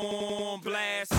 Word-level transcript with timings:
on 0.00 0.60
blast. 0.60 1.12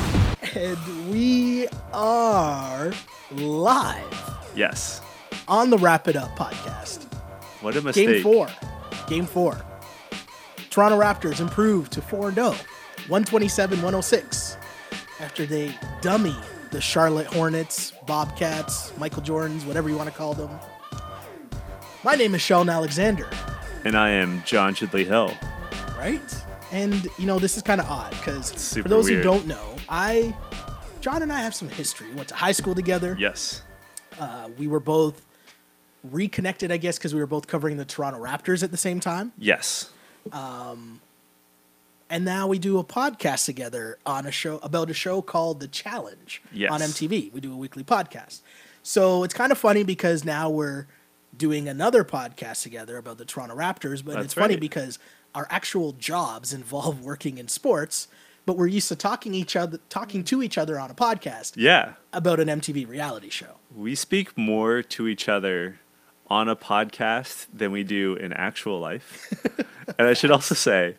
And 0.56 0.78
we 1.12 1.68
are 1.94 2.94
live 3.32 4.38
Yes. 4.56 5.02
on 5.48 5.70
the 5.70 5.78
Wrap 5.78 6.08
It 6.08 6.16
Up 6.16 6.30
podcast. 6.38 7.06
What 7.62 7.76
a 7.76 7.82
mistake. 7.82 8.08
Game 8.08 8.24
four. 8.24 8.48
Game 9.08 9.26
four. 9.26 9.58
Toronto 10.70 11.00
Raptors 11.00 11.40
improved 11.40 11.92
to 11.94 12.02
4 12.04 12.32
0, 12.32 12.50
127 13.08 13.78
106, 13.82 14.58
after 15.20 15.46
they 15.48 15.74
dummy 16.02 16.36
the 16.72 16.80
Charlotte 16.80 17.26
Hornets, 17.28 17.94
Bobcats, 18.06 18.96
Michael 18.98 19.24
Jordans, 19.24 19.66
whatever 19.66 19.90
you 19.90 19.98
want 19.98 20.10
to 20.10 20.16
call 20.16 20.36
them. 20.36 20.52
My 22.04 22.14
name 22.14 22.36
is 22.36 22.42
Sheldon 22.42 22.70
Alexander, 22.70 23.28
And 23.86 23.98
I 23.98 24.12
am 24.12 24.44
John 24.46 24.76
Chidley 24.76 25.06
Hill. 25.06 25.34
right? 25.98 26.22
And, 26.72 27.08
you 27.18 27.26
know, 27.26 27.40
this 27.40 27.58
is 27.58 27.64
kind 27.64 27.80
of 27.80 27.90
odd 27.90 28.12
because 28.12 28.74
for 28.76 28.90
those 28.90 29.06
weird. 29.06 29.18
who 29.18 29.24
don't 29.24 29.48
know, 29.48 29.76
I, 29.88 30.36
John 31.02 31.22
and 31.22 31.32
I 31.32 31.42
have 31.42 31.56
some 31.56 31.70
history. 31.70 32.10
We 32.10 32.16
went 32.16 32.28
to 32.30 32.36
high 32.36 32.52
school 32.52 32.76
together. 32.76 33.16
Yes. 33.18 33.62
Uh, 34.20 34.50
we 34.58 34.68
were 34.68 34.80
both 34.80 35.26
reconnected, 36.04 36.72
I 36.72 36.78
guess, 36.78 36.98
because 36.98 37.14
we 37.14 37.20
were 37.20 37.28
both 37.28 37.48
covering 37.48 37.78
the 37.78 37.86
Toronto 37.86 38.20
Raptors 38.20 38.64
at 38.64 38.72
the 38.72 38.78
same 38.78 39.00
time. 39.00 39.32
Yes. 39.38 39.92
Um, 40.32 41.00
and 42.10 42.24
now 42.24 42.48
we 42.48 42.60
do 42.60 42.78
a 42.80 42.84
podcast 42.84 43.46
together 43.46 43.98
on 44.06 44.26
a 44.26 44.32
show 44.32 44.60
about 44.64 44.90
a 44.90 44.94
show 44.94 45.22
called 45.22 45.60
The 45.60 45.68
Challenge 45.68 46.42
Yes. 46.52 46.72
on 46.72 46.80
MTV. 46.82 47.34
We 47.34 47.42
do 47.42 47.54
a 47.54 47.58
weekly 47.58 47.84
podcast. 47.84 48.42
So 48.84 49.24
it's 49.24 49.34
kind 49.34 49.52
of 49.52 49.58
funny 49.58 49.84
because 49.84 50.24
now 50.24 50.50
we're 50.50 50.88
doing 51.36 51.68
another 51.68 52.04
podcast 52.04 52.64
together 52.64 52.98
about 52.98 53.18
the 53.18 53.26
Toronto 53.26 53.56
Raptors, 53.56 54.04
but 54.04 54.16
That's 54.16 54.26
it's 54.26 54.34
funny 54.34 54.56
because 54.56 54.98
our 55.38 55.48
actual 55.52 55.92
jobs 55.94 56.52
involve 56.52 57.04
working 57.04 57.38
in 57.38 57.48
sports, 57.48 58.08
but 58.48 58.58
we're 58.58 58.66
used 58.80 58.88
to 58.90 58.96
talking 58.96 59.34
each 59.36 59.56
other 59.56 59.78
talking 59.90 60.24
to 60.24 60.42
each 60.42 60.58
other 60.58 60.80
on 60.80 60.90
a 60.90 60.96
podcast 60.96 61.54
Yeah. 61.56 61.94
about 62.12 62.40
an 62.40 62.48
MTV 62.50 62.88
reality 62.90 63.30
show. 63.30 63.54
We 63.76 63.94
speak 63.94 64.36
more 64.38 64.82
to 64.96 65.08
each 65.08 65.30
other 65.30 65.80
on 66.28 66.50
a 66.50 66.56
podcast 66.56 67.46
than 67.54 67.72
we 67.72 67.84
do 67.84 68.16
in 68.16 68.34
actual 68.34 68.80
life. 68.80 69.32
and 70.00 70.08
I 70.08 70.14
should 70.14 70.32
also 70.32 70.56
say, 70.56 70.96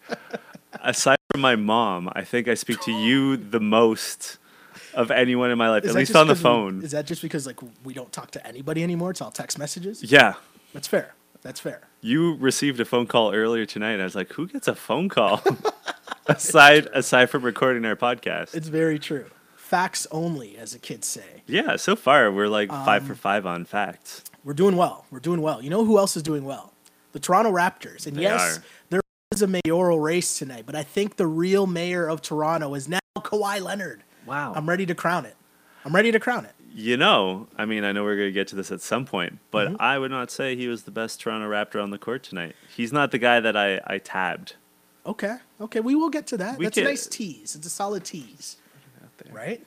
aside 0.83 1.19
from 1.33 1.41
my 1.41 1.57
mom, 1.57 2.09
I 2.15 2.23
think 2.23 2.47
I 2.49 2.55
speak 2.55 2.81
to 2.83 2.93
you 2.93 3.37
the 3.37 3.61
most 3.61 4.39
of 4.95 5.11
anyone 5.11 5.51
in 5.51 5.59
my 5.59 5.69
life, 5.69 5.85
Is 5.85 5.91
at 5.91 5.97
least 5.97 6.15
on 6.15 6.29
the 6.29 6.35
'cause 6.35 6.39
we- 6.39 6.43
phone. 6.45 6.83
is 6.85 6.93
that 6.93 7.07
just 7.07 7.23
because 7.23 7.45
like 7.45 7.59
we 7.85 7.93
don't 7.93 8.13
talk 8.13 8.31
to 8.33 8.47
anybody 8.47 8.83
anymore? 8.85 9.11
It's 9.11 9.21
all 9.21 9.31
text 9.33 9.59
messages. 9.59 10.03
yeah. 10.03 10.35
That's 10.75 10.87
fair. 10.87 11.15
That's 11.43 11.61
fair. 11.61 11.83
You 12.01 12.35
received 12.37 12.81
a 12.81 12.85
phone 12.85 13.07
call 13.07 13.33
earlier 13.35 13.65
tonight. 13.67 13.93
And 13.93 14.03
I 14.03 14.05
was 14.05 14.15
like, 14.15 14.33
who 14.33 14.47
gets 14.47 14.69
a 14.69 14.75
phone 14.75 15.09
call? 15.09 15.43
aside 16.27 16.87
aside 16.93 17.27
from 17.31 17.43
recording 17.43 17.85
our 17.85 17.97
podcast. 17.97 18.55
It's 18.55 18.69
very 18.69 18.99
true. 18.99 19.27
Facts 19.57 20.07
only, 20.11 20.57
as 20.57 20.73
the 20.73 20.79
kids 20.79 21.07
say. 21.07 21.43
Yeah, 21.47 21.77
so 21.77 21.95
far 21.97 22.31
we're 22.33 22.49
like 22.49 22.71
five 22.71 23.03
Um, 23.03 23.09
for 23.09 23.15
five 23.15 23.45
on 23.47 23.65
facts. 23.65 24.25
We're 24.45 24.55
doing 24.55 24.77
well. 24.77 25.05
We're 25.11 25.21
doing 25.21 25.43
well. 25.43 25.63
You 25.63 25.71
know 25.71 25.85
who 25.85 25.99
else 25.99 26.17
is 26.17 26.23
doing 26.23 26.45
well? 26.45 26.73
The 27.13 27.21
Toronto 27.21 27.53
Raptors. 27.53 28.07
And 28.07 28.17
They 28.17 28.23
yes, 28.23 28.59
are. 28.59 28.63
there 28.91 29.01
is 29.33 29.43
a 29.43 29.47
mayoral 29.47 30.01
race 30.01 30.39
tonight, 30.39 30.65
but 30.67 30.75
I 30.75 30.83
think 30.83 31.17
the 31.17 31.27
real 31.27 31.67
mayor 31.67 32.09
of 32.09 32.23
Toronto 32.23 32.75
is 32.75 32.89
now 32.89 32.99
Kawhi 33.19 33.61
Leonard. 33.61 34.05
Wow. 34.27 34.53
I'm 34.55 34.69
ready 34.69 34.87
to 34.87 34.95
crown 34.95 35.27
it. 35.27 35.37
I'm 35.85 35.95
ready 35.95 36.13
to 36.13 36.21
crown 36.21 36.45
it. 36.47 36.53
You 36.75 36.97
know, 36.97 37.49
I 37.57 37.65
mean, 37.65 37.83
I 37.85 37.93
know 37.93 38.05
we're 38.05 38.17
going 38.17 38.29
to 38.29 38.33
get 38.33 38.47
to 38.49 38.57
this 38.57 38.71
at 38.71 38.81
some 38.81 39.05
point, 39.05 39.39
but 39.51 39.69
Mm-hmm. 39.69 39.77
I 39.81 39.99
would 39.99 40.11
not 40.11 40.31
say 40.31 40.55
he 40.55 40.69
was 40.69 40.85
the 40.85 40.91
best 40.91 41.21
Toronto 41.21 41.49
Raptor 41.51 41.83
on 41.83 41.91
the 41.91 41.99
court 41.99 42.23
tonight. 42.23 42.55
He's 42.77 42.93
not 42.93 43.11
the 43.11 43.19
guy 43.19 43.41
that 43.41 43.57
I, 43.57 43.81
I 43.87 43.99
tabbed. 43.99 44.55
Okay. 45.05 45.37
Okay. 45.61 45.81
We 45.81 45.95
will 45.95 46.11
get 46.11 46.27
to 46.29 46.37
that. 46.37 46.59
We 46.59 46.67
That's 46.67 46.79
a 46.79 46.85
nice 46.85 47.07
tease. 47.07 47.57
It's 47.57 47.67
a 47.67 47.71
solid 47.71 48.05
tease. 48.05 48.59
Right? 49.33 49.67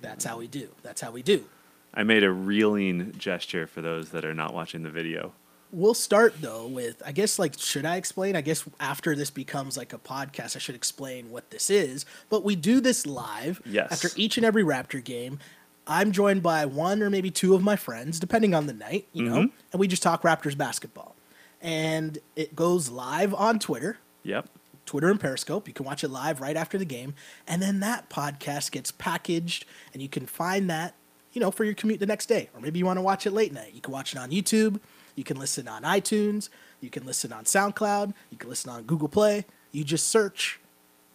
That's 0.00 0.24
how 0.24 0.38
we 0.38 0.46
do. 0.46 0.68
That's 0.82 1.00
how 1.00 1.10
we 1.10 1.22
do. 1.22 1.44
I 1.92 2.02
made 2.02 2.22
a 2.24 2.30
reeling 2.30 3.12
gesture 3.18 3.66
for 3.66 3.80
those 3.82 4.10
that 4.10 4.24
are 4.24 4.34
not 4.34 4.54
watching 4.54 4.82
the 4.82 4.90
video. 4.90 5.32
We'll 5.72 5.94
start 5.94 6.40
though 6.40 6.66
with 6.68 7.02
I 7.04 7.10
guess 7.12 7.38
like 7.38 7.58
should 7.58 7.84
I 7.84 7.96
explain? 7.96 8.36
I 8.36 8.40
guess 8.40 8.64
after 8.78 9.14
this 9.16 9.30
becomes 9.30 9.76
like 9.76 9.92
a 9.92 9.98
podcast, 9.98 10.54
I 10.56 10.60
should 10.60 10.76
explain 10.76 11.30
what 11.30 11.50
this 11.50 11.68
is. 11.70 12.06
But 12.30 12.44
we 12.44 12.54
do 12.56 12.80
this 12.80 13.04
live 13.04 13.60
Yes. 13.66 13.90
after 13.92 14.08
each 14.16 14.36
and 14.36 14.46
every 14.46 14.62
Raptor 14.62 15.02
game. 15.02 15.38
I'm 15.86 16.10
joined 16.12 16.42
by 16.42 16.64
one 16.66 17.02
or 17.02 17.10
maybe 17.10 17.30
two 17.30 17.54
of 17.54 17.62
my 17.62 17.76
friends, 17.76 18.18
depending 18.18 18.54
on 18.54 18.66
the 18.66 18.72
night, 18.72 19.06
you 19.12 19.22
know, 19.24 19.36
Mhm. 19.42 19.50
and 19.72 19.80
we 19.80 19.86
just 19.86 20.02
talk 20.02 20.22
Raptors 20.22 20.56
basketball. 20.56 21.14
And 21.60 22.18
it 22.34 22.56
goes 22.56 22.88
live 22.90 23.32
on 23.34 23.58
Twitter, 23.58 23.98
Yep. 24.24 24.48
Twitter 24.84 25.10
and 25.10 25.18
Periscope. 25.20 25.66
You 25.68 25.74
can 25.74 25.86
watch 25.86 26.02
it 26.04 26.08
live 26.08 26.40
right 26.40 26.56
after 26.56 26.76
the 26.78 26.84
game. 26.84 27.14
And 27.46 27.62
then 27.62 27.80
that 27.80 28.08
podcast 28.10 28.70
gets 28.72 28.90
packaged 28.90 29.64
and 29.92 30.02
you 30.02 30.08
can 30.08 30.26
find 30.26 30.68
that, 30.70 30.94
you 31.32 31.40
know, 31.40 31.50
for 31.50 31.64
your 31.64 31.74
commute 31.74 32.00
the 32.00 32.06
next 32.06 32.26
day. 32.26 32.50
Or 32.54 32.60
maybe 32.60 32.78
you 32.78 32.86
want 32.86 32.98
to 32.98 33.02
watch 33.02 33.26
it 33.26 33.30
late 33.32 33.52
night. 33.52 33.72
You 33.74 33.80
can 33.80 33.92
watch 33.92 34.12
it 34.12 34.18
on 34.18 34.30
YouTube. 34.30 34.80
You 35.14 35.24
can 35.24 35.38
listen 35.38 35.66
on 35.68 35.82
iTunes. 35.82 36.48
You 36.80 36.90
can 36.90 37.06
listen 37.06 37.32
on 37.32 37.44
SoundCloud. 37.44 38.12
You 38.30 38.36
can 38.38 38.48
listen 38.50 38.70
on 38.70 38.82
Google 38.84 39.08
Play. 39.08 39.44
You 39.72 39.82
just 39.84 40.08
search 40.08 40.60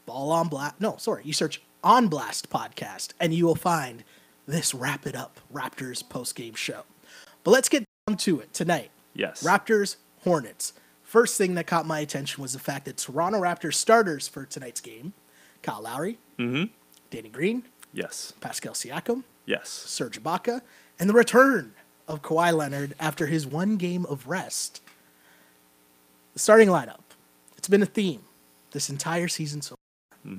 Ball 0.06 0.32
on 0.32 0.48
Blast. 0.48 0.76
No, 0.80 0.98
sorry. 0.98 1.22
You 1.26 1.34
search 1.34 1.62
On 1.84 2.08
Blast 2.08 2.50
podcast 2.50 3.10
and 3.20 3.34
you 3.34 3.46
will 3.46 3.56
find 3.56 4.04
this 4.52 4.74
Wrap 4.74 5.08
It 5.08 5.16
Up 5.16 5.40
Raptors 5.54 6.08
post 6.08 6.36
game 6.36 6.54
show. 6.56 6.84
But 7.44 7.52
let's 7.52 7.70
get 7.70 7.86
down 8.08 8.18
to 8.18 8.40
it 8.42 8.54
tonight. 8.54 8.92
Yes. 9.14 9.44
Raptors, 9.44 9.96
Hornets. 10.24 10.74
First 11.04 11.38
thing 11.38 11.56
that 11.56 11.68
caught 11.68 11.86
my 11.86 12.00
attention 12.00 12.42
was 12.42 12.54
the 12.54 12.60
fact 12.60 12.86
that 12.86 12.98
Toronto 12.98 13.40
Raptors 13.42 13.74
starters 13.76 14.28
for 14.28 14.46
tonight's 14.46 14.82
game 14.82 15.14
Kyle 15.64 15.82
Lowry, 15.82 16.18
Mm-hmm. 16.38 16.66
Danny 17.10 17.30
Green, 17.30 17.64
Yes. 17.94 18.34
Pascal 18.42 18.74
Siakam, 18.74 19.24
Yes. 19.46 19.70
Serge 19.70 20.22
Ibaka, 20.22 20.62
and 21.00 21.10
the 21.10 21.14
return 21.14 21.74
of 22.08 22.22
Kawhi 22.22 22.54
Leonard 22.54 22.94
after 23.00 23.28
his 23.28 23.46
one 23.48 23.78
game 23.78 24.06
of 24.08 24.28
rest. 24.28 24.82
The 26.34 26.40
starting 26.40 26.70
lineup. 26.70 27.00
It's 27.58 27.68
been 27.68 27.84
a 27.84 27.88
theme 27.88 28.24
this 28.72 28.90
entire 28.90 29.28
season 29.28 29.62
so 29.62 29.76
far. 30.26 30.36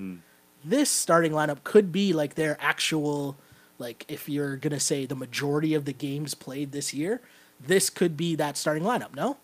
This 0.65 0.91
starting 0.91 1.33
lineup 1.33 1.65
could 1.65 1.91
be 1.93 2.12
like 2.12 2.34
their 2.34 2.56
actual, 2.61 3.37
like 3.82 4.04
if 4.09 4.28
you're 4.28 4.56
gonna 4.56 4.81
say 4.81 5.04
the 5.04 5.15
majority 5.15 5.75
of 5.75 5.84
the 5.84 5.93
games 5.93 6.34
played 6.34 6.72
this 6.72 6.94
year, 6.94 7.20
this 7.60 7.91
could 7.91 8.16
be 8.16 8.34
that 8.37 8.56
starting 8.56 8.82
lineup. 8.84 9.15
No, 9.15 9.37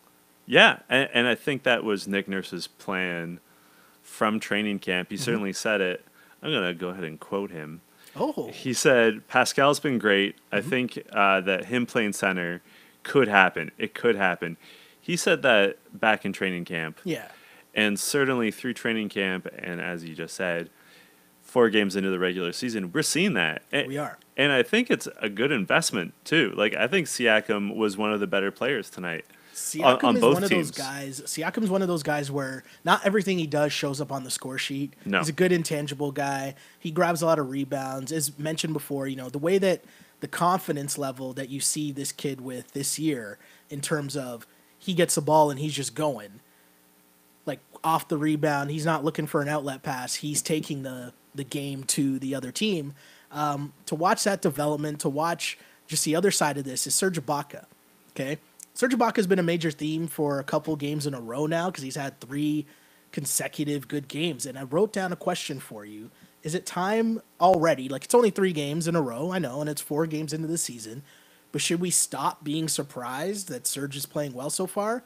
Yeah, 0.47 0.79
and, 0.89 1.09
and 1.13 1.27
I 1.29 1.35
think 1.35 1.65
that 1.65 1.85
was 1.85 2.09
Nick 2.09 2.27
Nurse's 2.29 2.67
plan 2.67 3.41
from 4.03 4.41
training 4.41 4.79
camp. 4.79 5.11
He 5.11 5.17
Mm-hmm. 5.17 5.25
certainly 5.25 5.53
said 5.53 5.81
it. 5.83 6.05
I'm 6.43 6.51
going 6.51 6.67
to 6.67 6.73
go 6.75 6.89
ahead 6.89 7.05
and 7.05 7.19
quote 7.21 7.51
him. 7.51 7.81
oh, 8.17 8.51
He 8.53 8.73
said, 8.73 9.27
Pascal's 9.29 9.81
been 9.81 9.99
great. 9.99 10.37
I 10.51 10.61
Mm-hmm. 10.61 10.69
think 10.71 10.99
uh, 11.13 11.41
that 11.43 11.67
him 11.67 11.85
playing 11.85 12.13
center 12.15 12.63
could 13.03 13.29
happen. 13.29 13.71
It 13.77 13.93
could 13.95 14.17
happen. 14.17 14.57
He 15.01 15.17
said 15.17 15.43
that 15.43 15.77
back 15.93 16.25
in 16.25 16.33
training 16.33 16.65
camp. 16.65 16.99
yeah, 17.05 17.29
And 17.75 17.99
certainly 18.01 18.51
through 18.51 18.75
training 18.75 19.09
camp, 19.11 19.47
and 19.59 19.81
as 19.81 20.05
you 20.05 20.15
just 20.15 20.35
said, 20.35 20.71
four 21.49 21.71
games 21.71 21.97
into 21.97 22.11
the 22.11 22.19
regular 22.19 22.53
season, 22.53 22.93
we're 22.93 23.03
seeing 23.03 23.33
that. 23.35 23.63
And, 23.73 23.89
we 23.89 23.97
are. 23.97 24.19
And 24.37 24.53
I 24.53 24.63
think 24.63 24.91
it's 24.91 25.09
a 25.21 25.29
good 25.29 25.51
investment, 25.51 26.13
too. 26.25 26.53
Like, 26.57 26.75
I 26.75 26.87
think 26.87 27.07
Siakam 27.07 27.75
was 27.75 27.97
one 27.97 28.13
of 28.13 28.21
the 28.21 28.27
better 28.27 28.51
players 28.51 28.91
tonight. 28.91 29.25
Siakam 29.55 30.05
on 30.05 30.17
is 30.17 30.21
both 30.21 30.35
one 30.35 30.45
of 30.45 30.51
those 30.51 30.71
guys. 30.71 31.21
Siakam's 31.23 31.71
one 31.71 31.83
of 31.83 31.89
those 31.89 32.03
guys 32.03 32.31
where 32.31 32.63
not 32.85 33.05
everything 33.05 33.39
he 33.39 33.47
does 33.47 33.73
shows 33.73 34.01
up 34.01 34.13
on 34.13 34.23
the 34.23 34.31
score 34.31 34.59
sheet. 34.59 34.95
No. 35.05 35.19
He's 35.19 35.31
a 35.31 35.33
good 35.33 35.51
intangible 35.51 36.13
guy. 36.13 36.55
He 36.79 36.91
grabs 36.91 37.23
a 37.23 37.27
lot 37.27 37.39
of 37.39 37.51
rebounds. 37.51 38.13
As 38.13 38.39
mentioned 38.39 38.75
before, 38.75 39.09
you 39.09 39.17
know, 39.17 39.29
the 39.29 39.39
way 39.39 39.59
that 39.59 39.83
the 40.21 40.29
confidence 40.29 40.99
level 40.99 41.33
that 41.33 41.49
you 41.49 41.61
see 41.61 41.91
this 41.91 42.13
kid 42.13 42.41
with 42.41 42.73
this 42.73 42.99
year 42.99 43.39
in 43.71 43.81
terms 43.81 44.17
of 44.17 44.47
he 44.79 44.95
gets 44.95 45.15
the 45.17 45.23
ball 45.23 45.51
and 45.51 45.59
he's 45.59 45.75
just 45.75 45.95
going 45.95 46.41
like 47.47 47.61
off 47.83 48.07
the 48.07 48.19
rebound. 48.19 48.71
He's 48.71 48.87
not 48.87 49.05
looking 49.05 49.27
for 49.27 49.41
an 49.41 49.49
outlet 49.49 49.83
pass. 49.83 50.17
He's 50.17 50.43
taking 50.43 50.83
the 50.83 51.13
the 51.35 51.45
game 51.45 51.85
to 51.85 52.19
the 52.19 52.35
other 52.35 52.53
team. 52.53 52.95
Um, 53.31 53.73
to 53.87 53.95
watch 53.95 54.25
that 54.25 54.41
development, 54.43 55.01
to 55.01 55.09
watch 55.09 55.59
just 55.87 56.05
the 56.05 56.17
other 56.17 56.31
side 56.31 56.59
of 56.59 56.65
this 56.65 56.87
is 56.87 56.95
Serge 56.95 57.21
Ibaka. 57.21 57.65
Okay, 58.11 58.39
Serge 58.75 58.95
Ibaka 58.95 59.17
has 59.17 59.27
been 59.27 59.39
a 59.39 59.45
major 59.45 59.71
theme 59.71 60.07
for 60.07 60.39
a 60.39 60.45
couple 60.45 60.75
games 60.77 61.07
in 61.07 61.15
a 61.15 61.21
row 61.21 61.47
now 61.47 61.71
because 61.71 61.83
he's 61.83 61.97
had 61.97 62.21
three 62.21 62.67
consecutive 63.13 63.89
good 63.89 64.09
games. 64.09 64.47
And 64.47 64.59
I 64.59 64.65
wrote 64.65 64.93
down 64.93 65.13
a 65.13 65.17
question 65.17 65.61
for 65.61 65.85
you: 65.85 66.11
Is 66.43 66.55
it 66.55 66.67
time 66.67 67.21
already? 67.41 67.89
Like 67.89 68.05
it's 68.05 68.15
only 68.15 68.31
three 68.31 68.53
games 68.53 68.89
in 68.89 68.97
a 68.97 69.03
row, 69.03 69.33
I 69.33 69.39
know, 69.39 69.61
and 69.61 69.69
it's 69.69 69.81
four 69.81 70.07
games 70.07 70.33
into 70.33 70.49
the 70.49 70.59
season. 70.59 71.03
But 71.51 71.63
should 71.63 71.81
we 71.81 71.91
stop 71.91 72.45
being 72.45 72.69
surprised 72.69 73.49
that 73.49 73.67
Serge 73.67 73.97
is 73.97 74.07
playing 74.07 74.35
well 74.35 74.51
so 74.51 74.67
far? 74.67 75.03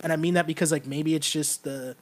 And 0.00 0.12
I 0.12 0.16
mean 0.16 0.34
that 0.34 0.46
because 0.46 0.72
like 0.72 0.86
maybe 0.86 1.14
it's 1.14 1.30
just 1.30 1.64
the 1.64 1.96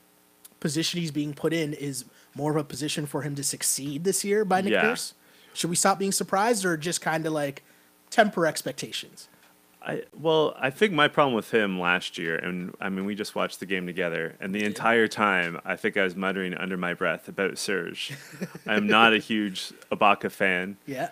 position 0.60 1.00
he's 1.00 1.10
being 1.10 1.34
put 1.34 1.52
in 1.52 1.72
is 1.72 2.04
more 2.34 2.50
of 2.52 2.56
a 2.56 2.64
position 2.64 3.06
for 3.06 3.22
him 3.22 3.34
to 3.34 3.42
succeed 3.44 4.04
this 4.04 4.24
year 4.24 4.44
by 4.44 4.60
Nick 4.60 4.72
Yeah. 4.72 4.82
Nurse. 4.82 5.14
Should 5.54 5.70
we 5.70 5.76
stop 5.76 5.98
being 5.98 6.12
surprised 6.12 6.64
or 6.64 6.76
just 6.76 7.00
kind 7.00 7.26
of 7.26 7.32
like 7.32 7.62
temper 8.10 8.46
expectations? 8.46 9.28
I 9.82 10.02
well, 10.18 10.54
I 10.60 10.68
think 10.70 10.92
my 10.92 11.08
problem 11.08 11.34
with 11.34 11.52
him 11.54 11.80
last 11.80 12.18
year, 12.18 12.36
and 12.36 12.74
I 12.82 12.90
mean, 12.90 13.06
we 13.06 13.14
just 13.14 13.34
watched 13.34 13.60
the 13.60 13.66
game 13.66 13.86
together, 13.86 14.36
and 14.38 14.54
the 14.54 14.62
entire 14.62 15.08
time, 15.08 15.58
I 15.64 15.74
think 15.74 15.96
I 15.96 16.04
was 16.04 16.14
muttering 16.14 16.52
under 16.54 16.76
my 16.76 16.92
breath 16.92 17.28
about 17.28 17.56
Serge. 17.56 18.12
I'm 18.66 18.86
not 18.86 19.14
a 19.14 19.18
huge 19.30 19.72
Ibaka 19.90 20.30
fan, 20.30 20.76
Yeah. 20.86 21.08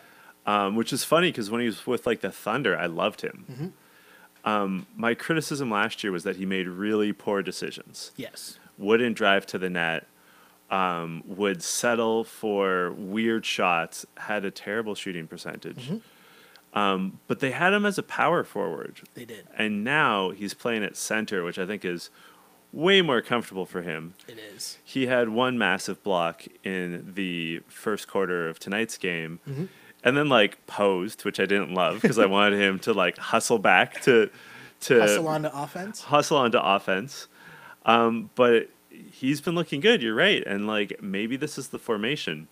um, 0.46 0.76
which 0.76 0.92
is 0.92 1.02
funny 1.02 1.30
because 1.30 1.50
when 1.50 1.62
he 1.62 1.66
was 1.66 1.86
with 1.86 2.06
like 2.06 2.20
the 2.20 2.30
Thunder, 2.30 2.76
I 2.78 2.86
loved 2.86 3.22
him. 3.22 3.72
Um, 4.44 4.86
my 4.96 5.14
criticism 5.14 5.70
last 5.70 6.04
year 6.04 6.12
was 6.12 6.24
that 6.24 6.36
he 6.36 6.44
made 6.46 6.68
really 6.68 7.12
poor 7.14 7.42
decisions. 7.42 8.12
Yes. 8.16 8.58
Wouldn't 8.76 9.16
drive 9.16 9.46
to 9.46 9.58
the 9.58 9.68
net. 9.70 10.06
Um, 10.70 11.22
would 11.26 11.62
settle 11.62 12.24
for 12.24 12.92
weird 12.92 13.46
shots. 13.46 14.04
Had 14.18 14.44
a 14.44 14.50
terrible 14.50 14.94
shooting 14.94 15.26
percentage. 15.26 15.90
Um, 16.74 17.20
but 17.26 17.40
they 17.40 17.52
had 17.52 17.72
him 17.72 17.86
as 17.86 17.96
a 17.96 18.02
power 18.02 18.44
forward. 18.44 19.00
They 19.14 19.24
did. 19.24 19.46
And 19.56 19.82
now 19.82 20.30
he's 20.30 20.52
playing 20.52 20.84
at 20.84 20.96
center, 20.96 21.42
which 21.42 21.58
I 21.58 21.64
think 21.64 21.84
is 21.84 22.10
way 22.70 23.00
more 23.00 23.22
comfortable 23.22 23.64
for 23.64 23.80
him. 23.80 24.12
It 24.28 24.38
is. 24.38 24.76
He 24.84 25.06
had 25.06 25.30
one 25.30 25.56
massive 25.56 26.02
block 26.02 26.44
in 26.62 27.12
the 27.14 27.60
first 27.68 28.06
quarter 28.06 28.46
of 28.50 28.58
tonight's 28.58 28.98
game, 28.98 29.40
and 30.04 30.16
then 30.16 30.28
like 30.28 30.64
posed, 30.66 31.24
which 31.24 31.40
I 31.40 31.46
didn't 31.46 31.72
love 31.72 32.02
because 32.02 32.18
I 32.18 32.26
wanted 32.36 32.60
him 32.60 32.78
to 32.80 32.92
like 32.92 33.16
hustle 33.16 33.58
back 33.58 34.02
to 34.02 34.28
to 34.80 35.00
Hustle 35.00 35.26
on 35.28 35.42
to 35.42 35.58
offense. 35.62 36.02
hustle 36.02 36.36
onto 36.36 36.58
offense. 36.58 37.26
Um, 37.86 38.28
but 38.34 38.68
he's 39.12 39.40
been 39.40 39.54
looking 39.54 39.80
good. 39.80 40.02
You're 40.02 40.14
right, 40.14 40.42
and 40.46 40.66
like 40.66 41.02
maybe 41.02 41.36
this 41.36 41.58
is 41.58 41.68
the 41.68 41.78
formation. 41.78 42.48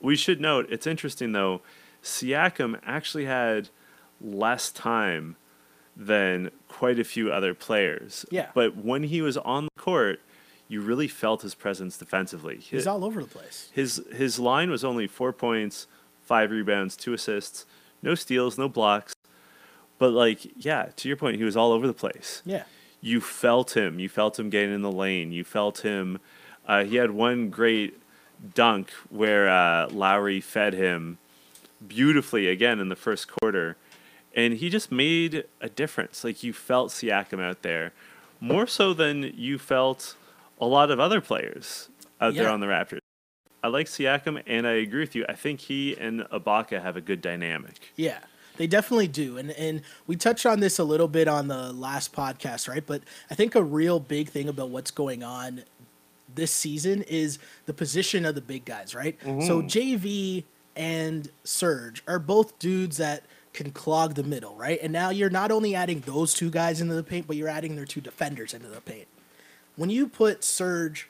We 0.00 0.16
should 0.16 0.40
note 0.40 0.66
it's 0.70 0.86
interesting 0.86 1.32
though. 1.32 1.62
Siakam 2.02 2.78
actually 2.84 3.24
had 3.24 3.70
less 4.20 4.70
time 4.70 5.36
than 5.96 6.50
quite 6.68 6.98
a 6.98 7.04
few 7.04 7.32
other 7.32 7.54
players. 7.54 8.24
Yeah. 8.30 8.48
But 8.54 8.76
when 8.76 9.04
he 9.04 9.22
was 9.22 9.36
on 9.38 9.64
the 9.64 9.80
court, 9.80 10.20
you 10.68 10.80
really 10.80 11.08
felt 11.08 11.42
his 11.42 11.54
presence 11.54 11.96
defensively. 11.96 12.56
He's 12.56 12.70
His 12.70 12.86
all 12.86 13.04
over 13.04 13.22
the 13.22 13.28
place. 13.28 13.70
his, 13.72 14.02
his 14.12 14.38
line 14.38 14.70
was 14.70 14.84
only 14.84 15.06
four 15.06 15.32
points, 15.32 15.86
five 16.22 16.50
rebounds, 16.50 16.96
two 16.96 17.14
assists, 17.14 17.64
no 18.02 18.14
steals, 18.14 18.58
no 18.58 18.68
blocks. 18.68 19.14
But 19.98 20.10
like, 20.10 20.40
yeah, 20.62 20.90
to 20.96 21.08
your 21.08 21.16
point, 21.16 21.36
he 21.38 21.44
was 21.44 21.56
all 21.56 21.72
over 21.72 21.86
the 21.86 21.94
place 21.94 22.42
Yeah. 22.44 22.64
You 23.00 23.20
felt 23.20 23.76
him. 23.76 23.98
You 23.98 24.08
felt 24.08 24.38
him 24.38 24.50
getting 24.50 24.74
in 24.74 24.82
the 24.82 24.92
lane. 24.92 25.32
You 25.32 25.44
felt 25.44 25.80
him. 25.80 26.18
Uh, 26.66 26.84
he 26.84 26.96
had 26.96 27.10
one 27.10 27.50
great 27.50 28.00
dunk 28.54 28.90
where 29.10 29.48
uh, 29.48 29.88
Lowry 29.90 30.40
fed 30.40 30.74
him 30.74 31.18
beautifully 31.86 32.48
again 32.48 32.80
in 32.80 32.88
the 32.88 32.96
first 32.96 33.28
quarter, 33.28 33.76
and 34.34 34.54
he 34.54 34.68
just 34.68 34.90
made 34.90 35.44
a 35.60 35.68
difference. 35.68 36.24
Like 36.24 36.42
you 36.42 36.52
felt 36.52 36.90
Siakam 36.90 37.40
out 37.40 37.62
there 37.62 37.92
more 38.40 38.66
so 38.66 38.92
than 38.92 39.32
you 39.36 39.58
felt 39.58 40.16
a 40.60 40.66
lot 40.66 40.90
of 40.90 41.00
other 41.00 41.20
players 41.20 41.88
out 42.20 42.34
there 42.34 42.50
on 42.50 42.60
the 42.60 42.66
Raptors. 42.66 42.98
I 43.62 43.68
like 43.68 43.86
Siakam, 43.86 44.42
and 44.46 44.66
I 44.66 44.72
agree 44.72 45.00
with 45.00 45.14
you. 45.14 45.24
I 45.28 45.34
think 45.34 45.60
he 45.60 45.96
and 45.96 46.20
Ibaka 46.32 46.82
have 46.82 46.96
a 46.96 47.00
good 47.00 47.20
dynamic. 47.20 47.92
Yeah, 47.96 48.18
they 48.56 48.66
definitely 48.66 49.08
do. 49.08 49.38
And 49.38 49.50
and 49.52 49.82
we 50.06 50.16
touched 50.16 50.46
on 50.46 50.60
this 50.60 50.78
a 50.78 50.84
little 50.84 51.08
bit 51.08 51.28
on 51.28 51.48
the 51.48 51.72
last 51.72 52.12
podcast, 52.12 52.68
right? 52.68 52.84
But 52.84 53.02
I 53.30 53.34
think 53.34 53.54
a 53.54 53.62
real 53.62 54.00
big 54.00 54.28
thing 54.28 54.48
about 54.48 54.70
what's 54.70 54.90
going 54.90 55.22
on 55.22 55.64
this 56.34 56.50
season 56.50 57.02
is 57.02 57.38
the 57.66 57.72
position 57.72 58.24
of 58.24 58.34
the 58.34 58.40
big 58.40 58.64
guys, 58.64 58.94
right? 58.94 59.16
So 59.22 59.28
mm-hmm. 59.28 59.66
JV 59.66 60.44
and 60.74 61.30
Serge 61.44 62.02
are 62.06 62.18
both 62.18 62.58
dudes 62.58 62.98
that 62.98 63.22
can 63.54 63.70
clog 63.70 64.14
the 64.14 64.22
middle, 64.22 64.54
right? 64.54 64.78
And 64.82 64.92
now 64.92 65.08
you're 65.08 65.30
not 65.30 65.50
only 65.50 65.74
adding 65.74 66.00
those 66.00 66.34
two 66.34 66.50
guys 66.50 66.82
into 66.82 66.94
the 66.94 67.02
paint, 67.02 67.26
but 67.26 67.36
you're 67.36 67.48
adding 67.48 67.74
their 67.74 67.86
two 67.86 68.02
defenders 68.02 68.52
into 68.52 68.68
the 68.68 68.82
paint. 68.82 69.06
When 69.76 69.88
you 69.88 70.08
put 70.08 70.44
Serge 70.44 71.08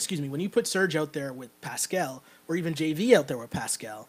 excuse 0.00 0.20
me, 0.22 0.30
when 0.30 0.40
you 0.40 0.48
put 0.48 0.66
Serge 0.66 0.96
out 0.96 1.12
there 1.12 1.30
with 1.30 1.60
Pascal, 1.60 2.22
or 2.48 2.56
even 2.56 2.72
JV 2.72 3.12
out 3.12 3.28
there 3.28 3.36
with 3.36 3.50
Pascal, 3.50 4.08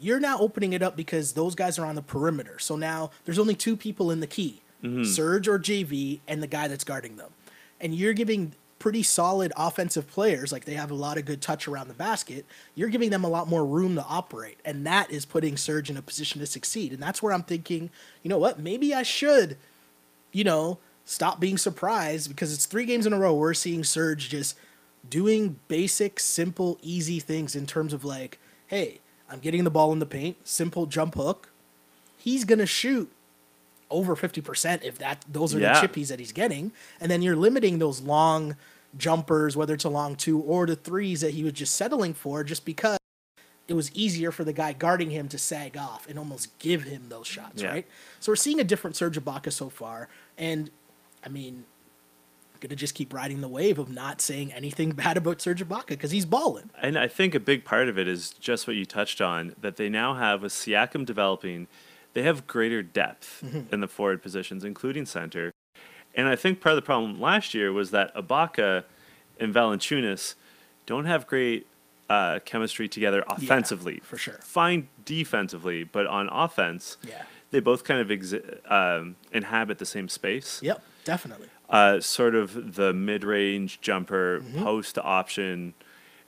you're 0.00 0.20
now 0.20 0.38
opening 0.38 0.72
it 0.72 0.82
up 0.82 0.96
because 0.96 1.32
those 1.32 1.54
guys 1.54 1.78
are 1.78 1.86
on 1.86 1.94
the 1.94 2.02
perimeter. 2.02 2.58
So 2.58 2.76
now 2.76 3.10
there's 3.24 3.38
only 3.38 3.54
two 3.54 3.76
people 3.76 4.10
in 4.10 4.20
the 4.20 4.26
key 4.26 4.62
mm-hmm. 4.82 5.04
Serge 5.04 5.48
or 5.48 5.58
JV, 5.58 6.20
and 6.28 6.42
the 6.42 6.46
guy 6.46 6.68
that's 6.68 6.84
guarding 6.84 7.16
them. 7.16 7.30
And 7.80 7.94
you're 7.94 8.12
giving 8.12 8.52
pretty 8.78 9.02
solid 9.02 9.52
offensive 9.56 10.08
players, 10.08 10.52
like 10.52 10.64
they 10.64 10.74
have 10.74 10.90
a 10.90 10.94
lot 10.94 11.18
of 11.18 11.24
good 11.24 11.40
touch 11.40 11.66
around 11.66 11.88
the 11.88 11.94
basket, 11.94 12.46
you're 12.76 12.88
giving 12.88 13.10
them 13.10 13.24
a 13.24 13.28
lot 13.28 13.48
more 13.48 13.66
room 13.66 13.96
to 13.96 14.04
operate. 14.04 14.58
And 14.64 14.86
that 14.86 15.10
is 15.10 15.24
putting 15.24 15.56
Serge 15.56 15.90
in 15.90 15.96
a 15.96 16.02
position 16.02 16.40
to 16.40 16.46
succeed. 16.46 16.92
And 16.92 17.02
that's 17.02 17.20
where 17.20 17.32
I'm 17.32 17.42
thinking, 17.42 17.90
you 18.22 18.28
know 18.28 18.38
what, 18.38 18.60
maybe 18.60 18.94
I 18.94 19.02
should 19.02 19.56
you 20.32 20.44
know, 20.44 20.78
stop 21.04 21.40
being 21.40 21.58
surprised 21.58 22.28
because 22.28 22.52
it's 22.52 22.66
three 22.66 22.84
games 22.84 23.06
in 23.06 23.12
a 23.12 23.18
row 23.18 23.34
we're 23.34 23.54
seeing 23.54 23.84
Serge 23.84 24.28
just 24.28 24.56
doing 25.08 25.58
basic, 25.68 26.20
simple, 26.20 26.78
easy 26.82 27.18
things 27.18 27.56
in 27.56 27.66
terms 27.66 27.92
of 27.92 28.04
like, 28.04 28.38
hey, 28.66 29.00
I'm 29.30 29.40
getting 29.40 29.64
the 29.64 29.70
ball 29.70 29.92
in 29.92 29.98
the 29.98 30.06
paint, 30.06 30.36
simple 30.46 30.86
jump 30.86 31.14
hook. 31.14 31.50
He's 32.16 32.44
gonna 32.44 32.66
shoot 32.66 33.10
over 33.90 34.14
fifty 34.16 34.40
percent 34.40 34.82
if 34.84 34.98
that 34.98 35.24
those 35.30 35.54
are 35.54 35.58
Yeah. 35.60 35.80
the 35.80 35.86
chippies 35.86 36.08
that 36.08 36.18
he's 36.18 36.32
getting, 36.32 36.72
and 37.00 37.10
then 37.10 37.22
you're 37.22 37.36
limiting 37.36 37.78
those 37.78 38.00
long 38.00 38.56
jumpers, 38.96 39.56
whether 39.56 39.74
it's 39.74 39.84
a 39.84 39.88
long 39.90 40.16
two 40.16 40.40
or 40.40 40.66
the 40.66 40.76
threes 40.76 41.20
that 41.20 41.34
he 41.34 41.44
was 41.44 41.52
just 41.52 41.74
settling 41.74 42.14
for, 42.14 42.42
just 42.42 42.64
because 42.64 42.98
it 43.66 43.74
was 43.74 43.92
easier 43.92 44.32
for 44.32 44.44
the 44.44 44.52
guy 44.52 44.72
guarding 44.72 45.10
him 45.10 45.28
to 45.28 45.36
sag 45.36 45.76
off 45.76 46.08
and 46.08 46.18
almost 46.18 46.58
give 46.58 46.84
him 46.84 47.10
those 47.10 47.26
shots, 47.26 47.60
Yeah. 47.62 47.68
right? 47.68 47.86
So 48.18 48.32
we're 48.32 48.36
seeing 48.36 48.60
a 48.60 48.64
different 48.64 48.96
Serge 48.96 49.18
Ibaka 49.22 49.52
so 49.52 49.68
far, 49.68 50.08
and 50.38 50.70
I 51.24 51.28
mean, 51.28 51.64
I'm 52.60 52.68
gonna 52.68 52.76
just 52.76 52.94
keep 52.96 53.12
riding 53.14 53.40
the 53.40 53.48
wave 53.48 53.78
of 53.78 53.88
not 53.88 54.20
saying 54.20 54.52
anything 54.52 54.90
bad 54.96 55.16
about 55.16 55.40
Serge 55.40 55.62
Ibaka 55.66 55.86
because 55.88 56.10
he's 56.10 56.26
balling. 56.26 56.70
And 56.80 56.98
I 56.98 57.06
think 57.06 57.34
a 57.36 57.40
big 57.40 57.64
part 57.64 57.88
of 57.88 57.96
it 57.98 58.08
is 58.08 58.30
just 58.30 58.66
what 58.66 58.74
you 58.74 58.84
touched 58.84 59.20
on 59.20 59.54
that 59.60 59.76
they 59.76 59.88
now 59.88 60.14
have 60.14 60.42
with 60.42 60.52
Siakam 60.52 61.06
developing, 61.06 61.68
they 62.14 62.22
have 62.22 62.48
greater 62.48 62.82
depth 62.82 63.44
in 63.72 63.80
the 63.80 63.86
forward 63.86 64.22
positions, 64.22 64.64
including 64.64 65.06
center. 65.06 65.52
And 66.16 66.26
I 66.26 66.34
think 66.34 66.60
part 66.60 66.72
of 66.72 66.76
the 66.76 66.82
problem 66.82 67.20
last 67.20 67.54
year 67.54 67.72
was 67.72 67.92
that 67.92 68.12
Ibaka 68.16 68.82
and 69.38 69.54
Valanciunas 69.54 70.34
don't 70.84 71.04
have 71.04 71.28
great 71.28 71.66
uh, 72.10 72.40
chemistry 72.44 72.88
together 72.88 73.22
offensively. 73.28 74.00
for 74.02 74.18
sure. 74.18 74.38
Fine 74.42 74.88
defensively, 75.04 75.84
but 75.84 76.08
on 76.08 76.28
offense, 76.30 76.96
Yeah. 77.06 77.22
they 77.52 77.60
both 77.60 77.84
kind 77.84 78.00
of 78.00 78.08
exi- 78.08 78.68
um, 78.68 79.14
inhabit 79.32 79.78
the 79.78 79.86
same 79.86 80.08
space 80.08 80.60
Yep, 80.62 80.82
definitely. 81.04 81.48
Uh, 81.70 82.00
sort 82.00 82.34
of 82.34 82.74
the 82.76 82.92
mid-range 82.92 83.80
jumper 83.80 84.40
Mm-hmm. 84.40 84.62
post 84.64 84.98
option, 84.98 85.74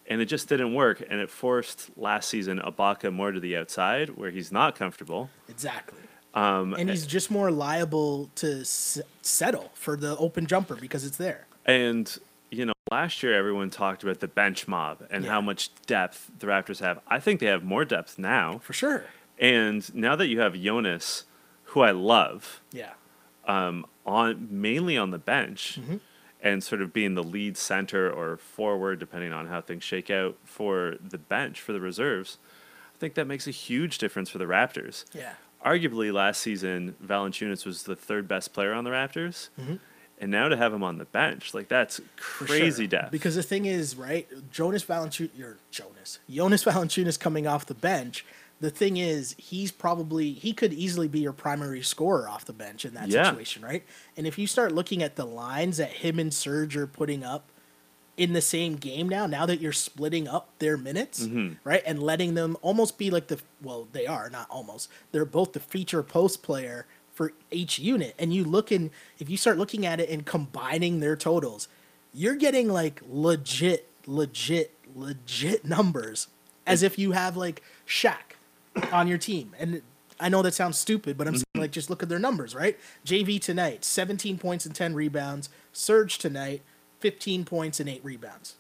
and 0.09 0.21
it 0.21 0.27
just 0.27 0.49
didn't 0.49 0.75
work. 0.75 1.03
And 1.09 1.21
it 1.21 1.31
forced 1.31 1.91
last 1.97 2.29
season 2.29 2.59
Ibaka 2.61 3.13
more 3.13 3.33
to 3.33 3.41
the 3.41 3.57
outside, 3.57 4.11
where 4.11 4.31
he's 4.31 4.51
not 4.53 4.75
comfortable. 4.77 5.31
Exactly. 5.49 5.99
Um, 6.35 6.75
And 6.75 6.89
he's 6.91 7.07
just 7.07 7.31
more 7.31 7.51
liable 7.51 8.31
to 8.37 8.61
s- 8.61 9.01
settle 9.23 9.71
for 9.75 9.97
the 9.97 10.17
open 10.19 10.47
jumper 10.47 10.77
because 10.77 11.05
it's 11.05 11.17
there. 11.17 11.47
and 11.67 12.19
you 12.53 12.67
know, 12.67 12.73
last 12.91 13.23
year 13.23 13.33
everyone 13.33 13.71
talked 13.71 14.03
about 14.03 14.19
the 14.19 14.27
bench 14.27 14.67
mob 14.67 15.07
and 15.09 15.23
Yeah. 15.25 15.31
how 15.31 15.41
much 15.41 15.71
depth 15.87 16.33
the 16.41 16.49
Raptors 16.49 16.81
have. 16.81 16.99
I 17.07 17.21
think 17.21 17.39
they 17.39 17.47
have 17.47 17.63
more 17.63 17.85
depth 17.85 18.19
now. 18.19 18.59
For 18.59 18.73
sure. 18.73 19.05
And 19.39 19.95
now 19.95 20.17
that 20.17 20.27
you 20.27 20.41
have 20.41 20.55
Jonas, 20.55 21.27
who 21.67 21.81
I 21.83 21.93
love, 21.93 22.61
Yeah. 22.73 22.91
Um, 23.51 23.85
on 24.07 24.49
mainly 24.51 24.97
on 24.97 25.11
the 25.11 25.19
bench 25.19 25.79
Mm-hmm. 25.81 25.97
and 26.43 26.63
sort 26.65 26.81
of 26.83 26.93
being 26.93 27.15
the 27.15 27.23
lead 27.37 27.57
center 27.57 28.11
or 28.11 28.37
forward, 28.39 28.99
depending 28.99 29.33
on 29.33 29.47
how 29.49 29.61
things 29.61 29.85
shake 29.85 30.11
out 30.11 30.35
for 30.45 30.97
the 31.15 31.19
bench 31.19 31.61
for 31.61 31.73
the 31.73 31.81
reserves, 31.81 32.39
I 32.95 32.99
think 32.99 33.15
that 33.15 33.27
makes 33.27 33.47
a 33.47 33.51
huge 33.51 33.99
difference 33.99 34.31
for 34.31 34.39
the 34.39 34.47
Raptors. 34.47 35.05
Yeah. 35.15 35.33
Arguably, 35.65 36.11
last 36.13 36.41
season, 36.41 36.97
Valanciunas 37.05 37.67
was 37.67 37.83
the 37.83 37.95
third 37.97 38.27
best 38.27 38.55
player 38.55 38.73
on 38.73 38.85
the 38.85 38.91
Raptors. 38.91 39.51
Mm-hmm. 39.61 39.77
And 40.23 40.31
now 40.31 40.49
to 40.49 40.57
have 40.57 40.73
him 40.75 40.83
on 40.83 40.99
the 40.99 41.07
bench, 41.07 41.55
like 41.55 41.69
that's 41.69 42.01
crazy 42.17 42.83
sure. 42.85 42.89
depth. 42.89 43.11
Because 43.11 43.37
the 43.37 43.43
thing 43.43 43.65
is, 43.67 43.97
right, 43.97 44.27
Jonas 44.51 44.85
Valanciunas, 44.85 45.57
Jonas, 45.71 46.19
Jonas 46.29 46.65
Valanciunas 46.65 47.19
coming 47.19 47.47
off 47.47 47.65
the 47.65 47.75
bench. 47.75 48.25
The 48.61 48.71
thing 48.71 48.99
is, 48.99 49.35
he's 49.39 49.73
probably 49.73 50.33
he 50.33 50.53
could 50.53 50.73
easily 50.75 51.09
be 51.09 51.21
your 51.21 51.33
primary 51.33 51.83
scorer 51.83 52.29
off 52.29 52.45
the 52.45 52.53
bench 52.53 52.85
in 52.85 52.93
that 52.95 53.09
Yeah. 53.09 53.25
situation, 53.25 53.63
right? 53.63 53.85
And 54.17 54.27
if 54.27 54.39
you 54.39 54.47
start 54.47 54.73
looking 54.73 55.03
at 55.03 55.17
the 55.17 55.25
lines 55.25 55.79
that 55.79 55.91
him 55.91 56.19
and 56.19 56.33
Serge 56.33 56.77
are 56.77 56.87
putting 56.87 57.25
up 57.25 57.49
in 58.19 58.35
the 58.35 58.43
same 58.43 58.77
game 58.77 59.09
now, 59.09 59.27
now 59.27 59.47
that 59.47 59.61
you're 59.63 59.73
splitting 59.73 60.29
up 60.29 60.51
their 60.59 60.77
minutes, 60.77 61.21
Mm-hmm. 61.23 61.55
right, 61.65 61.83
and 61.87 62.03
letting 62.03 62.35
them 62.35 62.55
almost 62.61 62.99
be 62.99 63.11
like 63.11 63.29
the 63.29 63.41
well, 63.63 63.89
they 63.93 64.07
are 64.07 64.29
not 64.29 64.47
almost. 64.51 64.91
They're 65.13 65.25
both 65.25 65.55
the 65.55 65.61
feature 65.61 66.03
post 66.03 66.43
player 66.43 66.87
for 67.15 67.33
each 67.51 67.79
unit. 67.79 68.15
And 68.19 68.35
you 68.35 68.45
look 68.45 68.71
in 68.71 68.91
if 69.19 69.31
you 69.31 69.39
start 69.39 69.57
looking 69.57 69.87
at 69.87 70.01
it 70.01 70.11
and 70.11 70.27
combining 70.27 71.01
their 71.01 71.17
totals, 71.17 71.67
you're 72.13 72.37
getting 72.37 72.69
like 72.69 73.01
legit, 73.09 73.89
legit, 74.07 74.75
legit 74.95 75.65
numbers 75.65 76.29
as 76.67 76.83
if 76.83 76.99
you 76.99 77.13
have 77.13 77.39
like 77.39 77.63
Shaq 77.87 78.30
on 78.93 79.09
your 79.09 79.19
team. 79.19 79.53
And 79.59 79.83
I 80.19 80.29
know 80.29 80.43
that 80.43 80.55
sounds 80.55 80.79
stupid, 80.79 81.17
but 81.17 81.27
I'm 81.27 81.35
Mm-hmm. 81.35 81.43
saying 81.57 81.63
like 81.63 81.71
just 81.73 81.91
look 81.91 82.03
at 82.03 82.09
their 82.09 82.19
numbers, 82.19 82.55
right? 82.55 82.79
JV 83.07 83.41
tonight, 83.41 83.85
17 83.85 84.39
points 84.39 84.67
and 84.67 84.75
10 84.75 84.95
rebounds. 84.95 85.49
Serge 85.73 86.19
tonight, 86.19 86.63
15 87.01 87.45
points 87.45 87.81
and 87.81 87.89
8 87.89 88.05
rebounds. 88.05 88.55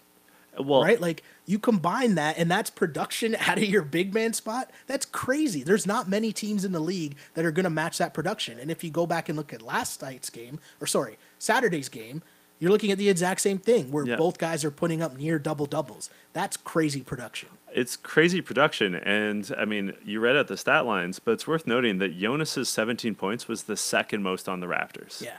Well, 0.59 0.83
right? 0.83 1.01
Like 1.01 1.23
you 1.47 1.59
combine 1.59 2.17
that 2.17 2.37
and 2.37 2.51
that's 2.51 2.71
production 2.71 3.35
out 3.41 3.57
of 3.59 3.65
your 3.65 3.83
big 3.83 4.13
man 4.15 4.33
spot. 4.33 4.71
That's 4.87 5.07
crazy. 5.07 5.63
There's 5.63 5.87
not 5.87 6.09
many 6.09 6.33
teams 6.33 6.65
in 6.65 6.73
the 6.73 6.81
league 6.81 7.17
that 7.35 7.45
are 7.45 7.53
going 7.53 7.65
to 7.65 7.71
match 7.71 7.99
that 7.99 8.13
production. 8.15 8.59
And 8.59 8.71
if 8.71 8.83
you 8.83 8.91
go 8.91 9.07
back 9.07 9.29
and 9.29 9.39
look 9.39 9.53
at 9.53 9.63
last 9.63 10.03
night's 10.03 10.29
game, 10.31 10.59
or 10.81 10.87
sorry, 10.87 11.19
Saturday's 11.39 11.89
game, 11.89 12.23
you're 12.59 12.71
looking 12.71 12.91
at 12.91 12.99
the 12.99 13.09
exact 13.09 13.41
same 13.41 13.59
thing 13.59 13.91
where 13.93 14.05
Yeah. 14.05 14.17
both 14.17 14.39
guys 14.39 14.65
are 14.65 14.71
putting 14.71 15.01
up 15.01 15.17
near 15.17 15.39
double 15.39 15.67
doubles. 15.67 16.11
That's 16.33 16.57
crazy 16.57 17.01
production. 17.03 17.49
It's 17.75 17.97
crazy 17.97 18.41
production, 18.41 18.95
and 18.95 19.53
I 19.59 19.65
mean, 19.65 19.95
you 20.05 20.21
read 20.21 20.37
out 20.37 20.49
the 20.49 20.57
stat 20.57 20.87
lines, 20.87 21.19
but 21.19 21.33
it's 21.33 21.47
worth 21.47 21.67
noting 21.67 21.99
that 21.99 22.19
Jonas's 22.19 22.69
17 22.69 23.15
points 23.15 23.49
was 23.49 23.65
the 23.65 23.77
second 23.77 24.23
most 24.23 24.49
on 24.49 24.61
the 24.61 24.67
Raptors. 24.67 25.21
Yeah. 25.23 25.37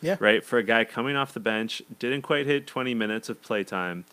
Yeah. 0.00 0.16
right? 0.20 0.44
For 0.44 0.58
a 0.58 0.62
guy 0.62 0.84
coming 0.84 1.16
off 1.16 1.32
the 1.32 1.40
bench, 1.40 1.80
didn't 1.98 2.22
quite 2.22 2.44
hit 2.46 2.66
20 2.66 2.92
minutes 2.94 3.28
of 3.30 3.40
playtime. 3.40 4.04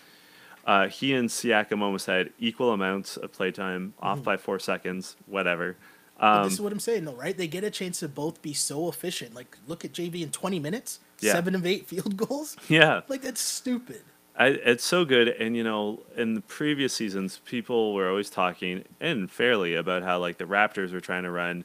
Uh, 0.65 0.87
he 0.87 1.13
and 1.13 1.27
Siakam 1.27 1.81
almost 1.81 2.05
had 2.05 2.29
equal 2.39 2.71
amounts 2.71 3.17
of 3.17 3.31
playtime, 3.33 3.93
off 4.01 4.17
Mm-hmm. 4.19 4.23
by 4.25 4.37
four 4.37 4.57
seconds, 4.59 5.15
whatever. 5.25 5.75
Um, 6.19 6.43
this 6.43 6.53
is 6.53 6.61
what 6.61 6.71
I'm 6.71 6.79
saying, 6.79 7.03
though, 7.05 7.15
right? 7.15 7.35
They 7.35 7.47
get 7.47 7.63
a 7.63 7.71
chance 7.71 7.99
to 8.01 8.07
both 8.07 8.41
be 8.43 8.53
so 8.53 8.87
efficient. 8.87 9.33
Like, 9.33 9.57
look 9.67 9.83
at 9.83 9.91
JV 9.91 10.21
in 10.21 10.29
20 10.29 10.59
minutes, 10.59 10.99
Yeah. 11.19 11.33
seven 11.33 11.55
of 11.55 11.65
eight 11.65 11.87
field 11.89 12.15
goals. 12.15 12.55
yeah, 12.69 13.01
Like, 13.09 13.23
that's 13.23 13.41
stupid. 13.41 14.03
I, 14.41 14.47
it's 14.47 14.83
so 14.83 15.05
good. 15.05 15.27
And, 15.27 15.55
you 15.55 15.63
know, 15.63 16.01
in 16.17 16.33
the 16.33 16.41
previous 16.41 16.93
seasons, 16.93 17.39
people 17.45 17.93
were 17.93 18.09
always 18.09 18.29
talking, 18.29 18.85
and 18.99 19.29
fairly, 19.29 19.75
about 19.75 20.01
how, 20.03 20.17
like, 20.19 20.37
the 20.37 20.45
Raptors 20.45 20.91
were 20.91 20.99
trying 20.99 21.23
to 21.23 21.31
run 21.31 21.63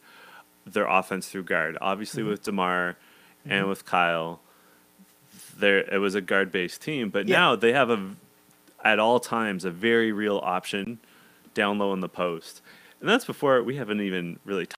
their 0.67 0.87
offense 0.87 1.29
through 1.29 1.45
guard. 1.45 1.79
Obviously, 1.81 2.23
Mm-hmm. 2.23 2.31
with 2.33 2.43
DeMar 2.43 2.97
and 3.49 3.69
with 3.69 3.85
Kyle, 3.87 4.41
there 5.59 5.79
it 5.79 5.99
was 5.99 6.15
a 6.15 6.21
guard 6.21 6.53
based 6.53 6.83
team. 6.83 7.09
But 7.09 7.29
Yeah. 7.29 7.37
now 7.39 7.57
they 7.57 7.73
have 7.73 7.89
a, 7.89 8.11
at 8.85 8.99
all 8.99 9.21
times, 9.21 9.65
a 9.65 9.71
very 9.71 10.13
real 10.13 10.39
option 10.43 10.99
down 11.55 11.79
low 11.79 11.93
in 11.95 12.01
the 12.01 12.09
post. 12.09 12.61
And 13.01 13.09
that's 13.09 13.25
before 13.25 13.63
we 13.63 13.77
haven't 13.77 14.01
even 14.01 14.39
really 14.45 14.67
talked 14.67 14.77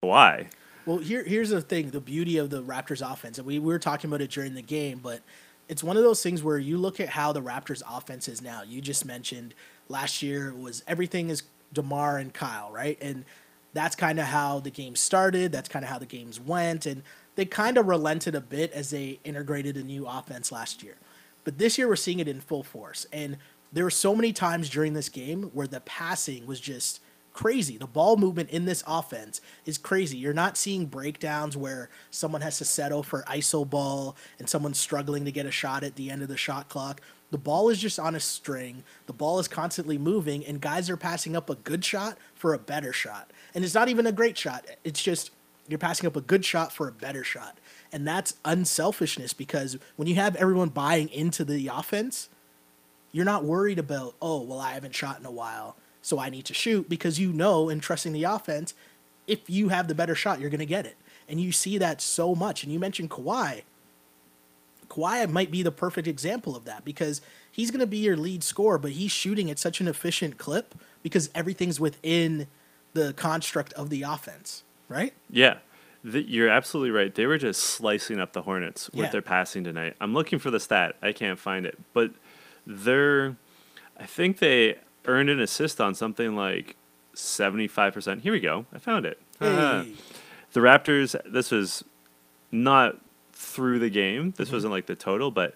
why. 0.00 0.48
Well, 0.84 0.98
here 0.98 1.22
here's 1.24 1.50
the 1.50 1.60
thing: 1.62 1.90
the 1.90 2.00
beauty 2.00 2.36
of 2.38 2.50
the 2.50 2.62
Raptors' 2.62 3.00
offense, 3.08 3.38
and 3.38 3.46
we, 3.46 3.58
we 3.58 3.66
were 3.72 3.78
talking 3.78 4.10
about 4.10 4.20
it 4.20 4.30
during 4.30 4.54
the 4.54 4.62
game, 4.62 5.00
but 5.02 5.20
it's 5.68 5.84
one 5.84 5.96
of 5.96 6.02
those 6.02 6.22
things 6.22 6.42
where 6.42 6.58
you 6.58 6.78
look 6.78 6.98
at 6.98 7.10
how 7.10 7.32
the 7.32 7.42
Raptors' 7.42 7.82
offense 7.88 8.26
is 8.28 8.40
now. 8.40 8.62
You 8.62 8.80
just 8.80 9.04
mentioned 9.04 9.54
last 9.88 10.22
year 10.22 10.52
was 10.54 10.82
everything 10.86 11.28
is 11.28 11.42
DeMar 11.72 12.18
and 12.18 12.32
Kyle, 12.32 12.70
right? 12.72 12.98
And 13.00 13.24
that's 13.74 13.94
kind 13.94 14.18
of 14.18 14.26
how 14.26 14.60
the 14.60 14.70
game 14.70 14.96
started. 14.96 15.52
That's 15.52 15.68
kind 15.68 15.84
of 15.84 15.90
how 15.90 15.98
the 15.98 16.06
games 16.06 16.40
went, 16.40 16.86
and 16.86 17.02
they 17.34 17.44
kind 17.44 17.76
of 17.76 17.86
relented 17.86 18.34
a 18.34 18.40
bit 18.40 18.72
as 18.72 18.90
they 18.90 19.20
integrated 19.24 19.76
a 19.76 19.82
new 19.82 20.06
offense 20.06 20.50
last 20.50 20.82
year. 20.82 20.96
But 21.44 21.58
this 21.58 21.78
year, 21.78 21.86
we're 21.86 21.96
seeing 21.96 22.18
it 22.18 22.28
in 22.28 22.40
full 22.40 22.62
force, 22.62 23.06
and 23.12 23.36
there 23.72 23.84
were 23.84 23.90
so 23.90 24.14
many 24.14 24.32
times 24.32 24.70
during 24.70 24.94
this 24.94 25.10
game 25.10 25.50
where 25.52 25.66
the 25.66 25.80
passing 25.80 26.46
was 26.46 26.60
just 26.60 27.00
crazy. 27.38 27.78
The 27.78 27.86
ball 27.86 28.16
movement 28.16 28.50
in 28.50 28.64
this 28.64 28.82
offense 28.84 29.40
is 29.64 29.78
crazy. 29.78 30.16
You're 30.16 30.32
not 30.32 30.56
seeing 30.56 30.86
breakdowns 30.86 31.56
where 31.56 31.88
someone 32.10 32.40
has 32.40 32.58
to 32.58 32.64
settle 32.64 33.04
for 33.04 33.22
ISO 33.28 33.68
ball 33.68 34.16
and 34.40 34.48
someone's 34.48 34.80
struggling 34.80 35.24
to 35.24 35.30
get 35.30 35.46
a 35.46 35.52
shot 35.52 35.84
at 35.84 35.94
the 35.94 36.10
end 36.10 36.22
of 36.22 36.26
the 36.26 36.36
shot 36.36 36.68
clock. 36.68 37.00
The 37.30 37.38
ball 37.38 37.68
is 37.68 37.78
just 37.78 38.00
on 38.00 38.16
a 38.16 38.20
string. 38.20 38.82
The 39.06 39.12
ball 39.12 39.38
is 39.38 39.46
constantly 39.46 39.98
moving, 39.98 40.44
and 40.44 40.60
guys 40.60 40.90
are 40.90 40.96
passing 40.96 41.36
up 41.36 41.48
a 41.48 41.54
good 41.54 41.84
shot 41.84 42.18
for 42.34 42.54
a 42.54 42.58
better 42.58 42.92
shot. 42.92 43.30
And 43.54 43.64
it's 43.64 43.74
not 43.74 43.88
even 43.88 44.04
a 44.04 44.12
great 44.12 44.36
shot. 44.36 44.66
It's 44.82 45.00
just 45.00 45.30
you're 45.68 45.78
passing 45.78 46.08
up 46.08 46.16
a 46.16 46.20
good 46.20 46.44
shot 46.44 46.72
for 46.72 46.88
a 46.88 46.92
better 46.92 47.22
shot. 47.22 47.56
And 47.92 48.04
that's 48.04 48.34
unselfishness 48.44 49.32
because 49.32 49.78
when 49.94 50.08
you 50.08 50.16
have 50.16 50.34
everyone 50.34 50.70
buying 50.70 51.08
into 51.10 51.44
the 51.44 51.68
offense, 51.68 52.30
you're 53.12 53.24
not 53.24 53.44
worried 53.44 53.78
about, 53.78 54.16
oh, 54.20 54.42
well, 54.42 54.58
I 54.58 54.72
haven't 54.72 54.96
shot 54.96 55.20
in 55.20 55.24
a 55.24 55.30
while, 55.30 55.76
so 56.08 56.18
I 56.18 56.30
need 56.30 56.46
to 56.46 56.54
shoot 56.54 56.88
because 56.88 57.20
you 57.20 57.32
know 57.32 57.68
in 57.68 57.80
trusting 57.80 58.12
the 58.12 58.24
offense, 58.24 58.74
if 59.26 59.48
you 59.48 59.68
have 59.68 59.88
the 59.88 59.94
better 59.94 60.14
shot, 60.14 60.40
you're 60.40 60.50
going 60.50 60.58
to 60.60 60.66
get 60.66 60.86
it. 60.86 60.96
And 61.28 61.38
you 61.40 61.52
see 61.52 61.76
that 61.78 62.00
so 62.00 62.34
much. 62.34 62.64
And 62.64 62.72
you 62.72 62.78
mentioned 62.78 63.10
Kawhi. 63.10 63.62
Kawhi 64.88 65.28
might 65.30 65.50
be 65.50 65.62
the 65.62 65.70
perfect 65.70 66.08
example 66.08 66.56
of 66.56 66.64
that 66.64 66.84
because 66.84 67.20
he's 67.52 67.70
going 67.70 67.80
to 67.80 67.86
be 67.86 67.98
your 67.98 68.16
lead 68.16 68.42
scorer, 68.42 68.78
but 68.78 68.92
he's 68.92 69.10
shooting 69.10 69.50
at 69.50 69.58
such 69.58 69.80
an 69.82 69.88
efficient 69.88 70.38
clip 70.38 70.74
because 71.02 71.28
everything's 71.34 71.78
within 71.78 72.46
the 72.94 73.12
construct 73.12 73.74
of 73.74 73.90
the 73.90 74.02
offense, 74.02 74.62
right? 74.88 75.12
Yeah, 75.28 75.58
the, 76.02 76.22
you're 76.22 76.48
absolutely 76.48 76.90
right. 76.90 77.14
They 77.14 77.26
were 77.26 77.36
just 77.36 77.62
slicing 77.62 78.18
up 78.18 78.32
the 78.32 78.42
Hornets 78.42 78.88
with 78.90 79.04
Yeah. 79.04 79.10
their 79.10 79.22
passing 79.22 79.62
tonight. 79.62 79.94
I'm 80.00 80.14
looking 80.14 80.38
for 80.38 80.50
the 80.50 80.58
stat. 80.58 80.96
I 81.02 81.12
can't 81.12 81.38
find 81.38 81.66
it, 81.66 81.78
but 81.92 82.12
they're. 82.66 83.36
I 84.00 84.06
think 84.06 84.38
they 84.38 84.76
earned 85.06 85.30
an 85.30 85.40
assist 85.40 85.80
on 85.80 85.94
something 85.94 86.34
like 86.36 86.76
75%. 87.14 88.20
Here 88.22 88.32
we 88.32 88.40
go. 88.40 88.66
I 88.72 88.78
found 88.78 89.06
it. 89.06 89.20
Hey. 89.40 89.92
the 90.52 90.60
Raptors. 90.60 91.14
This 91.30 91.50
was 91.50 91.84
not 92.50 92.98
through 93.32 93.78
the 93.78 93.90
game. 93.90 94.32
This 94.36 94.48
Mm-hmm. 94.48 94.56
wasn't 94.56 94.72
like 94.72 94.86
the 94.86 94.96
total, 94.96 95.30
but 95.30 95.54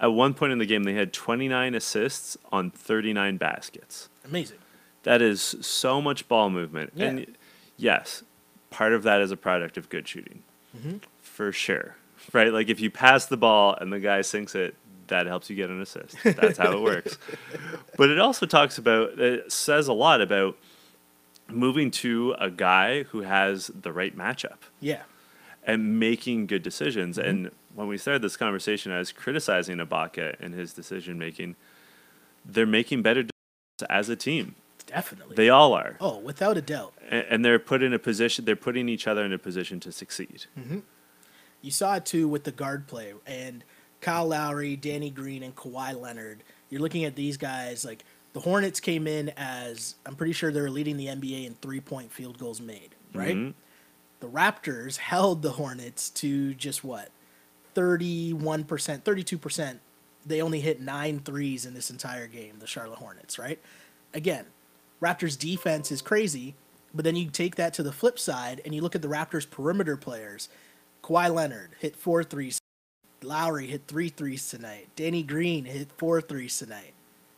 at 0.00 0.08
one 0.08 0.34
point 0.34 0.52
in 0.52 0.58
the 0.58 0.66
game, 0.66 0.82
they 0.84 0.94
had 0.94 1.12
29 1.12 1.74
assists 1.74 2.36
on 2.50 2.70
39 2.70 3.36
baskets. 3.36 4.08
Amazing. 4.24 4.58
That 5.04 5.22
is 5.22 5.40
so 5.60 6.00
much 6.00 6.28
ball 6.28 6.50
movement. 6.50 6.92
Yeah. 6.94 7.06
And 7.06 7.36
yes, 7.76 8.22
part 8.70 8.92
of 8.92 9.02
that 9.04 9.20
is 9.20 9.30
a 9.30 9.36
product 9.36 9.76
of 9.76 9.88
good 9.88 10.06
shooting. 10.08 10.42
Mm-hmm. 10.76 10.98
For 11.20 11.52
sure. 11.52 11.96
Right? 12.32 12.52
Like 12.52 12.68
if 12.68 12.80
you 12.80 12.90
pass 12.90 13.26
the 13.26 13.36
ball 13.36 13.76
and 13.80 13.92
the 13.92 13.98
guy 14.00 14.22
sinks 14.22 14.54
it, 14.54 14.74
that 15.08 15.26
helps 15.26 15.48
you 15.50 15.56
get 15.56 15.70
an 15.70 15.80
assist. 15.80 16.16
That's 16.24 16.58
how 16.58 16.72
it 16.72 16.80
works. 16.82 17.18
But 17.96 18.08
it 18.10 18.18
also 18.18 18.46
talks 18.46 18.78
about, 18.78 19.18
it 19.20 19.52
says 19.52 19.86
a 19.86 19.92
lot 19.92 20.20
about 20.22 20.56
moving 21.48 21.90
to 21.90 22.34
a 22.38 22.50
guy 22.50 23.02
who 23.04 23.20
has 23.20 23.70
the 23.74 23.92
right 23.92 24.16
matchup 24.16 24.58
Yeah. 24.80 25.02
and 25.66 26.00
making 26.00 26.46
good 26.46 26.62
decisions. 26.62 27.18
Mm-hmm. 27.18 27.28
And 27.28 27.50
when 27.74 27.86
we 27.88 27.98
started 27.98 28.22
this 28.22 28.36
conversation, 28.36 28.90
I 28.92 28.98
was 28.98 29.12
criticizing 29.12 29.76
Ibaka 29.78 30.36
and 30.40 30.54
his 30.54 30.72
decision 30.72 31.18
making. 31.18 31.56
They're 32.46 32.66
making 32.66 33.02
better 33.02 33.22
decisions 33.24 33.90
as 33.90 34.08
a 34.08 34.16
team. 34.16 34.54
Definitely. 34.86 35.36
They 35.36 35.48
all 35.50 35.74
are. 35.74 35.96
oh, 36.00 36.18
without 36.18 36.56
a 36.56 36.62
doubt. 36.62 36.94
A- 37.10 37.30
and 37.32 37.44
they're 37.44 37.58
put 37.58 37.82
in 37.82 37.92
a 37.92 37.98
position 37.98 38.44
they're 38.46 38.56
putting 38.56 38.88
each 38.88 39.06
other 39.06 39.22
in 39.24 39.32
a 39.32 39.38
position 39.38 39.80
to 39.80 39.92
succeed 39.92 40.46
You 41.60 41.70
saw 41.70 41.96
it 41.96 42.04
too 42.06 42.26
with 42.26 42.44
the 42.44 42.52
guard 42.52 42.86
play 42.88 43.12
and 43.26 43.64
Kyle 44.02 44.26
Lowry, 44.26 44.76
Danny 44.76 45.08
Green, 45.08 45.42
and 45.42 45.56
Kawhi 45.56 45.98
Leonard. 45.98 46.42
You're 46.68 46.82
looking 46.82 47.04
at 47.04 47.14
these 47.16 47.38
guys 47.38 47.84
like 47.84 48.04
the 48.34 48.40
Hornets 48.40 48.80
came 48.80 49.06
in 49.06 49.30
as 49.36 49.94
I'm 50.04 50.16
pretty 50.16 50.32
sure 50.32 50.52
they 50.52 50.60
were 50.60 50.70
leading 50.70 50.96
the 50.98 51.06
NBA 51.06 51.46
in 51.46 51.54
three 51.62 51.80
point 51.80 52.12
field 52.12 52.36
goals 52.38 52.60
made, 52.60 52.94
right? 53.14 53.36
Mhm. 53.36 53.54
The 54.20 54.28
Raptors 54.28 54.96
held 54.96 55.42
the 55.42 55.52
Hornets 55.52 56.10
to 56.10 56.52
just 56.54 56.84
what 56.84 57.10
31%, 57.74 59.04
32%. 59.04 59.80
They 60.26 60.42
only 60.42 60.60
hit 60.60 60.80
nine 60.80 61.20
threes 61.20 61.64
in 61.64 61.74
this 61.74 61.90
entire 61.90 62.26
game, 62.26 62.58
the 62.58 62.66
Charlotte 62.66 62.98
Hornets, 62.98 63.38
right? 63.38 63.60
Again, 64.14 64.46
Raptors 65.00 65.38
defense 65.38 65.90
is 65.90 66.02
crazy, 66.02 66.54
but 66.94 67.04
then 67.04 67.16
you 67.16 67.30
take 67.30 67.56
that 67.56 67.74
to 67.74 67.82
the 67.82 67.92
flip 67.92 68.18
side 68.18 68.60
and 68.64 68.74
you 68.74 68.82
look 68.82 68.94
at 68.94 69.02
the 69.02 69.08
Raptors 69.08 69.48
perimeter 69.48 69.96
players. 69.96 70.48
Kawhi 71.02 71.32
Leonard 71.34 71.70
hit 71.80 71.96
four 71.96 72.22
threes. 72.22 72.58
Lowry 73.24 73.66
hit 73.66 73.82
three 73.86 74.08
threes 74.08 74.48
tonight. 74.48 74.88
Danny 74.96 75.22
Green 75.22 75.64
hit 75.64 75.88
four 75.96 76.20
threes 76.20 76.58
tonight. 76.58 76.94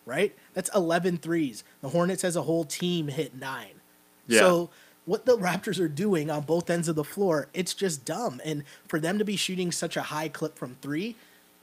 Right? 0.06 0.36
That's 0.52 0.70
11 0.74 1.18
threes. 1.18 1.64
The 1.80 1.88
Hornets 1.88 2.24
as 2.24 2.36
a 2.36 2.42
whole 2.42 2.64
team 2.64 3.08
hit 3.08 3.34
nine. 3.34 3.80
Yeah. 4.26 4.40
So 4.40 4.70
what 5.06 5.26
the 5.26 5.36
Raptors 5.36 5.80
are 5.80 5.88
doing 5.88 6.30
on 6.30 6.42
both 6.42 6.68
ends 6.70 6.88
of 6.88 6.96
the 6.96 7.04
floor, 7.04 7.48
it's 7.54 7.74
just 7.74 8.04
dumb. 8.04 8.40
And 8.44 8.64
for 8.86 8.98
them 8.98 9.18
to 9.18 9.24
be 9.24 9.36
shooting 9.36 9.72
such 9.72 9.96
a 9.96 10.02
high 10.02 10.28
clip 10.28 10.58
from 10.58 10.76
three, 10.80 11.16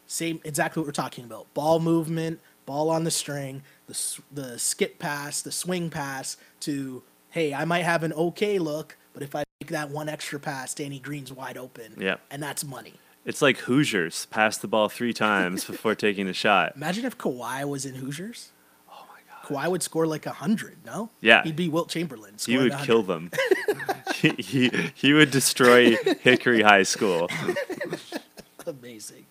same 0.08 0.42
exactly 0.44 0.82
what 0.82 0.88
we're 0.88 0.94
talking 0.94 1.24
about. 1.24 1.52
Ball 1.54 1.80
movement, 1.80 2.40
ball 2.66 2.90
on 2.90 3.04
the 3.04 3.12
string, 3.12 3.64
the 3.88 4.20
the 4.32 4.60
skip 4.60 5.00
pass, 5.00 5.42
the 5.42 5.52
swing 5.52 5.90
pass 5.90 6.38
to 6.62 7.04
hey, 7.32 7.54
I 7.54 7.66
might 7.66 7.84
have 7.84 8.04
an 8.04 8.14
okay 8.14 8.60
look, 8.60 8.98
but 9.14 9.24
if 9.24 9.36
I 9.36 9.44
make 9.62 9.72
that 9.72 9.90
one 9.90 10.10
extra 10.10 10.40
pass, 10.40 10.74
Danny 10.74 11.00
Green's 11.00 11.32
wide 11.32 11.58
open. 11.58 11.96
Yeah. 11.98 12.18
And 12.30 12.44
that's 12.44 12.64
money. 12.64 12.96
It's 13.26 13.42
like 13.42 13.58
hoosiers 13.60 14.26
pass 14.28 14.58
the 14.58 14.68
ball 14.68 14.90
three 14.90 15.14
times 15.14 15.64
before 15.66 15.96
taking 15.96 16.28
a 16.28 16.34
shot 16.34 16.74
Imagine 16.76 17.06
if 17.06 17.18
Kawhi 17.18 17.64
was 17.68 17.86
in 17.86 17.96
Hoosiers. 17.96 18.52
oh 18.90 19.06
my 19.10 19.20
god 19.30 19.48
Kawhi 19.68 19.72
would 19.72 19.84
score 19.84 20.08
like 20.08 20.26
a 20.26 20.32
hundred, 20.32 20.78
no? 20.86 21.10
Yeah. 21.22 21.44
He'd 21.44 21.56
be 21.56 21.70
Wilt 21.70 21.90
Chamberlain. 21.90 22.36
he 22.46 22.58
would 22.58 22.72
100. 22.72 22.86
kill 22.86 23.04
them 23.04 23.32
he, 24.16 24.30
he, 24.40 24.92
he 24.96 25.14
would 25.14 25.32
destroy 25.32 25.96
hickory 26.22 26.62
high 26.62 26.84
school 26.84 27.30
amazing. 28.68 29.26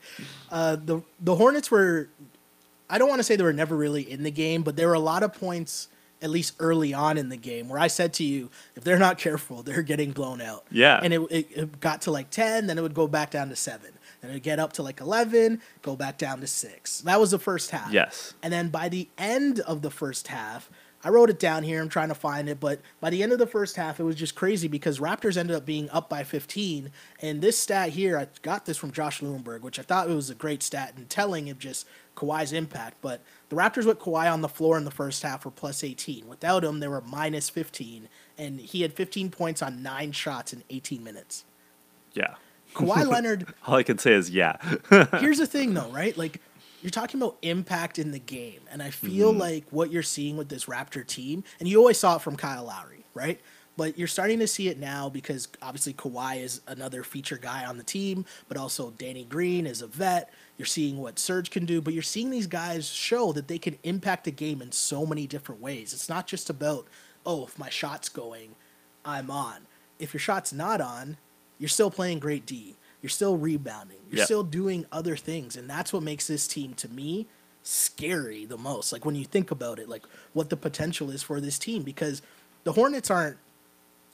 Uh, 0.51 0.77
the 0.77 1.03
the 1.21 1.37
Hornets 1.37 1.71
were, 1.71 2.09
I 2.89 2.99
don't 2.99 3.09
want 3.09 3.21
to 3.21 3.23
say 3.23 3.37
they 3.37 3.45
were 3.45 3.53
never 3.53 3.77
really 3.77 4.03
in 4.11 4.23
the 4.25 4.31
game, 4.31 4.63
but 4.63 4.75
there 4.77 4.89
were 4.89 4.95
a 4.95 4.99
lot 5.01 5.23
of 5.23 5.33
points 5.33 5.89
at 6.23 6.31
least 6.31 6.55
early 6.59 6.93
on 6.93 7.19
in 7.19 7.29
the 7.29 7.37
game, 7.37 7.69
where 7.69 7.79
I 7.79 7.87
said 7.87 8.13
to 8.15 8.25
you, 8.25 8.51
if 8.77 8.85
they're 8.85 8.99
not 8.99 9.19
careful, 9.19 9.63
they're 9.63 9.83
getting 9.83 10.13
blown 10.13 10.41
out. 10.41 10.65
Yeah. 10.71 11.01
And 11.03 11.13
it, 11.13 11.21
it, 11.31 11.49
it 11.55 11.81
got 11.81 12.03
to 12.03 12.11
like 12.11 12.31
10, 12.31 12.67
then 12.67 12.79
it 12.79 12.83
would 12.83 12.95
go 12.95 13.07
back 13.07 13.31
down 13.31 13.49
to 13.49 13.57
7. 13.57 13.91
Then 14.21 14.31
it 14.31 14.35
would 14.35 14.43
get 14.43 14.59
up 14.59 14.73
to 14.75 14.83
like 14.83 15.01
11, 15.01 15.61
go 15.83 15.97
back 15.97 16.19
down 16.19 16.41
to 16.41 16.47
6. 16.47 17.01
That 17.03 17.21
was 17.21 17.31
the 17.31 17.39
first 17.39 17.71
half. 17.71 17.93
Yes. 17.93 18.35
And 18.43 18.53
then 18.53 18.69
by 18.69 18.89
the 18.89 19.09
end 19.17 19.61
of 19.61 19.83
the 19.83 19.91
first 19.91 20.29
half, 20.29 20.71
I 21.03 21.09
wrote 21.09 21.31
it 21.31 21.39
down 21.39 21.63
here. 21.63 21.81
I'm 21.81 21.89
trying 21.89 22.11
to 22.11 22.15
find 22.15 22.49
it, 22.49 22.61
but 22.61 22.81
by 23.01 23.09
the 23.09 23.23
end 23.23 23.33
of 23.33 23.39
the 23.39 23.47
first 23.47 23.77
half, 23.77 23.99
it 23.99 24.05
was 24.05 24.17
just 24.17 24.35
crazy 24.35 24.69
because 24.69 24.99
Raptors 24.99 25.37
ended 25.39 25.57
up 25.57 25.65
being 25.65 25.89
up 25.91 26.11
by 26.11 26.25
15. 26.25 26.91
And 27.23 27.41
this 27.41 27.59
stat 27.59 27.91
here, 27.91 28.19
I 28.19 28.27
got 28.43 28.67
this 28.67 28.77
from 28.77 28.93
Josh 28.93 29.21
Lewenberg, 29.21 29.63
which 29.63 29.79
I 29.79 29.83
thought 29.83 30.11
it 30.11 30.15
was 30.15 30.29
a 30.29 30.35
great 30.35 30.63
stat 30.63 30.93
and 30.97 31.09
telling 31.09 31.49
of 31.49 31.59
just 31.59 31.87
Kawhi's 32.17 32.53
impact. 32.53 32.99
But 33.01 33.23
the 33.51 33.57
Raptors 33.57 33.85
with 33.85 33.99
Kawhi 33.99 34.33
on 34.33 34.41
the 34.41 34.49
floor 34.49 34.79
in 34.79 34.85
the 34.85 34.91
first 34.91 35.23
half 35.23 35.45
were 35.45 35.51
plus 35.51 35.85
18. 35.85 36.27
Without 36.27 36.65
him, 36.65 36.81
they 36.81 36.89
were 36.89 37.03
minus 37.03 37.51
15, 37.51 38.09
and 38.39 38.59
he 38.59 38.81
had 38.83 38.95
15 38.95 39.31
points 39.31 39.61
on 39.61 39.83
nine 39.83 40.13
shots 40.13 40.53
in 40.55 40.65
18 40.71 41.05
minutes. 41.05 41.45
Yeah. 42.15 42.35
Kawhi 42.75 43.07
Leonard 43.11 43.53
All 43.67 43.75
I 43.75 43.83
can 43.83 43.99
say 43.99 44.13
is 44.15 44.31
yeah. 44.31 44.57
here's 45.19 45.39
the 45.39 45.47
thing 45.47 45.75
though, 45.75 45.91
right? 45.91 46.17
Like 46.17 46.41
you're 46.83 46.91
talking 46.91 47.21
about 47.21 47.37
impact 47.43 47.99
in 47.99 48.11
the 48.13 48.19
game, 48.19 48.61
and 48.71 48.83
I 48.83 48.91
feel 48.91 49.31
Mm-hmm. 49.33 49.41
like 49.41 49.65
what 49.71 49.91
you're 49.93 50.03
seeing 50.03 50.37
with 50.39 50.49
this 50.49 50.65
Raptor 50.65 51.07
team, 51.07 51.45
and 51.59 51.69
you 51.69 51.79
always 51.79 51.99
saw 51.99 52.17
it 52.17 52.23
from 52.23 52.37
Kyle 52.37 52.65
Lowry, 52.65 53.05
right? 53.13 53.39
But 53.77 53.99
you're 53.99 54.09
starting 54.09 54.39
to 54.41 54.47
see 54.47 54.69
it 54.69 54.79
now 54.79 55.09
because 55.09 55.49
obviously 55.63 55.95
Kawhi 55.95 56.43
is 56.43 56.61
another 56.67 57.03
feature 57.03 57.39
guy 57.39 57.65
on 57.65 57.79
the 57.79 57.85
team, 57.85 58.25
but 58.49 58.57
also 58.57 58.91
Danny 58.91 59.25
Green 59.25 59.67
is 59.67 59.81
a 59.83 59.87
vet. 59.87 60.31
You're 60.61 60.67
seeing 60.67 60.99
what 60.99 61.19
Serge 61.19 61.51
can 61.51 61.65
do, 61.65 61.81
but 61.81 61.95
you're 61.95 62.03
seeing 62.03 62.29
these 62.29 62.47
guys 62.47 62.87
show 62.87 63.33
that 63.33 63.49
they 63.49 63.57
can 63.59 63.79
impact 63.83 64.27
a 64.27 64.31
game 64.31 64.61
in 64.61 64.73
so 64.73 65.07
many 65.07 65.27
different 65.27 65.63
ways. 65.63 65.95
It's 65.95 66.07
not 66.07 66.27
just 66.27 66.51
about, 66.51 66.87
oh, 67.25 67.47
if 67.47 67.59
my 67.59 67.71
shot's 67.71 68.11
going, 68.11 68.57
I'm 69.03 69.31
on. 69.31 69.63
If 69.99 70.13
your 70.13 70.21
shot's 70.21 70.53
not 70.53 70.83
on, 70.83 71.17
you're 71.59 71.71
still 71.71 71.91
playing 71.91 72.19
great 72.19 72.45
D. 72.45 72.77
You're 73.01 73.09
still 73.09 73.39
rebounding. 73.39 74.01
You're 74.11 74.19
Yeah. 74.19 74.25
still 74.27 74.43
doing 74.43 74.85
other 74.93 75.17
things. 75.17 75.57
And 75.57 75.67
that's 75.67 75.95
what 75.95 76.03
makes 76.03 76.27
this 76.27 76.47
team, 76.47 76.75
to 76.75 76.91
me, 76.91 77.27
scary 77.63 78.45
the 78.45 78.59
most. 78.59 78.93
Like 78.93 79.07
when 79.07 79.15
you 79.15 79.25
think 79.25 79.51
about 79.51 79.79
it, 79.79 79.89
like 79.89 80.05
what 80.35 80.51
the 80.51 80.59
potential 80.59 81.11
is 81.11 81.23
for 81.23 81.41
this 81.41 81.59
team. 81.59 81.85
Because 81.85 82.21
the 82.65 82.73
Hornets 82.73 83.11
aren't 83.11 83.39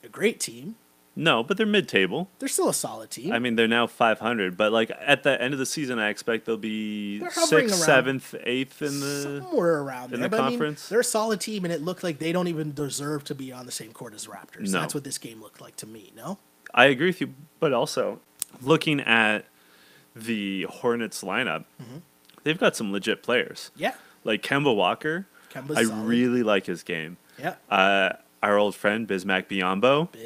a 0.05 0.09
great 0.09 0.39
team. 0.39 0.77
No, 1.19 1.43
but 1.43 1.57
they're 1.57 1.65
mid-table. 1.67 2.29
They're 2.39 2.49
still 2.49 2.69
a 2.69 2.75
solid 2.75 3.11
team. 3.11 3.33
I 3.33 3.39
mean, 3.39 3.57
they're 3.57 3.67
now 3.67 3.87
500, 3.87 4.57
but 4.57 4.71
like 4.71 4.91
at 5.01 5.23
the 5.23 5.41
end 5.41 5.55
of 5.55 5.59
the 5.59 5.65
season, 5.65 5.99
I 5.99 6.11
expect 6.11 6.45
they'll 6.45 6.59
be 6.59 7.21
sixth, 7.31 7.75
seventh, 7.77 8.35
eighth 8.45 8.83
in 8.83 9.01
the. 9.01 9.43
Somewhere 9.43 9.79
around 9.81 10.13
in 10.13 10.21
there. 10.21 10.29
the 10.29 10.37
but 10.37 10.41
I 10.45 10.49
conference? 10.51 10.83
mean, 10.85 10.95
they're 10.95 11.01
a 11.01 11.05
solid 11.05 11.41
team, 11.41 11.65
and 11.65 11.73
it 11.73 11.81
looked 11.81 12.03
like 12.05 12.19
they 12.19 12.33
don't 12.33 12.49
even 12.49 12.75
deserve 12.75 13.25
to 13.25 13.35
be 13.35 13.51
on 13.51 13.65
the 13.65 13.73
same 13.73 13.93
court 13.93 14.13
as 14.13 14.27
Raptors. 14.27 14.71
No. 14.71 14.81
That's 14.81 14.95
what 14.95 15.05
this 15.05 15.17
game 15.17 15.41
looked 15.41 15.61
like 15.63 15.77
to 15.77 15.87
me, 15.87 16.13
no? 16.15 16.39
I 16.75 16.85
agree 16.87 17.07
with 17.07 17.23
you, 17.23 17.33
but 17.61 17.73
also 17.73 18.21
looking 18.61 19.01
at 19.01 19.47
the 20.15 20.65
Hornets 20.65 21.23
lineup, 21.23 21.65
Mm-hmm. 21.83 21.97
they've 22.45 22.59
got 22.59 22.77
some 22.77 22.93
legit 22.93 23.23
players. 23.23 23.71
Yeah. 23.75 23.95
Like 24.25 24.43
Kemba 24.43 24.75
Walker, 24.77 25.27
Kemba's 25.53 25.79
I 25.79 25.85
solid. 25.85 26.05
really 26.07 26.43
like 26.43 26.67
his 26.67 26.83
game. 26.83 27.17
Yeah. 27.39 27.55
Uh, 27.71 28.11
our 28.43 28.59
old 28.59 28.75
friend 28.75 29.09
Bismack 29.09 29.47
Biyombo 29.49 30.13
Biz. 30.13 30.23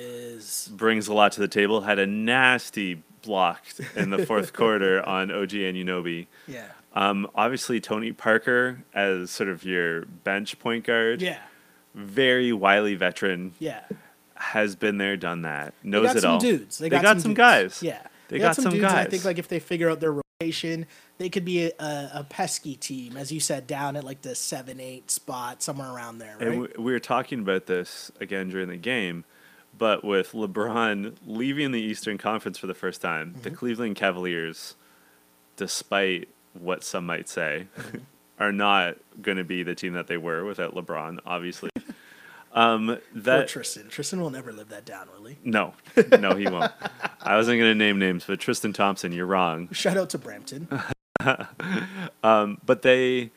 Brings 0.69 1.09
a 1.09 1.15
lot 1.15 1.33
to 1.33 1.41
the 1.41 1.49
table. 1.49 1.83
Had 1.83 1.99
a 1.99 2.07
nasty 2.07 3.03
block 3.23 3.63
in 3.97 4.11
the 4.11 4.25
fourth 4.27 4.53
quarter 4.55 5.07
on 5.07 5.31
OG 5.31 5.51
Anunoby. 5.51 6.27
Yeah. 6.47 6.67
Um, 6.93 7.29
obviously, 7.35 7.81
Tony 7.81 8.13
Parker 8.13 8.83
as 8.95 9.31
sort 9.31 9.49
of 9.49 9.65
your 9.65 10.05
bench 10.05 10.59
point 10.59 10.85
guard. 10.85 11.23
Yeah. 11.23 11.39
Very 11.95 12.53
wily 12.53 12.95
veteran. 12.95 13.53
Yeah. 13.59 13.81
Has 14.35 14.75
been 14.75 14.99
there, 14.99 15.17
done 15.17 15.43
that. 15.43 15.75
They 15.83 15.91
Knows 15.91 16.07
got 16.07 16.17
it 16.17 16.21
some 16.23 16.31
all. 16.33 16.41
dudes. 16.41 16.79
They, 16.79 16.89
They 16.89 16.97
got, 16.97 17.03
got 17.03 17.17
some, 17.17 17.21
some 17.21 17.35
guys. 17.35 17.83
Yeah, 17.83 18.01
They 18.29 18.39
got 18.39 18.57
some 18.57 18.73
dudes, 18.73 18.85
and 18.85 18.87
I 18.87 19.05
think 19.05 19.25
like 19.25 19.39
if 19.39 19.49
they 19.49 19.59
figure 19.59 19.91
out 19.91 20.01
their 20.01 20.23
rotation, 20.41 20.87
they 21.19 21.29
could 21.29 21.45
be 21.45 21.67
a, 21.67 21.73
a, 21.79 22.27
pesky 22.27 22.75
team, 22.75 23.19
as 23.19 23.31
you 23.31 23.41
said, 23.41 23.67
down 23.67 23.97
at 23.97 24.05
like 24.05 24.23
the 24.23 24.35
seven, 24.35 24.81
eight 24.81 25.11
spot, 25.11 25.63
somewhere 25.63 25.91
around 25.91 26.19
there, 26.19 26.37
right? 26.41 26.49
And 26.49 26.61
we 26.79 26.93
were 26.93 27.01
talking 27.01 27.41
about 27.41 27.67
this 27.67 28.11
again 28.19 28.49
during 28.49 28.69
the 28.69 28.79
game, 28.79 29.27
but 29.81 30.05
with 30.05 30.31
LeBron 30.33 31.17
leaving 31.27 31.73
the 31.73 31.81
Eastern 31.81 32.19
Conference 32.19 32.57
for 32.59 32.69
the 32.69 32.75
first 32.75 33.01
time, 33.03 33.31
Mm-hmm. 33.33 33.41
the 33.43 33.51
Cleveland 33.51 33.97
Cavaliers, 33.97 34.77
despite 35.57 36.29
what 36.53 36.85
some 36.85 37.07
might 37.07 37.29
say, 37.29 37.67
Mm-hmm. 37.77 37.99
are 38.39 38.53
not 38.53 38.97
going 39.21 39.39
to 39.39 39.45
be 39.45 39.63
the 39.65 39.75
team 39.75 39.95
that 39.95 40.07
they 40.07 40.17
were 40.17 40.45
without 40.45 40.75
LeBron, 40.75 41.19
obviously. 41.27 41.71
um, 42.53 42.87
Poor 42.87 42.99
that 43.23 43.49
Tristan. 43.49 43.89
Tristan 43.89 44.21
will 44.21 44.31
never 44.31 44.53
live 44.53 44.69
that 44.69 44.85
down, 44.85 45.09
will 45.19 45.27
he? 45.27 45.37
no, 45.45 45.75
no, 46.19 46.35
he 46.37 46.47
won't. 46.49 46.73
I 47.23 47.37
wasn't 47.37 47.59
going 47.59 47.71
to 47.71 47.75
name 47.75 47.99
names, 47.99 48.25
but 48.27 48.39
Tristan 48.41 48.73
Thompson, 48.73 49.13
you're 49.13 49.27
wrong. 49.27 49.69
Shout 49.73 49.97
out 49.97 50.11
to 50.11 50.19
Brampton. 50.19 50.69
but 52.23 52.83
they 52.83 53.31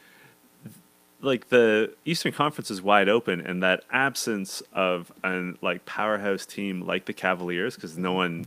like 1.23 1.49
the 1.49 1.93
Eastern 2.05 2.33
Conference 2.33 2.69
is 2.69 2.81
wide 2.81 3.09
open, 3.09 3.39
and 3.41 3.63
that 3.63 3.83
absence 3.91 4.61
of 4.73 5.11
an 5.23 5.57
like 5.61 5.85
powerhouse 5.85 6.45
team 6.45 6.85
like 6.85 7.05
the 7.05 7.13
Cavaliers, 7.13 7.75
because 7.75 7.97
no 7.97 8.11
one 8.13 8.45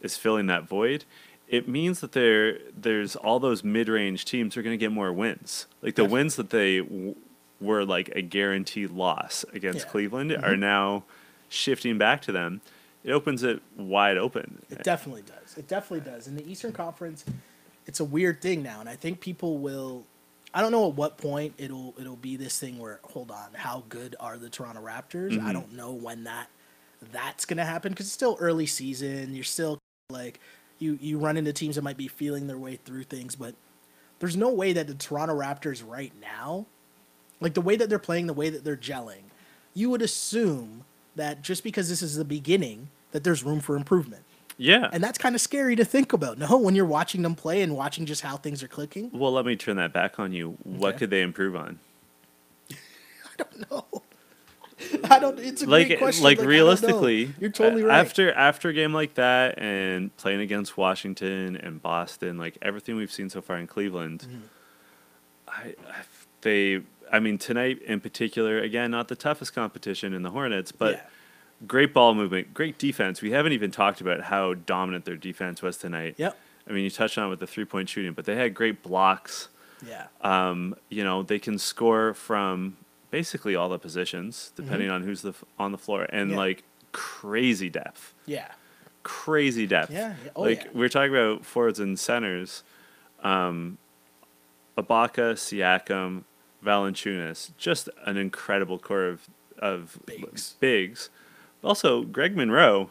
is 0.00 0.16
filling 0.16 0.46
that 0.46 0.64
void. 0.64 1.04
It 1.48 1.68
means 1.68 2.00
that 2.00 2.12
there 2.12 2.58
there's 2.76 3.14
all 3.14 3.38
those 3.38 3.62
mid 3.62 3.88
range 3.88 4.24
teams 4.24 4.56
are 4.56 4.62
going 4.62 4.72
to 4.72 4.78
get 4.82 4.90
more 4.90 5.12
wins. 5.12 5.66
Like 5.82 5.94
the 5.94 6.04
wins 6.04 6.36
that 6.36 6.50
they 6.50 6.78
w- 6.80 7.14
were 7.60 7.84
like 7.84 8.08
a 8.16 8.22
guaranteed 8.22 8.90
loss 8.90 9.44
against 9.52 9.78
Yeah. 9.78 9.82
Mm-hmm. 9.82 9.90
Cleveland 9.90 10.32
are 10.32 10.56
now 10.56 11.04
shifting 11.48 11.98
back 11.98 12.22
to 12.22 12.32
them. 12.32 12.62
It 13.04 13.12
opens 13.12 13.42
it 13.42 13.62
wide 13.76 14.16
open. 14.16 14.62
It 14.70 14.82
definitely 14.82 15.22
does. 15.22 15.58
It 15.58 15.68
definitely 15.68 16.10
does. 16.10 16.26
In 16.26 16.36
the 16.36 16.50
Eastern 16.50 16.72
Conference, 16.72 17.24
it's 17.86 18.00
a 18.00 18.04
weird 18.04 18.40
thing 18.40 18.62
now, 18.62 18.80
and 18.80 18.88
I 18.88 18.96
think 18.96 19.20
people 19.20 19.58
will. 19.58 20.04
I 20.54 20.60
don't 20.60 20.70
know 20.70 20.88
at 20.88 20.94
what 20.94 21.18
point 21.18 21.54
it'll 21.58 21.94
it'll 22.00 22.16
be 22.16 22.36
this 22.36 22.58
thing 22.58 22.78
where 22.78 23.00
hold 23.02 23.32
on, 23.32 23.48
how 23.54 23.82
good 23.88 24.14
are 24.20 24.38
the 24.38 24.48
Toronto 24.48 24.80
Raptors? 24.80 25.32
I 25.32 25.36
mm-hmm. 25.36 25.52
don't 25.52 25.72
know 25.72 25.92
when 25.92 26.24
that 26.24 26.46
that's 27.12 27.44
gonna 27.44 27.64
happen 27.64 27.92
because 27.92 28.06
it's 28.06 28.14
still 28.14 28.36
early 28.38 28.66
season. 28.66 29.34
You're 29.34 29.42
still 29.42 29.78
like 30.10 30.38
you 30.78 30.96
you 31.00 31.18
run 31.18 31.36
into 31.36 31.52
teams 31.52 31.74
that 31.74 31.82
might 31.82 31.96
be 31.96 32.06
feeling 32.06 32.46
their 32.46 32.56
way 32.56 32.76
through 32.76 33.02
things, 33.02 33.34
but 33.34 33.56
there's 34.20 34.36
no 34.36 34.50
way 34.50 34.72
that 34.72 34.86
the 34.86 34.94
Toronto 34.94 35.36
Raptors 35.36 35.82
right 35.86 36.12
now, 36.20 36.66
like 37.40 37.54
the 37.54 37.60
way 37.60 37.74
that 37.74 37.88
they're 37.88 37.98
playing, 37.98 38.28
the 38.28 38.32
way 38.32 38.48
that 38.48 38.62
they're 38.64 38.76
gelling, 38.76 39.24
you 39.74 39.90
would 39.90 40.02
assume 40.02 40.84
that 41.16 41.42
just 41.42 41.64
because 41.64 41.88
this 41.88 42.00
is 42.00 42.16
the 42.16 42.24
beginning, 42.24 42.88
that 43.10 43.24
there's 43.24 43.42
room 43.42 43.60
for 43.60 43.76
improvement. 43.76 44.22
Yeah. 44.56 44.88
And 44.92 45.02
that's 45.02 45.18
kind 45.18 45.34
of 45.34 45.40
scary 45.40 45.74
to 45.76 45.84
think 45.84 46.12
about, 46.12 46.38
no? 46.38 46.56
When 46.58 46.74
you're 46.74 46.84
watching 46.86 47.22
them 47.22 47.34
play 47.34 47.60
and 47.62 47.74
watching 47.76 48.06
just 48.06 48.20
how 48.22 48.36
things 48.36 48.62
are 48.62 48.68
clicking. 48.68 49.10
well, 49.12 49.32
let 49.32 49.44
me 49.46 49.56
turn 49.56 49.76
that 49.76 49.92
back 49.92 50.18
on 50.18 50.32
you. 50.32 50.56
What 50.62 50.90
Okay. 50.90 50.98
could 51.00 51.10
they 51.10 51.22
improve 51.22 51.56
on? 51.56 51.78
I 52.70 52.76
don't 53.38 53.70
know. 53.70 53.86
I 55.10 55.18
don't. 55.18 55.38
It's 55.38 55.62
a 55.62 55.66
like 55.66 55.86
great 55.88 55.98
question. 55.98 56.24
like 56.24 56.40
I 56.40 56.44
realistically 56.44 57.32
you're 57.40 57.50
totally 57.50 57.82
right. 57.84 57.98
after 57.98 58.32
after 58.32 58.68
a 58.68 58.72
game 58.72 58.92
like 58.92 59.14
that 59.14 59.58
and 59.58 60.14
playing 60.16 60.40
against 60.40 60.76
Washington 60.76 61.56
and 61.56 61.80
Boston 61.80 62.38
like 62.38 62.58
everything 62.60 62.96
we've 62.96 63.12
seen 63.12 63.30
so 63.30 63.40
far 63.40 63.56
in 63.56 63.66
Cleveland 63.66 64.26
Mm-hmm. 64.28 64.38
I, 65.48 65.74
I 65.90 66.02
they 66.40 66.80
I 67.12 67.20
mean 67.20 67.38
tonight 67.38 67.82
in 67.82 68.00
particular 68.00 68.58
again 68.58 68.90
not 68.90 69.06
the 69.08 69.14
toughest 69.16 69.54
competition 69.54 70.12
in 70.12 70.22
the 70.22 70.30
Hornets 70.30 70.72
but 70.72 70.94
Yeah. 70.96 71.00
Great 71.66 71.92
ball 71.94 72.14
movement 72.14 72.52
great 72.54 72.78
defense 72.78 73.22
we 73.22 73.30
haven't 73.30 73.52
even 73.52 73.70
talked 73.70 74.00
about 74.00 74.22
how 74.22 74.54
dominant 74.54 75.04
their 75.04 75.16
defense 75.16 75.62
was 75.62 75.76
tonight 75.76 76.14
Yep. 76.18 76.36
I 76.68 76.72
mean 76.72 76.84
you 76.84 76.90
touched 76.90 77.16
on 77.18 77.26
it 77.26 77.30
with 77.30 77.40
the 77.40 77.46
three 77.46 77.64
point 77.64 77.88
shooting 77.88 78.12
but 78.12 78.24
they 78.24 78.36
had 78.36 78.54
great 78.54 78.82
blocks 78.82 79.48
Yeah. 79.86 80.06
um, 80.22 80.74
you 80.88 81.04
know, 81.04 81.22
they 81.22 81.38
can 81.38 81.58
score 81.58 82.14
from 82.14 82.76
basically 83.10 83.54
all 83.54 83.68
the 83.68 83.78
positions, 83.78 84.50
depending 84.56 84.90
on 84.90 85.02
who's 85.04 85.22
the 85.22 85.28
f- 85.30 85.44
on 85.58 85.70
the 85.72 85.78
floor, 85.78 86.02
and 86.10 86.30
Mm-hmm. 86.30 86.30
Yeah. 86.32 86.36
like 86.36 86.62
crazy 86.92 87.68
depth, 87.70 88.14
Yeah. 88.26 88.48
crazy 89.02 89.66
depth. 89.66 89.92
Yeah, 89.92 90.14
yeah. 90.24 90.30
Oh, 90.34 90.42
like 90.42 90.64
yeah. 90.64 90.70
we're 90.74 90.88
talking 90.88 91.12
about 91.14 91.44
forwards 91.44 91.78
and 91.80 91.98
centers, 91.98 92.62
um, 93.22 93.78
Ibaka, 94.76 95.34
Siakam, 95.36 96.24
Valanciunas, 96.64 97.50
just 97.58 97.88
an 98.06 98.16
incredible 98.16 98.78
core 98.78 99.06
of 99.06 99.28
of 99.58 99.98
Bigs. 100.06 100.56
bigs. 100.58 101.10
Also, 101.64 102.02
Greg 102.02 102.36
Monroe, 102.36 102.90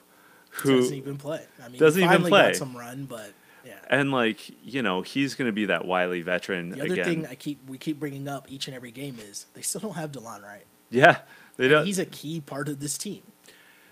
who 0.49 0.77
doesn't 0.81 0.95
even 0.95 1.17
play. 1.17 1.45
I 1.63 1.69
mean, 1.69 1.79
doesn't 1.79 2.01
even 2.01 2.11
finally 2.11 2.29
play. 2.29 2.47
got 2.47 2.55
some 2.55 2.75
run, 2.75 3.05
but 3.05 3.33
yeah. 3.65 3.73
and 3.89 4.11
like 4.11 4.51
you 4.63 4.81
know 4.81 5.01
he's 5.01 5.35
going 5.35 5.47
to 5.47 5.53
be 5.53 5.65
that 5.65 5.85
wily 5.85 6.21
veteran 6.21 6.69
The 6.69 6.81
other 6.81 6.93
again. 6.93 7.05
thing 7.05 7.27
I 7.27 7.35
keep 7.35 7.59
we 7.67 7.77
keep 7.77 7.99
bringing 7.99 8.27
up 8.27 8.51
each 8.51 8.67
and 8.67 8.75
every 8.75 8.91
game 8.91 9.17
is 9.19 9.45
they 9.53 9.61
still 9.61 9.81
don't 9.81 9.95
have 9.95 10.11
Delon 10.11 10.43
Wright. 10.43 10.65
yeah, 10.89 11.19
they 11.57 11.67
don't. 11.67 11.85
He's 11.85 11.99
a 11.99 12.05
key 12.05 12.41
part 12.41 12.67
of 12.67 12.79
this 12.79 12.97
team. 12.97 13.21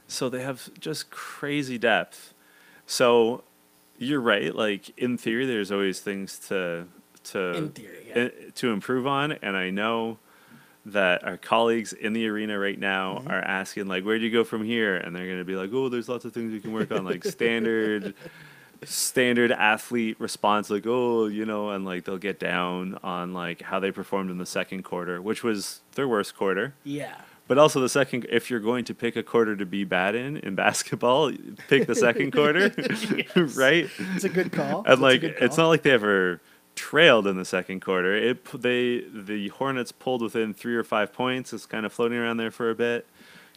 So 0.07 0.27
they 0.27 0.41
have 0.43 0.69
just 0.79 1.09
crazy 1.09 1.77
depth. 1.77 2.33
So 2.85 3.43
you're 3.97 4.19
right. 4.19 4.53
Like 4.53 4.91
in 4.97 5.17
theory, 5.17 5.45
there's 5.45 5.71
always 5.71 5.99
things 5.99 6.37
to 6.49 6.85
to 7.25 7.53
In 7.53 7.69
theory, 7.69 8.11
yeah. 8.13 8.29
to 8.55 8.71
improve 8.71 9.05
on, 9.07 9.31
and 9.31 9.55
I 9.55 9.69
know 9.69 10.17
that 10.85 11.23
our 11.23 11.37
colleagues 11.37 11.93
in 11.93 12.13
the 12.13 12.27
arena 12.27 12.57
right 12.57 12.79
now 12.79 13.17
Mm-hmm. 13.19 13.27
are 13.29 13.41
asking 13.41 13.87
like 13.87 14.03
where 14.03 14.17
do 14.17 14.25
you 14.25 14.31
go 14.31 14.43
from 14.43 14.63
here 14.63 14.95
and 14.97 15.15
they're 15.15 15.27
going 15.27 15.37
to 15.39 15.45
be 15.45 15.55
like 15.55 15.69
oh 15.73 15.89
there's 15.89 16.09
lots 16.09 16.25
of 16.25 16.33
things 16.33 16.51
we 16.51 16.59
can 16.59 16.73
work 16.73 16.91
on 16.91 17.05
like 17.05 17.23
standard 17.23 18.15
standard 18.83 19.51
athlete 19.51 20.19
response 20.19 20.69
like 20.71 20.85
oh 20.87 21.27
you 21.27 21.45
know 21.45 21.69
and 21.69 21.85
like 21.85 22.03
they'll 22.03 22.17
get 22.17 22.39
down 22.39 22.97
on 23.03 23.31
like 23.33 23.61
how 23.61 23.79
they 23.79 23.91
performed 23.91 24.31
in 24.31 24.39
the 24.39 24.45
second 24.45 24.81
quarter 24.83 25.21
which 25.21 25.43
was 25.43 25.81
their 25.93 26.07
worst 26.07 26.35
quarter 26.35 26.73
Yeah. 26.83 27.13
but 27.47 27.59
also 27.59 27.79
the 27.79 27.89
second 27.89 28.25
if 28.29 28.49
you're 28.49 28.59
going 28.59 28.83
to 28.85 28.95
pick 28.95 29.15
a 29.15 29.21
quarter 29.21 29.55
to 29.55 29.67
be 29.67 29.83
bad 29.83 30.15
in 30.15 30.37
in 30.37 30.55
basketball 30.55 31.31
pick 31.67 31.85
the 31.85 31.93
second 31.95 32.31
quarter 32.31 32.69
right 33.55 33.87
It's 34.15 34.23
a 34.23 34.29
good 34.29 34.51
call. 34.51 34.77
and 34.79 34.85
That's 34.87 35.01
like 35.01 35.21
it's 35.23 35.57
not 35.57 35.67
like 35.67 35.83
they 35.83 35.91
ever 35.91 36.41
trailed 36.75 37.27
in 37.27 37.37
the 37.37 37.45
second 37.45 37.81
quarter. 37.81 38.15
It 38.15 38.43
they 38.61 39.01
the 39.13 39.49
Hornets 39.49 39.91
pulled 39.91 40.21
within 40.21 40.53
three 40.53 40.75
or 40.75 40.83
five 40.83 41.13
points. 41.13 41.53
It's 41.53 41.65
kind 41.65 41.85
of 41.85 41.93
floating 41.93 42.17
around 42.17 42.37
there 42.37 42.51
for 42.51 42.69
a 42.69 42.75
bit. 42.75 43.05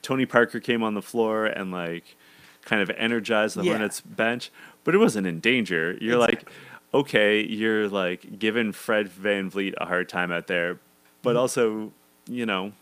Tony 0.02 0.26
Parker 0.26 0.60
came 0.60 0.82
on 0.82 0.94
the 0.94 1.02
floor 1.02 1.46
and 1.46 1.70
like 1.72 2.16
kind 2.64 2.82
of 2.82 2.90
energized 2.96 3.56
the 3.56 3.62
Yeah. 3.64 3.72
Hornets 3.72 4.00
bench, 4.00 4.50
but 4.84 4.94
it 4.94 4.98
wasn't 4.98 5.26
in 5.26 5.40
danger. 5.40 5.96
You're 6.00 6.18
like, 6.18 6.48
okay, 6.92 7.40
you're 7.42 7.88
like 7.88 8.38
giving 8.38 8.72
Fred 8.72 9.08
VanVleet 9.10 9.74
a 9.78 9.86
hard 9.86 10.08
time 10.08 10.30
out 10.32 10.46
there, 10.46 10.78
but 11.22 11.30
Mm-hmm. 11.30 11.38
also, 11.38 11.92
you 12.28 12.46
know, 12.46 12.72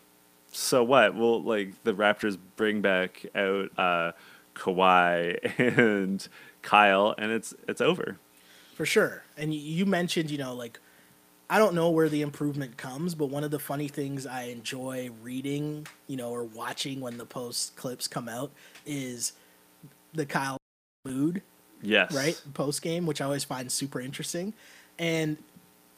so 0.52 0.82
what? 0.84 1.14
Well, 1.14 1.42
like 1.42 1.82
the 1.84 1.94
Raptors 1.94 2.36
bring 2.56 2.80
back 2.80 3.24
out 3.34 3.70
uh, 3.78 4.12
Kawhi 4.54 5.38
and 5.78 6.26
Kyle, 6.62 7.14
and 7.18 7.32
it's 7.32 7.54
it's 7.68 7.80
over. 7.80 8.18
For 8.74 8.86
sure. 8.86 9.22
And 9.36 9.54
you 9.54 9.86
mentioned, 9.86 10.30
you 10.30 10.38
know, 10.38 10.54
like, 10.54 10.78
I 11.50 11.58
don't 11.58 11.74
know 11.74 11.90
where 11.90 12.08
the 12.08 12.22
improvement 12.22 12.76
comes, 12.78 13.14
but 13.14 13.26
one 13.26 13.44
of 13.44 13.50
the 13.50 13.58
funny 13.58 13.88
things 13.88 14.26
I 14.26 14.44
enjoy 14.44 15.10
reading, 15.22 15.86
you 16.06 16.16
know, 16.16 16.30
or 16.30 16.44
watching 16.44 17.00
when 17.00 17.18
the 17.18 17.26
post 17.26 17.76
clips 17.76 18.08
come 18.08 18.28
out 18.28 18.50
is 18.86 19.32
the 20.14 20.24
Kyle 20.24 20.56
mood, 21.04 21.42
Yes. 21.82 22.14
right? 22.14 22.40
Post 22.54 22.80
game, 22.80 23.04
which 23.06 23.20
I 23.20 23.26
always 23.26 23.44
find 23.44 23.70
super 23.70 24.00
interesting. 24.00 24.54
And, 24.98 25.36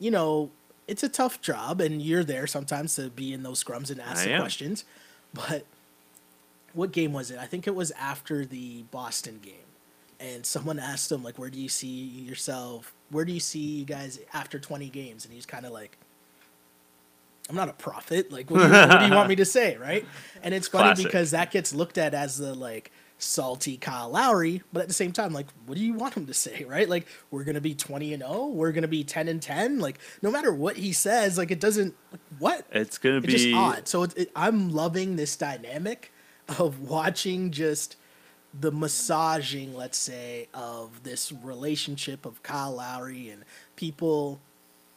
you 0.00 0.10
know, 0.10 0.50
it's 0.88 1.02
a 1.02 1.08
tough 1.08 1.40
job, 1.40 1.80
and 1.80 2.02
you're 2.02 2.24
there 2.24 2.46
sometimes 2.46 2.96
to 2.96 3.08
be 3.08 3.32
in 3.32 3.42
those 3.44 3.62
scrums 3.62 3.90
and 3.90 4.00
ask 4.00 4.22
I 4.22 4.26
the 4.26 4.32
am. 4.34 4.40
questions. 4.40 4.84
But 5.32 5.64
what 6.72 6.90
game 6.92 7.12
was 7.12 7.30
it? 7.30 7.38
I 7.38 7.46
think 7.46 7.66
it 7.66 7.74
was 7.74 7.90
after 7.92 8.44
the 8.44 8.82
Boston 8.90 9.38
game. 9.42 9.54
And 10.24 10.46
someone 10.46 10.78
asked 10.78 11.12
him, 11.12 11.22
like, 11.22 11.38
where 11.38 11.50
do 11.50 11.60
you 11.60 11.68
see 11.68 11.87
yourself? 11.88 12.94
Where 13.10 13.24
do 13.24 13.32
you 13.32 13.40
see 13.40 13.58
you 13.58 13.84
guys 13.84 14.18
after 14.32 14.58
20 14.58 14.88
games? 14.88 15.24
And 15.26 15.34
he's 15.34 15.44
kind 15.44 15.66
of 15.66 15.72
like, 15.72 15.98
I'm 17.50 17.56
not 17.56 17.68
a 17.68 17.74
prophet. 17.74 18.32
Like, 18.32 18.50
what 18.50 18.60
do, 18.60 18.66
you, 18.66 18.72
what 18.72 19.00
do 19.00 19.06
you 19.06 19.12
want 19.12 19.28
me 19.28 19.37
to 19.37 19.44
say, 19.44 19.76
right? 19.76 20.06
And 20.42 20.54
it's 20.54 20.68
funny 20.68 20.94
Classic. 20.94 21.04
because 21.04 21.30
that 21.32 21.50
gets 21.50 21.74
looked 21.74 21.98
at 21.98 22.14
as 22.14 22.38
the, 22.38 22.54
like, 22.54 22.90
salty 23.18 23.76
Kyle 23.76 24.08
Lowry, 24.10 24.62
but 24.72 24.80
at 24.80 24.88
the 24.88 24.94
same 24.94 25.12
time, 25.12 25.32
like, 25.32 25.46
what 25.66 25.76
do 25.76 25.84
you 25.84 25.92
want 25.94 26.14
him 26.14 26.26
to 26.26 26.34
say, 26.34 26.64
right? 26.64 26.88
Like, 26.88 27.06
we're 27.30 27.44
gonna 27.44 27.60
be 27.60 27.74
twenty 27.74 28.12
and 28.12 28.22
zero, 28.22 28.46
we're 28.46 28.72
gonna 28.72 28.88
be 28.88 29.04
ten 29.04 29.28
and 29.28 29.40
ten. 29.40 29.78
Like, 29.78 29.98
no 30.22 30.30
matter 30.30 30.52
what 30.52 30.76
he 30.76 30.92
says, 30.92 31.38
like, 31.38 31.50
it 31.50 31.60
doesn't. 31.60 31.94
Like, 32.12 32.20
what? 32.38 32.66
It's 32.72 32.98
gonna 32.98 33.18
It's 33.18 33.26
be 33.26 33.32
just 33.32 33.54
odd. 33.54 33.88
So 33.88 34.02
it, 34.04 34.16
it, 34.16 34.30
I'm 34.34 34.70
loving 34.72 35.16
this 35.16 35.37
dynamic 35.37 36.12
of 36.58 36.80
watching 36.80 37.50
just 37.50 37.96
the 38.59 38.71
massaging, 38.73 39.75
let's 39.75 39.99
say, 39.99 40.49
of 40.55 41.03
this 41.03 41.33
relationship 41.33 42.25
of 42.25 42.43
Kyle 42.43 42.75
Lowry 42.75 43.29
and 43.29 43.45
people. 43.77 44.40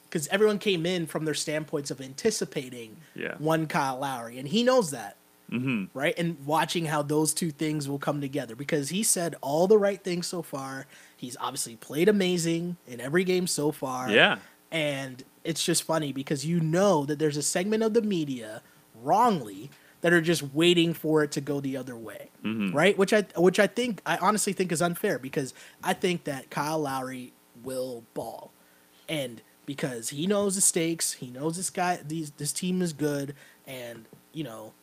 Because 0.05 0.27
everyone 0.29 0.57
came 0.59 0.85
in 0.85 1.05
from 1.05 1.25
their 1.25 1.33
standpoints 1.33 1.91
of 1.91 1.99
anticipating 1.99 2.97
Yeah. 3.15 3.35
one 3.39 3.67
Kyle 3.67 3.97
Lowry, 3.99 4.37
and 4.39 4.47
he 4.47 4.63
knows 4.63 4.91
that 4.91 5.15
hmm 5.49 5.85
right? 5.93 6.13
And 6.17 6.35
watching 6.45 6.85
how 6.87 7.01
those 7.01 7.33
two 7.33 7.51
things 7.51 7.87
will 7.87 7.99
come 7.99 8.19
together 8.19 8.53
because 8.53 8.89
he 8.89 9.01
said 9.01 9.35
all 9.41 9.65
the 9.65 9.77
right 9.77 10.03
things 10.03 10.27
so 10.27 10.41
far. 10.41 10.87
He's 11.15 11.37
obviously 11.39 11.77
played 11.77 12.09
amazing 12.09 12.75
in 12.85 12.99
every 12.99 13.23
game 13.23 13.47
so 13.47 13.71
far. 13.71 14.09
Yeah. 14.11 14.39
And 14.71 15.23
it's 15.45 15.63
just 15.63 15.83
funny 15.83 16.11
because 16.11 16.45
you 16.45 16.59
know 16.59 17.05
that 17.05 17.17
there's 17.17 17.37
a 17.37 17.41
segment 17.41 17.81
of 17.81 17.93
the 17.93 18.01
media 18.01 18.61
wrongly 19.01 19.69
that 20.01 20.13
are 20.13 20.21
just 20.21 20.53
waiting 20.53 20.93
for 20.93 21.23
it 21.23 21.31
to 21.31 21.41
go 21.41 21.59
the 21.59 21.77
other 21.77 21.95
way. 21.95 22.29
Mm-hmm. 22.43 22.75
Right? 22.75 22.97
Which 22.97 23.13
I 23.13 23.23
which 23.35 23.59
I 23.59 23.67
think 23.67 24.01
I 24.05 24.17
honestly 24.17 24.53
think 24.53 24.71
is 24.71 24.81
unfair 24.81 25.19
because 25.19 25.53
I 25.83 25.93
think 25.93 26.23
that 26.25 26.49
Kyle 26.49 26.79
Lowry 26.79 27.33
will 27.63 28.03
ball. 28.13 28.51
And 29.09 29.41
because 29.65 30.09
he 30.09 30.27
knows 30.27 30.55
the 30.55 30.61
stakes, 30.61 31.13
he 31.13 31.27
knows 31.27 31.57
this 31.57 31.69
guy 31.69 31.99
these 32.05 32.31
this 32.31 32.53
team 32.53 32.81
is 32.81 32.93
good 32.93 33.35
and 33.65 34.05
you 34.33 34.43
know 34.43 34.73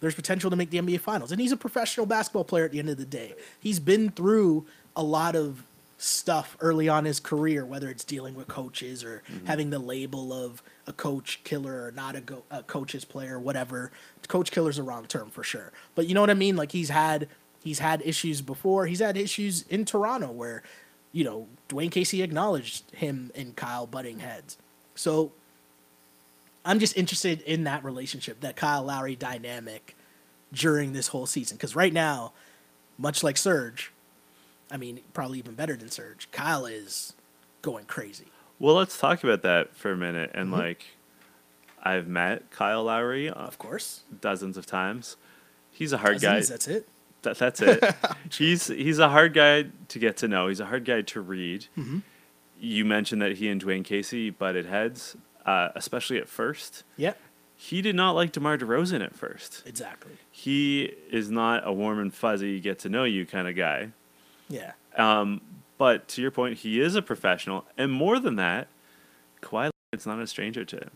there's 0.00 0.14
potential 0.14 0.50
to 0.50 0.56
make 0.56 0.70
the 0.70 0.78
NBA 0.78 1.00
Finals. 1.00 1.32
And 1.32 1.40
he's 1.40 1.52
a 1.52 1.56
professional 1.56 2.06
basketball 2.06 2.44
player 2.44 2.64
at 2.64 2.72
the 2.72 2.78
end 2.78 2.88
of 2.88 2.98
the 2.98 3.04
day. 3.04 3.34
He's 3.58 3.80
been 3.80 4.10
through 4.10 4.66
a 4.94 5.02
lot 5.02 5.34
of 5.34 5.64
stuff 5.96 6.56
early 6.60 6.88
on 6.88 7.00
in 7.00 7.06
his 7.06 7.18
career, 7.18 7.66
whether 7.66 7.90
it's 7.90 8.04
dealing 8.04 8.34
with 8.34 8.46
coaches 8.46 9.02
or 9.02 9.22
mm-hmm. 9.28 9.46
having 9.46 9.70
the 9.70 9.78
label 9.78 10.32
of 10.32 10.62
a 10.88 10.92
coach 10.92 11.40
killer 11.44 11.84
or 11.86 11.92
not 11.92 12.16
a, 12.16 12.20
go- 12.20 12.42
a 12.50 12.62
coach's 12.62 13.04
player, 13.04 13.38
whatever. 13.38 13.92
Coach 14.26 14.50
killer's 14.50 14.78
a 14.78 14.82
wrong 14.82 15.06
term 15.06 15.30
for 15.30 15.44
sure. 15.44 15.70
But 15.94 16.08
you 16.08 16.14
know 16.14 16.20
what 16.20 16.30
I 16.30 16.34
mean? 16.34 16.56
Like 16.56 16.72
he's 16.72 16.88
had 16.88 17.28
he's 17.62 17.78
had 17.78 18.02
issues 18.04 18.40
before. 18.40 18.86
He's 18.86 19.00
had 19.00 19.16
issues 19.16 19.64
in 19.68 19.84
Toronto 19.84 20.30
where, 20.32 20.62
you 21.12 21.24
know, 21.24 21.46
Dwane 21.68 21.90
Casey 21.90 22.22
acknowledged 22.22 22.90
him 22.92 23.30
and 23.34 23.54
Kyle 23.54 23.86
butting 23.86 24.20
heads. 24.20 24.56
So 24.94 25.32
I'm 26.64 26.78
just 26.78 26.96
interested 26.96 27.42
in 27.42 27.64
that 27.64 27.84
relationship, 27.84 28.40
that 28.40 28.56
Kyle 28.56 28.82
Lowry 28.82 29.16
dynamic 29.16 29.94
during 30.52 30.92
this 30.92 31.08
whole 31.08 31.26
season. 31.26 31.56
Because 31.56 31.76
right 31.76 31.92
now, 31.92 32.32
much 32.96 33.22
like 33.22 33.36
Serge, 33.36 33.92
I 34.70 34.76
mean, 34.76 35.00
probably 35.12 35.38
even 35.38 35.54
better 35.54 35.76
than 35.76 35.90
Serge, 35.90 36.28
Kyle 36.32 36.66
is 36.66 37.12
going 37.62 37.84
crazy. 37.84 38.26
Well, 38.58 38.74
let's 38.74 38.98
talk 38.98 39.22
about 39.24 39.42
that 39.42 39.74
for 39.76 39.92
a 39.92 39.96
minute. 39.96 40.30
And 40.34 40.48
Mm-hmm. 40.50 40.60
like, 40.60 40.84
I've 41.82 42.08
met 42.08 42.50
Kyle 42.50 42.84
Lowry 42.84 43.28
uh, 43.30 43.34
Of 43.34 43.58
course. 43.58 44.02
dozens 44.20 44.56
of 44.56 44.66
times. 44.66 45.16
He's 45.70 45.92
a 45.92 45.98
hard 45.98 46.20
guy. 46.20 46.40
That's 46.40 46.66
it. 46.68 46.88
That, 47.22 47.38
that's 47.38 47.60
it. 47.62 47.82
he's 48.32 48.66
he's 48.68 48.98
a 48.98 49.08
hard 49.08 49.32
guy 49.34 49.66
to 49.88 49.98
get 49.98 50.16
to 50.18 50.28
know. 50.28 50.48
He's 50.48 50.60
a 50.60 50.66
hard 50.66 50.84
guy 50.84 51.02
to 51.02 51.20
read. 51.20 51.66
Mm-hmm. 51.76 51.98
You 52.60 52.84
mentioned 52.84 53.22
that 53.22 53.36
he 53.38 53.48
and 53.48 53.62
Dwane 53.62 53.84
Casey 53.84 54.30
butted 54.30 54.66
heads, 54.66 55.16
uh, 55.46 55.68
especially 55.76 56.18
at 56.18 56.28
first. 56.28 56.82
Yep, 56.96 57.16
He 57.54 57.80
did 57.82 57.94
not 57.94 58.12
like 58.16 58.32
DeMar 58.32 58.58
DeRozan 58.58 59.04
at 59.04 59.14
first. 59.14 59.62
exactly. 59.66 60.12
He 60.32 60.92
is 61.12 61.30
not 61.30 61.66
a 61.66 61.72
warm 61.72 62.00
and 62.00 62.12
fuzzy, 62.12 62.58
get 62.58 62.80
to 62.80 62.88
know 62.88 63.04
you 63.04 63.24
kind 63.26 63.46
of 63.46 63.54
guy. 63.54 63.90
Yeah. 64.48 64.72
Um, 64.96 65.40
but 65.78 66.08
to 66.08 66.22
your 66.22 66.30
point, 66.30 66.58
he 66.58 66.80
is 66.80 66.94
a 66.94 67.02
professional, 67.02 67.64
and 67.76 67.90
more 67.90 68.18
than 68.18 68.36
that, 68.36 68.68
Kawhi 69.40 69.70
Leonard's 69.92 70.06
not 70.06 70.18
a 70.20 70.26
stranger 70.26 70.64
to 70.64 70.76
him. 70.76 70.90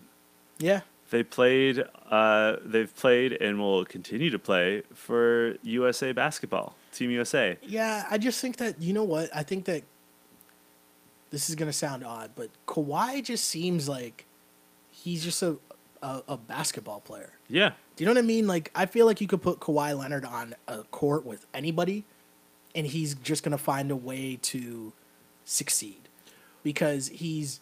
Yeah. 0.58 0.80
They 1.10 1.22
played, 1.22 1.84
uh, 2.10 2.56
they've 2.64 2.94
played, 2.94 3.32
and 3.32 3.58
will 3.58 3.84
continue 3.84 4.30
to 4.30 4.38
play 4.38 4.82
for 4.94 5.56
USA 5.62 6.12
basketball, 6.12 6.74
Team 6.92 7.10
USA. 7.10 7.58
Yeah, 7.62 8.06
I 8.10 8.18
just 8.18 8.40
think 8.40 8.56
that 8.56 8.80
you 8.80 8.92
know 8.92 9.04
what? 9.04 9.28
I 9.34 9.42
think 9.42 9.66
that 9.66 9.82
this 11.30 11.48
is 11.50 11.54
gonna 11.54 11.72
sound 11.72 12.02
odd, 12.04 12.30
but 12.34 12.48
Kawhi 12.66 13.22
just 13.22 13.44
seems 13.44 13.88
like 13.88 14.24
he's 14.90 15.22
just 15.22 15.42
a 15.42 15.58
a, 16.02 16.22
a 16.28 16.36
basketball 16.36 17.00
player. 17.00 17.30
Yeah, 17.48 17.72
Do 17.96 18.02
you 18.02 18.06
know 18.06 18.12
what 18.14 18.24
I 18.24 18.26
mean? 18.26 18.46
Like 18.46 18.70
I 18.74 18.86
feel 18.86 19.06
like 19.06 19.20
you 19.20 19.26
could 19.28 19.42
put 19.42 19.60
Kawhi 19.60 19.96
Leonard 19.96 20.24
on 20.24 20.54
a 20.66 20.78
court 20.84 21.24
with 21.26 21.46
anybody, 21.54 22.04
and 22.74 22.86
he's 22.86 23.14
just 23.14 23.42
gonna 23.42 23.58
find 23.58 23.90
a 23.90 23.96
way 23.96 24.38
to 24.42 24.92
succeed 25.44 26.08
because 26.62 27.08
he's 27.08 27.60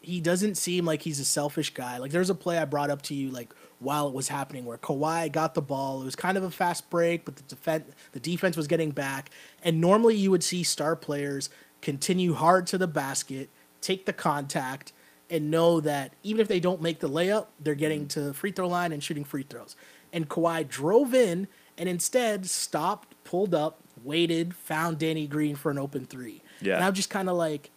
he 0.00 0.20
doesn't 0.20 0.56
seem 0.56 0.84
like 0.84 1.02
he's 1.02 1.20
a 1.20 1.24
selfish 1.24 1.72
guy. 1.72 1.98
Like 1.98 2.10
there's 2.10 2.30
a 2.30 2.34
play 2.34 2.58
I 2.58 2.64
brought 2.64 2.90
up 2.90 3.02
to 3.02 3.14
you 3.14 3.30
like 3.30 3.54
while 3.78 4.08
it 4.08 4.14
was 4.14 4.28
happening 4.28 4.64
where 4.64 4.78
Kawhi 4.78 5.30
got 5.30 5.54
the 5.54 5.62
ball. 5.62 6.02
It 6.02 6.04
was 6.04 6.16
kind 6.16 6.36
of 6.36 6.42
a 6.42 6.50
fast 6.50 6.90
break, 6.90 7.24
but 7.24 7.36
the 7.36 7.42
defense 7.42 7.92
the 8.10 8.20
defense 8.20 8.56
was 8.56 8.66
getting 8.66 8.90
back. 8.90 9.30
And 9.62 9.80
normally 9.80 10.16
you 10.16 10.30
would 10.30 10.42
see 10.42 10.64
star 10.64 10.96
players 10.96 11.50
continue 11.80 12.34
hard 12.34 12.66
to 12.68 12.78
the 12.78 12.88
basket, 12.88 13.48
take 13.80 14.06
the 14.06 14.12
contact, 14.12 14.92
and 15.30 15.50
know 15.50 15.80
that 15.80 16.12
even 16.22 16.40
if 16.40 16.48
they 16.48 16.60
don't 16.60 16.82
make 16.82 17.00
the 17.00 17.08
layup, 17.08 17.46
they're 17.60 17.74
getting 17.74 18.06
to 18.08 18.20
the 18.20 18.34
free 18.34 18.52
throw 18.52 18.68
line 18.68 18.92
and 18.92 19.02
shooting 19.02 19.24
free 19.24 19.44
throws. 19.44 19.76
And 20.12 20.28
Kawhi 20.28 20.68
drove 20.68 21.14
in 21.14 21.48
and 21.78 21.88
instead 21.88 22.46
stopped, 22.46 23.14
pulled 23.24 23.54
up, 23.54 23.81
waited, 24.02 24.54
found 24.54 24.98
Danny 24.98 25.26
Green 25.26 25.56
for 25.56 25.70
an 25.70 25.78
open 25.78 26.06
three. 26.06 26.42
Yeah. 26.60 26.76
And 26.76 26.84
I'm 26.84 26.94
just 26.94 27.10
kind 27.10 27.28
of 27.28 27.36
like, 27.36 27.70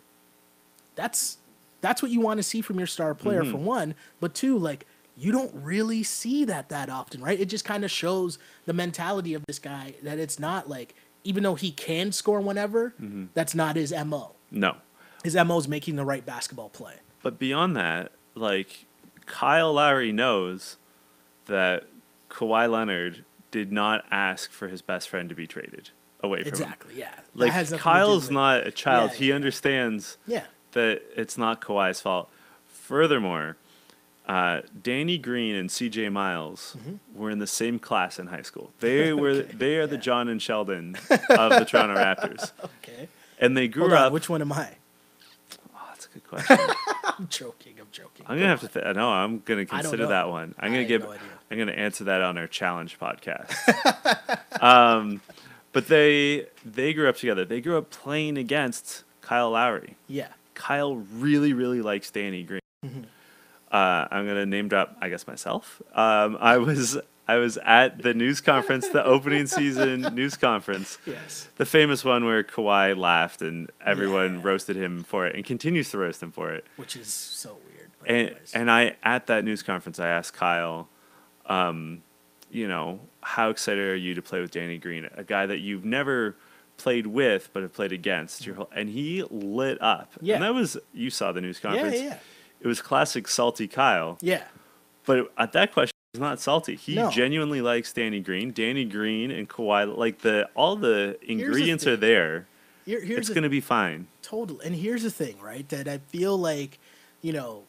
that's 0.95 1.38
that's 1.82 2.01
what 2.01 2.12
you 2.12 2.19
want 2.19 2.38
to 2.39 2.43
see 2.43 2.62
from 2.62 2.78
your 2.78 2.88
star 2.88 3.13
player 3.13 3.43
for 3.43 3.58
mm-hmm. 3.58 3.65
one, 3.65 3.95
but 4.19 4.34
two, 4.34 4.58
like 4.58 4.86
you 5.15 5.32
don't 5.32 5.51
really 5.54 6.04
see 6.04 6.43
that 6.45 6.69
that 6.69 6.89
often, 6.89 7.21
right? 7.21 7.39
It 7.39 7.45
just 7.45 7.63
kind 7.63 7.86
of 7.86 7.91
shows 7.91 8.39
the 8.65 8.73
mentality 8.73 9.34
of 9.34 9.43
this 9.45 9.60
guy 9.60 9.95
that 10.01 10.17
it's 10.17 10.39
not 10.39 10.67
like 10.67 10.95
even 11.23 11.43
though 11.43 11.56
he 11.56 11.71
can 11.71 12.12
score 12.12 12.39
whenever, 12.39 12.95
mm-hmm. 13.01 13.25
that's 13.34 13.54
not 13.56 13.75
his 13.75 13.93
mo. 14.06 14.36
no. 14.51 14.78
His 15.23 15.36
mo 15.36 15.58
is 15.58 15.67
making 15.67 15.95
the 15.95 16.06
right 16.06 16.23
basketball 16.23 16.69
play. 16.69 16.95
But 17.23 17.39
beyond 17.39 17.75
that, 17.78 18.12
like 18.36 18.86
Kyle 19.25 19.73
Lowry 19.73 20.12
knows 20.12 20.78
that 21.47 21.86
Kawhi 22.30 22.69
Leonard 22.69 23.25
did 23.49 23.71
not 23.71 24.06
ask 24.12 24.51
for 24.51 24.67
his 24.67 24.82
best 24.84 25.10
friend 25.10 25.30
to 25.30 25.36
be 25.36 25.47
traded 25.47 25.89
away 26.26 26.40
from 26.44 26.48
him. 26.50 26.54
Exactly. 26.54 26.96
Yeah. 26.98 27.10
Like 27.34 27.52
has 27.54 27.72
nothing 27.72 27.78
to 27.78 27.84
do 27.84 27.84
Kyle's 27.84 28.30
not 28.32 28.68
a 28.68 28.72
child. 28.72 29.12
Yeah, 29.14 29.18
he 29.18 29.30
yeah. 29.30 29.36
understands 29.36 30.18
Yeah. 30.28 30.44
that 30.74 31.02
it's 31.16 31.38
not 31.38 31.62
Kawhi's 31.62 32.02
fault. 32.02 32.30
Furthermore, 32.68 33.58
uh, 34.28 34.62
Danny 34.82 35.18
Green 35.18 35.56
and 35.56 35.72
C.J. 35.72 36.10
Miles 36.10 36.76
were 37.14 37.30
in 37.30 37.40
the 37.40 37.48
same 37.48 37.80
class 37.80 38.20
in 38.20 38.28
high 38.28 38.42
school. 38.42 38.72
They 38.80 39.14
were 39.22 39.32
Mm-hmm. 39.32 39.50
Okay, 39.50 39.58
they 39.58 39.76
are 39.78 39.88
the. 39.88 39.98
John 39.98 40.28
and 40.30 40.42
Sheldon 40.42 40.96
of 41.10 41.50
the 41.52 41.66
Toronto 41.68 41.96
Raptors, 41.96 42.52
Okay. 42.84 43.08
and 43.40 43.56
they 43.58 43.68
grew 43.68 43.84
Hold 43.84 43.94
up. 43.94 44.06
on. 44.08 44.14
Which 44.14 44.30
one 44.30 44.42
am 44.42 44.52
I? 44.54 44.70
oh, 45.76 45.80
that's 45.90 46.06
a 46.06 46.10
good 46.10 46.28
question. 46.28 46.58
I'm 47.18 47.28
joking. 47.30 47.74
I'm 47.80 47.88
joking. 47.92 48.26
I'm 48.28 48.38
gonna 48.38 48.50
have 48.50 48.62
to. 48.62 48.68
Th- 48.68 48.96
no, 48.96 49.10
I'm 49.10 49.40
gonna 49.46 49.66
consider 49.66 50.08
that 50.08 50.30
one. 50.30 50.54
I'm 50.60 50.72
I 50.72 50.76
gonna 50.76 50.86
give. 50.86 51.04
no. 51.04 51.16
I'm 51.52 51.58
gonna 51.60 51.72
answer 51.74 52.06
that 52.06 52.22
on 52.22 52.38
our 52.38 52.48
challenge 52.48 52.98
podcast. 53.00 53.54
um, 54.62 55.22
but 55.76 55.88
they 55.90 56.48
they 56.66 56.94
grew 56.94 57.08
up 57.08 57.18
together. 57.18 57.46
They 57.46 57.62
grew 57.62 57.78
up 57.78 57.92
playing 57.92 58.38
against 58.40 59.04
Kyle 59.22 59.52
Lowry. 59.52 59.96
Yeah. 60.08 60.30
Kyle 60.56 60.96
really 60.96 61.54
really 61.54 61.82
likes 61.84 62.10
Danny 62.10 62.42
Green. 62.44 62.62
Mm-hmm. 62.84 63.02
Uh, 63.72 64.08
I'm 64.10 64.26
gonna 64.26 64.46
name 64.46 64.68
drop. 64.70 64.96
I 65.02 65.10
guess 65.10 65.28
myself. 65.28 65.82
Um, 65.94 66.38
I 66.40 66.58
was 66.58 66.98
I 67.28 67.38
was 67.38 67.58
at 67.66 68.02
the 68.04 68.14
news 68.14 68.40
conference, 68.40 68.88
the 68.90 69.04
opening 69.04 69.48
season 69.48 70.02
news 70.16 70.38
conference 70.38 70.98
Yes. 71.06 71.50
the 71.58 71.66
famous 71.66 72.06
one 72.06 72.24
where 72.26 72.44
Kawhi 72.44 72.96
laughed 72.96 73.42
and 73.42 73.72
everyone 73.86 74.36
Yeah. 74.36 74.42
roasted 74.44 74.76
him 74.76 75.04
for 75.04 75.26
it 75.28 75.36
and 75.36 75.44
continues 75.44 75.90
to 75.92 75.98
roast 75.98 76.22
him 76.24 76.32
for 76.32 76.52
it. 76.54 76.66
Which 76.78 76.96
is 76.96 77.08
so 77.08 77.58
weird. 77.68 77.90
And 78.08 78.18
anyways. 78.30 78.52
and 78.54 78.70
I 78.72 78.96
at 79.04 79.26
that 79.28 79.44
news 79.44 79.64
conference 79.64 80.00
I 80.00 80.08
asked 80.08 80.34
Kyle, 80.36 80.88
um, 81.48 82.04
you 82.52 82.68
know, 82.68 83.00
how 83.26 83.50
excited 83.50 83.84
are 83.88 83.96
you 83.96 84.14
to 84.14 84.22
play 84.22 84.40
with 84.40 84.52
Danny 84.52 84.78
Green, 84.78 85.10
a 85.16 85.24
guy 85.24 85.46
that 85.48 85.60
you've 85.60 85.84
never 85.84 86.36
played 86.78 87.08
with 87.08 87.50
but 87.54 87.64
have 87.64 87.74
played 87.74 87.92
against 87.92 88.46
your 88.46 88.56
whole 88.56 88.70
and 88.76 88.90
he 88.90 89.24
lit 89.32 89.82
up. 89.82 90.12
Yeah. 90.22 90.36
And 90.36 90.44
that 90.44 90.54
was 90.54 90.78
you 90.94 91.10
saw 91.10 91.32
the 91.32 91.42
news 91.42 91.60
conference. 91.60 91.96
yeah, 91.96 92.04
yeah, 92.04 92.18
It 92.62 92.68
was 92.68 92.82
classic 92.82 93.28
salty 93.28 93.68
Kyle. 93.68 94.18
yeah. 94.22 94.44
But 95.06 95.32
at 95.38 95.54
that 95.54 95.72
question 95.74 95.94
he's 96.14 96.20
not 96.20 96.40
salty. 96.40 96.76
He 96.76 96.96
No. 96.96 97.10
genuinely 97.10 97.62
likes 97.62 97.94
Danny 97.94 98.20
Green. 98.20 98.52
Danny 98.52 98.86
Green 98.86 99.32
and 99.32 99.48
Kawhi 99.50 99.96
like 99.98 100.20
the 100.20 100.50
all 100.54 100.76
the 100.76 101.18
ingredients 101.22 101.88
are 101.88 101.98
there. 101.98 102.48
Here, 102.86 103.02
here's 103.02 103.20
it's 103.22 103.28
the 103.30 103.36
gonna 103.36 103.50
be 103.50 103.62
fine. 103.62 104.08
Total. 104.22 104.60
And 104.60 104.76
here's 104.76 105.02
the 105.04 105.10
thing, 105.12 105.40
right? 105.42 105.68
That 105.70 105.88
I 105.88 105.98
feel 106.10 106.38
like, 106.38 106.78
you 107.22 107.34
know, 107.34 107.64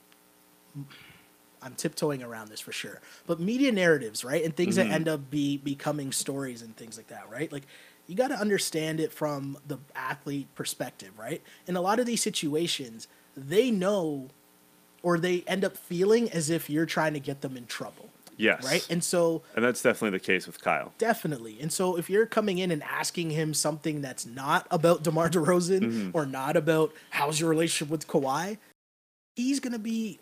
I'm 1.66 1.74
tiptoeing 1.74 2.22
around 2.22 2.48
this 2.48 2.60
for 2.60 2.72
sure. 2.72 3.00
But 3.26 3.40
media 3.40 3.72
narratives, 3.72 4.24
right? 4.24 4.42
And 4.44 4.56
things 4.56 4.74
Mhm. 4.74 4.88
that 4.88 4.90
end 4.92 5.08
up 5.08 5.30
be 5.30 5.58
becoming 5.58 6.12
stories 6.12 6.62
and 6.62 6.76
things 6.76 6.96
like 6.96 7.08
that, 7.08 7.28
right? 7.28 7.50
Like 7.52 7.64
you 8.06 8.14
got 8.14 8.28
to 8.28 8.36
understand 8.36 9.00
it 9.00 9.12
from 9.12 9.58
the 9.66 9.78
athlete 9.94 10.46
perspective, 10.54 11.18
right? 11.18 11.42
In 11.66 11.76
a 11.76 11.80
lot 11.80 11.98
of 11.98 12.06
these 12.06 12.22
situations, 12.22 13.08
they 13.36 13.70
know 13.70 14.28
or 15.02 15.18
they 15.18 15.42
end 15.46 15.64
up 15.64 15.76
feeling 15.76 16.30
as 16.30 16.48
if 16.50 16.70
you're 16.70 16.86
trying 16.86 17.12
to 17.14 17.20
get 17.20 17.40
them 17.40 17.56
in 17.56 17.66
trouble, 17.66 18.10
Yes. 18.36 18.64
right? 18.64 18.86
And 18.90 19.02
so 19.04 19.42
And 19.54 19.64
that's 19.64 19.82
definitely 19.82 20.18
the 20.18 20.24
case 20.24 20.46
with 20.46 20.60
Kyle. 20.60 20.92
Definitely. 20.98 21.58
And 21.60 21.72
so 21.72 21.96
if 21.96 22.08
you're 22.08 22.26
coming 22.26 22.58
in 22.58 22.70
and 22.70 22.82
asking 22.82 23.30
him 23.30 23.54
something 23.54 24.00
that's 24.00 24.24
not 24.26 24.66
about 24.70 25.02
DeMar 25.02 25.28
DeRozan 25.30 25.80
Mhm. 25.80 26.10
or 26.12 26.26
not 26.26 26.56
about 26.56 26.92
how's 27.10 27.38
your 27.40 27.48
relationship 27.50 27.90
with 27.90 28.06
Kawhi, 28.06 28.58
he's 29.36 29.60
going 29.60 29.72
to 29.74 29.78
be 29.78 30.18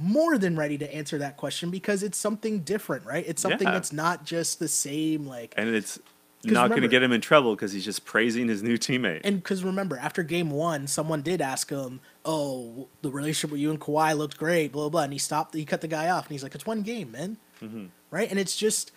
more 0.00 0.38
than 0.38 0.56
ready 0.56 0.76
to 0.78 0.94
answer 0.94 1.18
that 1.18 1.36
question 1.36 1.70
because 1.70 2.02
it's 2.02 2.18
something 2.18 2.60
different, 2.60 3.04
right? 3.06 3.24
It's 3.26 3.40
something 3.42 3.66
Yeah. 3.68 3.74
that's 3.74 3.92
not 3.92 4.24
just 4.24 4.58
the 4.58 4.68
same 4.68 5.26
like 5.26 5.54
And 5.56 5.68
it's 5.74 5.98
not 6.44 6.68
going 6.70 6.82
to 6.82 6.88
get 6.88 7.02
him 7.02 7.12
in 7.12 7.20
trouble 7.20 7.54
because 7.54 7.72
he's 7.72 7.84
just 7.84 8.04
praising 8.04 8.48
his 8.48 8.62
new 8.62 8.76
teammate. 8.76 9.20
and 9.24 9.36
because 9.42 9.64
remember, 9.64 9.96
after 9.96 10.22
game 10.22 10.50
one, 10.50 10.86
someone 10.86 11.22
did 11.22 11.40
ask 11.40 11.70
him, 11.70 12.00
"Oh, 12.24 12.88
the 13.02 13.10
relationship 13.10 13.50
with 13.52 13.60
you 13.60 13.70
and 13.70 13.80
Kawhi 13.80 14.16
looked 14.16 14.36
great," 14.36 14.72
blah 14.72 14.82
blah, 14.84 14.88
blah. 14.90 15.02
and 15.04 15.12
he 15.12 15.18
stopped. 15.18 15.54
He 15.54 15.64
cut 15.64 15.80
the 15.80 15.88
guy 15.88 16.10
off, 16.10 16.26
and 16.26 16.32
he's 16.32 16.42
like, 16.42 16.54
"It's 16.54 16.66
one 16.66 16.82
game, 16.82 17.12
man." 17.12 17.38
Mm-hmm. 17.62 17.86
Right? 18.10 18.28
And 18.30 18.38
it's 18.38 18.56
just 18.56 18.92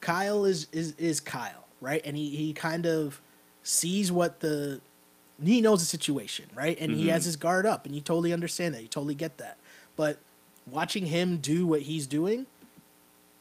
Kyle 0.00 0.44
is 0.44 0.66
is 0.72 0.92
is 0.96 1.18
Kyle, 1.20 1.66
right? 1.80 2.02
And 2.04 2.16
he 2.16 2.30
he 2.36 2.52
kind 2.52 2.86
of 2.86 3.20
sees 3.62 4.10
what 4.12 4.40
the 4.40 4.80
he 5.42 5.60
knows 5.60 5.80
the 5.80 5.86
situation, 5.86 6.44
right? 6.54 6.76
And 6.80 6.92
he 6.92 7.06
Mhm. 7.06 7.10
has 7.12 7.24
his 7.24 7.36
guard 7.36 7.64
up, 7.66 7.86
and 7.86 7.94
you 7.94 8.00
totally 8.00 8.32
understand 8.32 8.74
that. 8.74 8.82
You 8.82 8.88
totally 8.88 9.14
get 9.14 9.38
that. 9.38 9.56
But 10.00 10.16
watching 10.66 11.04
him 11.04 11.36
do 11.36 11.66
what 11.66 11.82
he's 11.82 12.06
doing, 12.06 12.46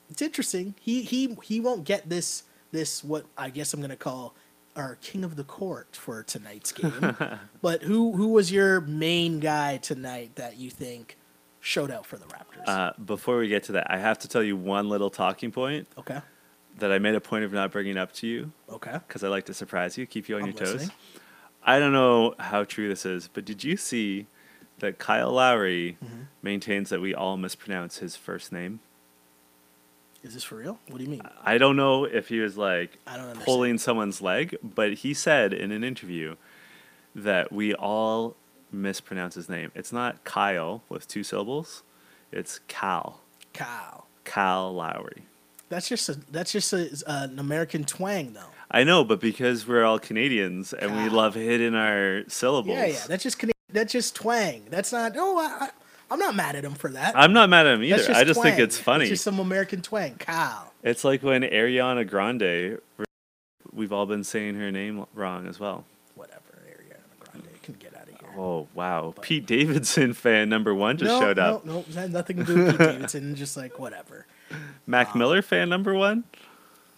it's 0.10 0.22
interesting. 0.22 0.76
He 0.82 1.04
he 1.04 1.38
he 1.42 1.62
won't 1.62 1.86
get 1.86 2.10
this 2.10 2.44
this 2.74 3.02
what 3.02 3.24
I 3.38 3.50
guess 3.50 3.74
I'm 3.74 3.80
gonna 3.80 3.96
call 3.96 4.36
our 4.76 4.96
king 4.96 5.24
of 5.24 5.38
the 5.38 5.46
court 5.46 5.96
for 5.96 6.22
tonight's 6.22 6.74
game. 6.74 7.16
but 7.62 7.84
who 7.84 8.12
who 8.12 8.28
was 8.28 8.52
your 8.52 8.82
main 8.82 9.40
guy 9.40 9.78
tonight 9.78 10.36
that 10.36 10.58
you 10.58 10.70
think 10.70 11.18
showed 11.62 11.92
out 11.92 12.06
for 12.06 12.18
the 12.18 12.26
Raptors? 12.26 12.68
Uh, 12.68 12.92
before 13.06 13.38
we 13.38 13.48
get 13.48 13.64
to 13.64 13.72
that, 13.72 13.90
I 13.90 13.96
have 13.96 14.20
to 14.20 14.28
tell 14.28 14.44
you 14.44 14.58
one 14.58 14.90
little 14.90 15.10
talking 15.10 15.54
point 15.54 15.88
okay, 15.98 16.20
that 16.80 16.92
I 16.92 17.00
made 17.00 17.16
a 17.16 17.22
point 17.22 17.46
of 17.46 17.54
not 17.54 17.72
bringing 17.72 17.96
up 17.96 18.12
to 18.16 18.28
you 18.28 18.52
okay. 18.70 19.00
because 19.08 19.24
I 19.24 19.30
like 19.30 19.46
to 19.46 19.54
surprise 19.54 19.98
you, 19.98 20.06
keep 20.06 20.28
you 20.28 20.36
on 20.36 20.42
I'm 20.42 20.48
your 20.50 20.58
toes. 20.58 20.90
I 21.64 21.80
don't 21.80 21.94
know 21.94 22.36
how 22.38 22.66
true 22.66 22.90
this 22.90 23.06
is, 23.06 23.30
but 23.32 23.46
did 23.46 23.64
you 23.64 23.78
see 23.78 24.28
that 24.80 24.98
Kyle 25.00 25.32
Lowry 25.32 25.98
Mm-hmm. 26.04 26.22
maintains 26.42 26.90
that 26.90 27.02
we 27.02 27.14
all 27.14 27.38
mispronounce 27.38 27.98
his 27.98 28.16
first 28.16 28.52
name? 28.52 28.80
Is 30.24 30.34
this 30.34 30.44
for 30.44 30.56
real? 30.56 30.80
What 30.90 30.98
do 30.98 31.04
you 31.06 31.10
mean? 31.10 31.22
I 31.46 31.58
don't 31.58 31.78
know 31.78 32.04
if 32.04 32.28
he 32.28 32.40
was 32.42 32.58
like 32.58 32.98
pulling 33.46 33.78
someone's 33.78 34.22
leg, 34.22 34.58
but 34.62 34.94
he 34.96 35.14
said 35.14 35.54
in 35.54 35.72
an 35.72 35.84
interview 35.84 36.36
that 37.16 37.52
we 37.54 37.74
all 37.74 38.36
mispronounce 38.72 39.36
his 39.36 39.48
name. 39.48 39.72
It's 39.76 39.94
not 39.94 40.24
Kyle 40.26 40.84
with 40.90 41.08
two 41.08 41.24
syllables. 41.24 41.84
It's 42.34 42.60
Cal. 42.68 43.22
Kyle. 43.54 44.08
Cal 44.26 44.74
Lowry. 44.74 45.24
That's 45.70 45.88
just 45.88 46.10
a 46.10 46.20
that's 46.32 46.52
just 46.52 46.74
a, 46.74 46.90
an 47.08 47.40
American 47.40 47.84
twang 47.86 48.34
though. 48.34 48.52
I 48.72 48.84
know, 48.84 49.04
but 49.04 49.20
because 49.20 49.68
we're 49.68 49.86
all 49.86 50.00
Canadians 50.00 50.74
and 50.74 50.96
we 51.04 51.10
love 51.10 51.34
hitting 51.36 51.76
our 51.76 52.24
syllables. 52.28 52.78
Yeah, 52.78 52.86
yeah. 52.88 53.04
That's 53.08 53.24
just 53.24 53.40
Cana- 53.40 53.54
that's 53.72 53.94
just 53.94 54.16
twang. 54.16 54.64
That's 54.70 54.92
not. 54.92 55.14
Oh, 55.16 55.38
I, 55.38 55.66
I, 55.66 55.70
I'm 56.12 56.20
not 56.20 56.36
mad 56.36 56.56
at 56.56 56.66
him 56.66 56.74
for 56.74 56.90
that. 56.92 57.16
I'm 57.16 57.34
not 57.34 57.50
mad 57.50 57.68
at 57.68 57.76
him 57.76 57.84
either. 57.84 58.14
I 58.14 58.24
just 58.24 58.42
think 58.42 58.60
it's 58.60 58.78
funny. 58.78 59.04
It's 59.04 59.12
just 59.12 59.24
some 59.24 59.40
American 59.40 59.82
twang. 59.82 60.16
Kyle. 60.16 60.74
It's 60.84 61.04
like 61.04 61.22
when 61.22 61.44
Ariana 61.44 62.08
Grande, 62.08 62.80
we've 63.72 63.94
all 63.94 64.06
been 64.06 64.24
saying 64.24 64.56
her 64.56 64.72
name 64.72 65.06
wrong 65.14 65.48
as 65.48 65.60
well. 65.60 65.86
Whatever. 66.16 66.42
Ariana 66.68 67.32
Grande 67.32 67.62
can 67.62 67.76
get 67.76 67.96
out 67.96 68.04
of 68.04 68.10
here. 68.10 68.30
Oh 68.38 68.68
wow, 68.74 69.14
Pete 69.22 69.46
Davidson 69.46 70.14
fan 70.14 70.50
number 70.50 70.74
one 70.74 70.98
just 70.98 71.10
no, 71.10 71.20
showed 71.20 71.40
up. 71.40 71.66
No, 71.66 71.86
no, 71.94 72.08
nothing 72.08 72.38
to 72.38 72.44
do 72.44 72.56
with 72.56 72.78
Pete 72.78 72.88
Davidson. 72.88 73.36
Just 73.36 73.56
like 73.56 73.78
whatever. 73.78 74.26
Mac 74.88 75.14
um, 75.14 75.20
Miller 75.20 75.42
fan 75.42 75.70
number 75.70 75.94
one. 75.94 76.24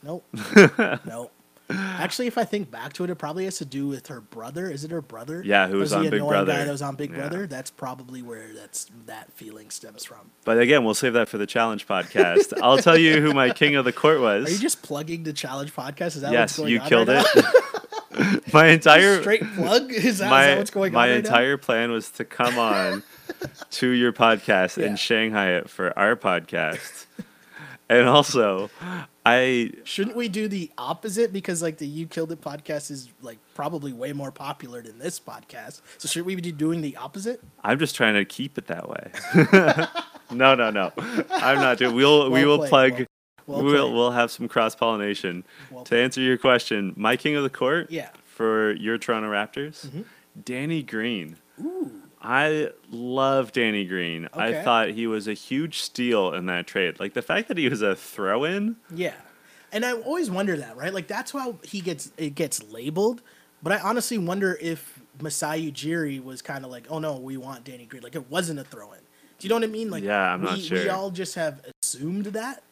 Nope. 0.04 0.26
nope. 1.06 1.32
Actually, 1.78 2.28
if 2.28 2.38
I 2.38 2.44
think 2.44 2.70
back 2.72 2.94
to 2.94 3.04
it, 3.04 3.10
it 3.10 3.16
probably 3.16 3.46
has 3.46 3.58
to 3.58 3.66
do 3.66 3.88
with 3.88 4.08
her 4.08 4.22
brother. 4.22 4.70
Is 4.70 4.84
it 4.84 4.92
her 4.92 5.02
brother? 5.02 5.42
Yeah, 5.46 5.68
who 5.68 5.78
was 5.78 5.92
the 5.92 5.98
on 5.98 6.04
Big 6.04 6.14
annoying 6.14 6.30
Brother. 6.30 6.54
Guy 6.54 6.66
that 6.66 6.72
was 6.72 6.82
on 6.82 6.96
Big 6.96 7.12
Yeah. 7.12 7.18
Brother. 7.18 7.48
That's 7.48 7.72
probably 7.72 8.22
where 8.22 8.48
that's 8.54 8.88
that 9.06 9.32
feeling 9.34 9.70
stems 9.70 10.04
from. 10.04 10.32
But 10.46 10.60
again, 10.60 10.84
we'll 10.84 10.94
save 10.94 11.14
that 11.14 11.30
for 11.30 11.38
the 11.38 11.46
challenge 11.48 11.88
podcast. 11.88 12.54
I'll 12.62 12.78
tell 12.78 12.98
you 12.98 13.22
who 13.22 13.34
my 13.34 13.50
king 13.52 13.76
of 13.76 13.86
the 13.86 13.94
court 13.94 14.20
was. 14.22 14.48
Are 14.48 14.52
you 14.52 14.60
just 14.60 14.82
plugging 14.82 15.24
the 15.24 15.34
challenge 15.34 15.74
podcast? 15.76 16.16
Is 16.16 16.22
that 16.22 16.32
yes, 16.32 16.58
what's 16.58 16.58
going 16.60 16.72
you 16.72 16.80
killed 16.82 17.08
right 17.08 17.26
it. 17.36 18.54
my 18.54 18.64
now? 18.68 18.74
entire 18.74 19.20
straight 19.22 19.44
plug. 19.56 19.92
Is 19.92 20.20
that, 20.20 20.26
is 20.26 20.30
my 20.32 20.46
that 20.48 20.58
what's 20.58 20.72
going 20.72 20.94
my 20.94 21.04
on? 21.04 21.10
right 21.10 21.18
entire 21.26 21.58
plan 21.58 21.92
was 21.92 22.10
to 22.12 22.26
come 22.26 22.58
on 22.60 23.04
to 23.72 23.88
your 23.90 24.12
podcast 24.14 24.78
Yeah. 24.78 24.88
and 24.88 25.00
Shanghai 25.00 25.52
it 25.52 25.70
for 25.70 25.98
our 25.98 26.16
podcast. 26.16 27.06
and 27.90 28.08
also, 28.08 28.70
I? 29.26 29.72
Shouldn't 29.84 30.16
we 30.16 30.28
do 30.30 30.48
the 30.48 30.72
opposite 30.78 31.32
because 31.32 31.62
like 31.62 31.78
the 31.78 31.86
You 31.88 32.08
Killed 32.08 32.32
It 32.32 32.42
podcast 32.42 32.90
is 32.92 33.10
like 33.22 33.38
probably 33.54 33.94
way 33.94 34.14
more 34.14 34.32
popular 34.32 34.82
than 34.82 34.98
this 34.98 35.20
podcast. 35.20 35.82
So 35.98 36.08
should 36.08 36.26
we 36.26 36.36
be 36.36 36.52
doing 36.52 36.82
the 36.82 36.98
opposite? 36.98 37.42
I'm 37.64 37.78
just 37.78 37.96
trying 37.96 38.16
to 38.16 38.26
keep 38.26 38.58
it 38.58 38.68
that 38.68 38.90
way. 38.90 39.12
no, 40.32 40.56
no, 40.56 40.70
no. 40.72 40.92
I'm 41.32 41.58
not 41.60 41.78
doing. 41.78 41.96
We'll 41.96 42.32
we 42.32 42.46
will 42.46 42.58
played, 42.68 42.70
plug. 42.96 43.08
well 43.48 43.64
we'll 43.64 43.84
played. 43.86 43.94
we'll 43.94 44.12
have 44.12 44.32
some 44.32 44.48
cross 44.48 44.76
pollination. 44.76 45.44
Well 45.70 45.84
to 45.86 45.98
answer 45.98 46.22
your 46.22 46.38
question, 46.38 46.94
my 46.96 47.16
king 47.16 47.36
of 47.36 47.44
the 47.44 47.50
court. 47.50 47.92
Yeah. 47.92 48.10
For 48.26 48.74
your 48.74 48.98
Toronto 48.98 49.30
Raptors, 49.30 49.86
Mhm. 49.88 50.06
Danny 50.46 50.82
Green. 50.82 51.36
I 52.22 52.70
love 52.92 53.52
Danny 53.52 53.86
Green. 53.86 54.30
I 54.34 54.54
thought 54.62 54.90
he 54.90 55.08
was 55.08 55.28
a 55.28 55.34
huge 55.34 55.82
steal 55.82 56.34
in 56.34 56.46
that 56.48 56.68
trade. 56.68 57.00
Like 57.00 57.14
the 57.14 57.22
fact 57.22 57.48
that 57.48 57.58
he 57.58 57.68
was 57.68 57.82
a 57.82 57.96
throw-in. 57.96 58.76
Yeah, 58.94 59.16
and 59.72 59.84
I 59.84 59.94
always 59.94 60.30
wonder 60.30 60.56
that, 60.58 60.78
right? 60.78 60.94
Like 60.94 61.08
that's 61.08 61.32
how 61.32 61.58
he 61.64 61.82
gets 61.82 62.12
it 62.18 62.36
gets 62.36 62.64
labeled. 62.64 63.22
But 63.64 63.74
I 63.74 63.80
honestly 63.80 64.18
wonder 64.18 64.58
if 64.62 65.00
Masai 65.22 65.72
Ujiri 65.72 66.24
was 66.24 66.42
kind 66.42 66.64
of 66.66 66.72
like, 66.72 66.88
oh 66.90 67.00
no, 67.00 67.18
we 67.18 67.38
want 67.38 67.64
Danny 67.64 67.86
Green. 67.86 68.04
Like 68.04 68.16
it 68.16 68.30
wasn't 68.30 68.60
a 68.60 68.64
throw 68.64 68.92
in. 68.94 69.00
Do 69.40 69.48
you 69.48 69.50
know 69.50 69.56
what 69.56 69.64
I 69.64 69.68
mean? 69.68 69.90
Like 69.90 70.04
Yeah, 70.04 70.34
I'm 70.34 70.42
we, 70.42 70.46
not 70.48 70.56
We 70.58 70.62
sure. 70.64 70.92
all 70.92 71.10
just 71.12 71.36
have 71.36 71.62
assumed 71.84 72.26
that. 72.28 72.64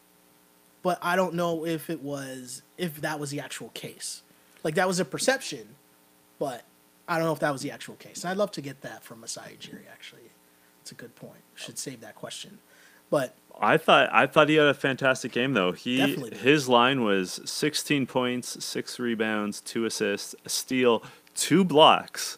but 0.83 0.97
I 1.01 1.15
don't 1.15 1.33
know 1.33 1.65
if 1.65 1.89
it 1.89 2.01
was 2.01 2.61
if 2.77 3.01
that 3.01 3.19
was 3.19 3.31
the 3.31 3.39
actual 3.39 3.69
case. 3.69 4.21
Like 4.63 4.75
that 4.75 4.87
was 4.87 4.99
a 4.99 5.05
perception, 5.05 5.75
but 6.37 6.63
I 7.09 7.17
don't 7.17 7.25
know 7.25 7.33
if 7.33 7.39
that 7.39 7.51
was 7.51 7.61
the 7.61 7.71
actual 7.71 7.95
case. 7.95 8.23
And 8.23 8.31
I'd 8.31 8.37
love 8.37 8.51
to 8.51 8.61
get 8.61 8.81
that 8.81 9.03
from 9.03 9.19
Masai 9.21 9.57
Ujiri. 9.59 9.81
Actually, 9.91 10.29
it's 10.81 10.91
a 10.91 10.95
good 10.95 11.15
point. 11.15 11.41
Should 11.55 11.77
save 11.77 11.99
that 12.01 12.15
question. 12.15 12.59
But 13.09 13.35
I 13.59 13.77
thought 13.77 14.09
I 14.13 14.27
thought 14.27 14.47
he 14.49 14.55
had 14.55 14.67
a 14.67 14.73
fantastic 14.75 15.31
game 15.31 15.53
though. 15.53 15.71
He 15.71 15.99
his 16.31 16.69
line 16.69 17.03
was 17.03 17.41
16 17.45 18.05
points, 18.05 18.63
6 18.63 18.99
rebounds, 18.99 19.59
2 19.61 19.85
assists, 19.85 20.35
a 20.45 20.49
steal, 20.49 21.03
2 21.35 21.63
blocks. 21.65 22.37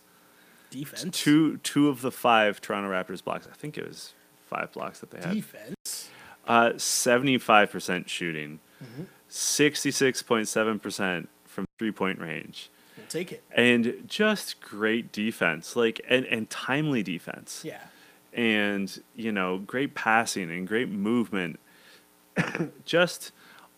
defense, 0.71 1.05
Two 1.11 1.57
two 1.57 1.89
of 1.89 2.01
the 2.01 2.11
5 2.11 2.61
Toronto 2.61 2.89
Raptors 2.89 3.21
blocks. 3.23 3.47
I 3.51 3.55
think 3.55 3.77
it 3.77 3.85
was 3.85 4.13
5 4.47 4.71
blocks 4.71 4.99
that 4.99 5.11
they 5.11 5.19
had. 5.19 5.33
defense. 5.33 6.09
Uh 6.47 6.69
75% 6.77 8.07
shooting. 8.07 8.59
Mm-hmm. 8.81 9.03
66.7% 9.29 11.27
from 11.45 11.65
three-point 11.77 12.19
range. 12.19 12.69
We'll 13.01 13.09
take 13.09 13.31
it. 13.31 13.43
And 13.51 14.03
just 14.07 14.61
great 14.61 15.11
defense. 15.11 15.75
Like 15.75 16.01
and 16.07 16.25
and 16.25 16.49
timely 16.49 17.03
defense. 17.03 17.63
Yeah, 17.65 17.79
and 18.33 19.01
you 19.15 19.31
know 19.31 19.57
great 19.59 19.93
passing 19.93 20.49
and 20.49 20.67
great 20.67 20.89
movement 20.89 21.59
just 22.85 23.31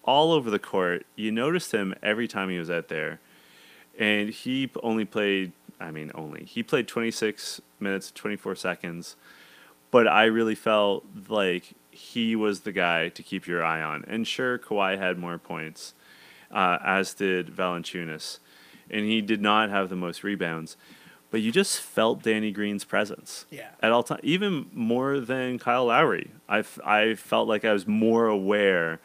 all 0.03 0.31
over 0.31 0.49
the 0.49 0.59
court 0.59 1.05
you 1.15 1.31
noticed 1.31 1.71
him 1.71 1.93
every 2.03 2.27
time 2.27 2.49
he 2.49 2.59
was 2.59 2.69
out 2.69 2.87
there 2.87 3.19
and 3.97 4.29
he 4.29 4.69
only 4.83 5.05
played 5.05 5.51
i 5.79 5.89
mean 5.89 6.11
only 6.13 6.43
he 6.43 6.61
played 6.61 6.87
26 6.87 7.61
minutes 7.79 8.11
24 8.11 8.55
seconds 8.55 9.15
but 9.89 10.07
i 10.07 10.25
really 10.25 10.55
felt 10.55 11.03
like 11.27 11.73
he 11.89 12.35
was 12.35 12.61
the 12.61 12.71
guy 12.71 13.09
to 13.09 13.23
keep 13.23 13.47
your 13.47 13.63
eye 13.63 13.81
on 13.81 14.03
and 14.07 14.27
sure 14.27 14.57
Kawhi 14.57 14.97
had 14.97 15.17
more 15.17 15.37
points 15.37 15.93
uh, 16.51 16.77
as 16.83 17.13
did 17.15 17.47
Valanciunas 17.47 18.39
and 18.93 19.05
he 19.05 19.21
did 19.21 19.41
not 19.41 19.69
have 19.69 19.89
the 19.89 19.95
most 19.95 20.23
rebounds 20.23 20.77
but 21.31 21.41
you 21.41 21.51
just 21.51 21.81
felt 21.81 22.21
Danny 22.21 22.51
Green's 22.51 22.83
presence 22.85 23.47
yeah. 23.49 23.69
at 23.81 23.91
all 23.91 24.03
times, 24.03 24.19
even 24.21 24.67
more 24.71 25.19
than 25.19 25.57
Kyle 25.57 25.85
Lowry. 25.87 26.29
I, 26.47 26.59
f- 26.59 26.77
I 26.85 27.15
felt 27.15 27.47
like 27.47 27.65
I 27.65 27.73
was 27.73 27.87
more 27.87 28.27
aware 28.27 28.99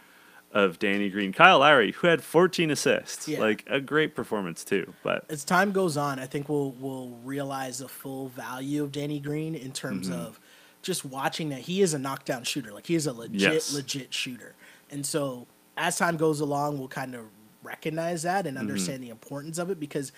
of 0.53 0.79
Danny 0.79 1.09
Green. 1.09 1.33
Kyle 1.33 1.61
Lowry, 1.61 1.93
who 1.93 2.07
had 2.07 2.23
14 2.23 2.71
assists, 2.71 3.29
Yeah. 3.29 3.39
like 3.41 3.65
a 3.67 3.81
great 3.81 4.15
performance 4.15 4.63
too. 4.63 4.93
But 5.03 5.25
as 5.31 5.43
time 5.43 5.73
goes 5.73 5.97
on, 5.97 6.19
I 6.19 6.27
think 6.27 6.51
we'll 6.51 6.73
we'll 6.73 7.17
realize 7.25 7.79
the 7.79 7.89
full 7.89 8.29
value 8.29 8.83
of 8.85 8.93
Danny 8.93 9.21
Green 9.21 9.55
in 9.55 9.73
terms 9.73 10.11
Mm-hmm. 10.11 10.21
of 10.21 10.39
just 10.83 11.07
watching 11.07 11.49
that 11.49 11.61
he 11.61 11.81
is 11.81 11.95
a 11.95 11.99
knockdown 11.99 12.45
shooter. 12.45 12.73
Like 12.75 12.87
he 12.89 12.95
is 12.95 13.07
a 13.07 13.15
legit, 13.15 13.41
Yes. 13.41 13.73
legit 13.73 14.13
shooter. 14.13 14.55
And 14.91 15.07
so 15.07 15.47
as 15.79 15.97
time 15.97 16.19
goes 16.19 16.41
along, 16.41 16.79
we'll 16.79 16.89
kind 16.89 17.15
of 17.15 17.23
recognize 17.69 18.23
that 18.23 18.41
Mm-hmm. 18.41 18.49
and 18.49 18.59
understand 18.59 19.03
the 19.03 19.11
importance 19.11 19.59
of 19.59 19.71
it 19.71 19.79
because 19.79 20.11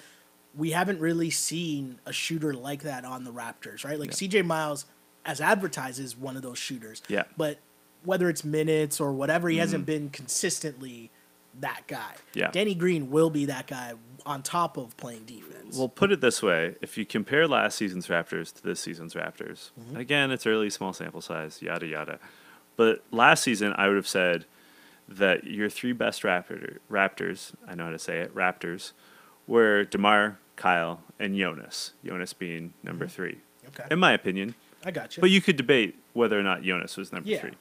we 0.57 0.71
haven't 0.71 1.01
really 1.01 1.31
seen 1.31 2.01
a 2.07 2.13
shooter 2.13 2.53
like 2.55 2.83
that 2.83 3.05
on 3.05 3.25
the 3.25 3.31
Raptors, 3.33 3.85
right? 3.85 3.99
Like 3.99 4.11
CJ 4.11 4.45
Miles, 4.45 4.87
as 5.25 5.41
advertised, 5.41 6.01
is 6.01 6.17
one 6.17 6.37
of 6.37 6.43
those 6.43 6.59
shooters. 6.59 7.03
Yeah. 7.09 7.25
But 7.37 7.59
whether 8.05 8.29
it's 8.29 8.45
minutes 8.45 9.01
or 9.01 9.13
whatever, 9.13 9.49
he 9.49 9.59
hasn't 9.59 9.87
been 9.87 10.09
consistently 10.11 11.11
that 11.61 11.83
guy. 11.87 12.13
Mm-hmm. 12.15 12.39
Yeah. 12.39 12.51
Danny 12.51 12.75
Green 12.75 13.11
will 13.11 13.31
be 13.31 13.45
that 13.47 13.67
guy 13.67 13.93
on 14.27 14.43
top 14.43 14.77
of 14.77 14.97
playing 14.97 15.25
defense. 15.25 15.77
Well, 15.77 15.89
put 15.89 16.11
it 16.13 16.21
this 16.21 16.43
way: 16.43 16.75
if 16.81 16.99
you 16.99 17.05
compare 17.07 17.47
last 17.47 17.77
season's 17.77 18.07
Raptors 18.09 18.53
to 18.55 18.63
this 18.63 18.81
season's 18.81 19.15
Raptors, 19.15 19.71
Mm-hmm. 19.79 19.97
again, 19.97 20.31
it's 20.31 20.47
early, 20.47 20.71
small 20.71 20.93
sample 20.93 21.21
size, 21.21 21.61
yada 21.63 21.87
yada. 21.87 22.19
But 22.77 23.05
last 23.13 23.43
season, 23.45 23.73
I 23.77 23.87
would 23.89 23.97
have 23.97 24.09
said 24.09 24.47
that 25.11 25.45
your 25.45 25.69
three 25.69 25.93
best 25.93 26.23
Raptor, 26.23 26.79
Raptors, 26.91 27.53
I 27.67 27.75
know 27.75 27.87
how 27.87 27.91
to 27.91 27.99
say 27.99 28.21
it, 28.21 28.35
Raptors, 28.35 28.93
were 29.47 29.85
DeMar, 29.85 30.39
Kyle, 30.57 31.03
and 31.19 31.37
Jonas. 31.37 31.93
Jonas 32.05 32.33
being 32.33 32.73
number 32.83 33.07
mm-hmm. 33.07 33.15
three, 33.15 33.39
okay. 33.69 33.85
in 33.91 33.99
my 33.99 34.13
opinion. 34.13 34.55
I 34.85 34.93
got 34.93 35.17
you. 35.17 35.21
But 35.21 35.31
you 35.31 35.41
could 35.41 35.57
debate 35.57 35.97
whether 36.13 36.39
or 36.39 36.43
not 36.43 36.63
Jonas 36.63 36.97
was 36.97 37.13
number 37.13 37.29
Yeah. 37.29 37.41
three. 37.41 37.53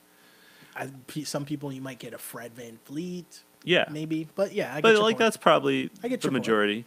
I, 0.76 0.90
some 1.24 1.44
people 1.44 1.74
you 1.74 1.82
might 1.82 2.00
get 2.00 2.14
a 2.14 2.18
Fred 2.18 2.56
VanVleet, 2.56 3.42
Yeah, 3.64 3.86
maybe, 3.90 4.28
but 4.36 4.54
yeah, 4.54 4.72
I 4.72 4.76
get 4.76 4.84
but 4.84 4.96
like 4.96 5.02
point. 5.02 5.18
that's 5.18 5.38
probably 5.38 5.90
I 6.04 6.08
get 6.08 6.22
the 6.22 6.28
your 6.28 6.32
point. 6.32 6.34
majority. 6.34 6.86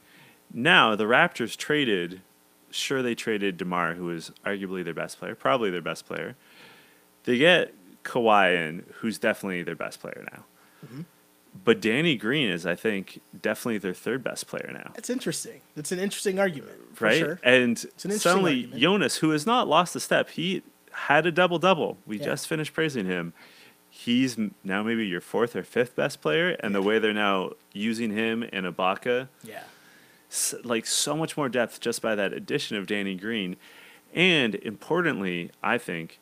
Now 0.55 0.95
the 0.97 1.05
Raptors 1.05 1.57
traded. 1.57 2.23
Sure, 2.71 3.03
they 3.03 3.15
traded 3.15 3.59
DeMar, 3.59 3.95
who 3.95 4.09
is 4.11 4.33
arguably 4.47 4.83
their 4.83 4.95
best 4.95 5.19
player, 5.19 5.35
probably 5.35 5.69
their 5.69 5.83
best 5.83 6.07
player. 6.07 6.37
They 7.25 7.37
get 7.37 7.75
Kawhi 8.03 8.55
in, 8.57 8.87
who's 8.95 9.19
definitely 9.19 9.63
their 9.63 9.77
best 9.77 10.01
player 10.01 10.27
now. 10.33 10.45
Mm-hmm. 10.85 11.03
But 11.65 11.81
Danny 11.83 12.17
Green 12.17 12.49
is, 12.49 12.65
I 12.65 12.75
think, 12.75 13.21
definitely 13.43 13.77
their 13.79 13.93
third 13.93 14.25
best 14.25 14.47
player 14.47 14.71
now. 14.73 14.93
It's 14.97 15.11
interesting. 15.11 15.61
It's 15.77 15.93
an 15.93 15.99
interesting 15.99 16.39
argument, 16.39 16.97
for 16.97 17.05
right? 17.05 17.19
sure. 17.19 17.41
And 17.43 17.85
an 18.05 18.11
suddenly, 18.13 18.53
argument. 18.65 18.81
Jonas, 18.81 19.17
who 19.17 19.31
has 19.31 19.45
not 19.45 19.69
lost 19.69 19.95
a 19.95 20.01
step, 20.01 20.31
he 20.31 20.63
had 20.93 21.27
a 21.27 21.31
double 21.33 21.59
double. 21.59 21.99
We 22.07 22.19
Yeah. 22.19 22.25
just 22.25 22.47
finished 22.47 22.73
praising 22.73 23.05
him. 23.05 23.35
He's 23.91 24.39
now 24.65 24.83
maybe 24.83 25.07
your 25.07 25.21
fourth 25.21 25.55
or 25.55 25.63
fifth 25.63 25.95
best 25.95 26.23
player, 26.23 26.57
and 26.61 26.75
the 26.75 26.81
way 26.81 26.99
they're 26.99 27.13
now 27.13 27.51
using 27.75 28.11
him 28.13 28.43
and 28.51 28.65
Ibaka, 28.65 29.29
Yeah, 29.45 29.65
like 30.65 30.87
so 30.87 31.15
much 31.15 31.37
more 31.37 31.51
depth 31.51 31.81
just 31.81 32.01
by 32.01 32.15
that 32.15 32.33
addition 32.33 32.79
of 32.79 32.87
Danny 32.87 33.15
Green. 33.15 33.57
And 34.15 34.55
importantly, 34.57 35.51
I 35.63 35.77
think 35.77 36.19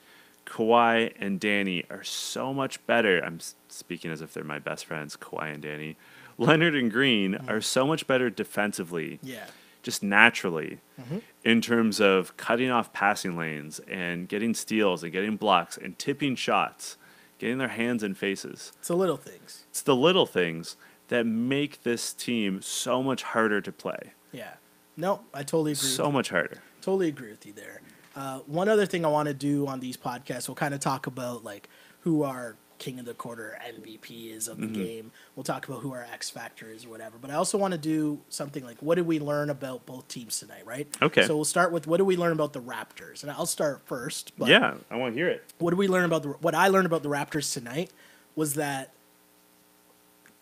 Kawhi 0.51 1.13
and 1.19 1.39
Danny 1.39 1.85
are 1.91 2.03
so 2.03 2.53
much 2.53 2.85
better. 2.87 3.21
I'm 3.25 3.39
speaking 3.69 4.11
as 4.11 4.21
if 4.21 4.35
they're 4.35 4.43
my 4.45 4.59
best 4.59 4.85
friends, 4.85 5.17
Kawhi 5.17 5.55
and 5.55 5.63
Danny. 5.63 5.97
Leonard 6.39 6.75
and 6.75 6.91
Green 6.91 7.35
Mm-hmm. 7.35 7.49
are 7.51 7.61
so 7.61 7.87
much 7.87 8.07
better 8.07 8.31
defensively 8.31 9.21
yeah, 9.23 9.47
just 9.83 10.03
naturally 10.03 10.79
Mm-hmm. 11.01 11.19
in 11.45 11.61
terms 11.61 12.01
of 12.01 12.37
cutting 12.37 12.71
off 12.71 12.93
passing 12.93 13.37
lanes 13.37 13.79
and 13.89 14.29
getting 14.29 14.53
steals 14.55 15.03
and 15.03 15.13
getting 15.13 15.37
blocks 15.37 15.77
and 15.79 15.99
tipping 15.99 16.35
shots, 16.35 16.97
getting 17.39 17.59
their 17.59 17.69
hands 17.69 18.03
in 18.03 18.15
faces. 18.15 18.73
it's 18.79 18.89
the 18.89 18.97
little 18.97 19.17
things. 19.17 19.65
It's 19.71 19.83
the 19.83 19.97
little 19.97 20.27
things 20.27 20.77
that 21.09 21.27
make 21.27 21.83
this 21.85 22.13
team 22.13 22.61
so 22.63 23.03
much 23.03 23.23
harder 23.23 23.61
to 23.61 23.73
play. 23.73 24.13
Yeah, 24.33 24.55
no, 24.97 25.21
I 25.33 25.43
totally 25.43 25.73
agree. 25.73 25.89
So 25.89 26.11
much 26.11 26.29
harder. 26.31 26.59
totally 26.83 27.09
agree 27.09 27.31
with 27.31 27.47
you 27.47 27.53
there. 27.53 27.81
Uh, 28.21 28.39
one 28.41 28.69
other 28.69 28.85
thing 28.85 29.05
I 29.05 29.09
want 29.09 29.29
to 29.29 29.35
do 29.35 29.67
on 29.67 29.81
these 29.81 29.97
podcasts, 29.97 30.47
we'll 30.47 30.55
kind 30.55 30.75
of 30.75 30.81
talk 30.81 31.07
about 31.07 31.43
like 31.43 31.69
who 32.01 32.23
our 32.23 32.57
king 32.79 32.99
of 32.99 33.05
the 33.07 33.15
quarter 33.15 33.59
MVP 33.67 34.35
is 34.35 34.47
of 34.49 34.59
the 34.59 34.65
Mm-hmm. 34.67 34.75
game. 34.75 35.13
We'll 35.37 35.45
talk 35.45 35.67
about 35.69 35.81
who 35.81 35.93
our 35.93 36.07
X 36.13 36.29
factor 36.31 36.69
is 36.71 36.85
or 36.85 36.89
whatever. 36.91 37.17
But 37.21 37.31
I 37.31 37.35
also 37.35 37.57
want 37.59 37.73
to 37.73 37.79
do 37.79 38.21
something 38.29 38.65
like 38.65 38.77
what 38.83 38.97
did 38.97 39.07
we 39.07 39.19
learn 39.21 39.49
about 39.49 39.87
both 39.87 40.07
teams 40.09 40.39
tonight, 40.39 40.67
right? 40.67 40.87
Okay. 41.01 41.27
So 41.27 41.35
we'll 41.37 41.45
start 41.47 41.73
with 41.73 41.87
what 41.87 41.97
did 41.99 42.05
we 42.05 42.17
learn 42.19 42.33
about 42.33 42.53
the 42.53 42.61
Raptors, 42.61 43.23
and 43.23 43.31
I'll 43.33 43.47
start 43.47 43.83
first. 43.87 44.33
But 44.39 44.49
yeah, 44.49 44.75
I 44.91 44.97
want 44.97 45.15
to 45.15 45.19
hear 45.19 45.29
it. 45.29 45.43
what 45.59 45.71
did 45.71 45.79
we 45.79 45.89
learn 45.89 46.05
about 46.05 46.23
the 46.23 46.29
what 46.41 46.55
I 46.55 46.69
learned 46.69 46.87
about 46.87 47.03
the 47.03 47.09
Raptors 47.11 47.53
tonight 47.55 47.91
was 48.37 48.55
that 48.55 48.93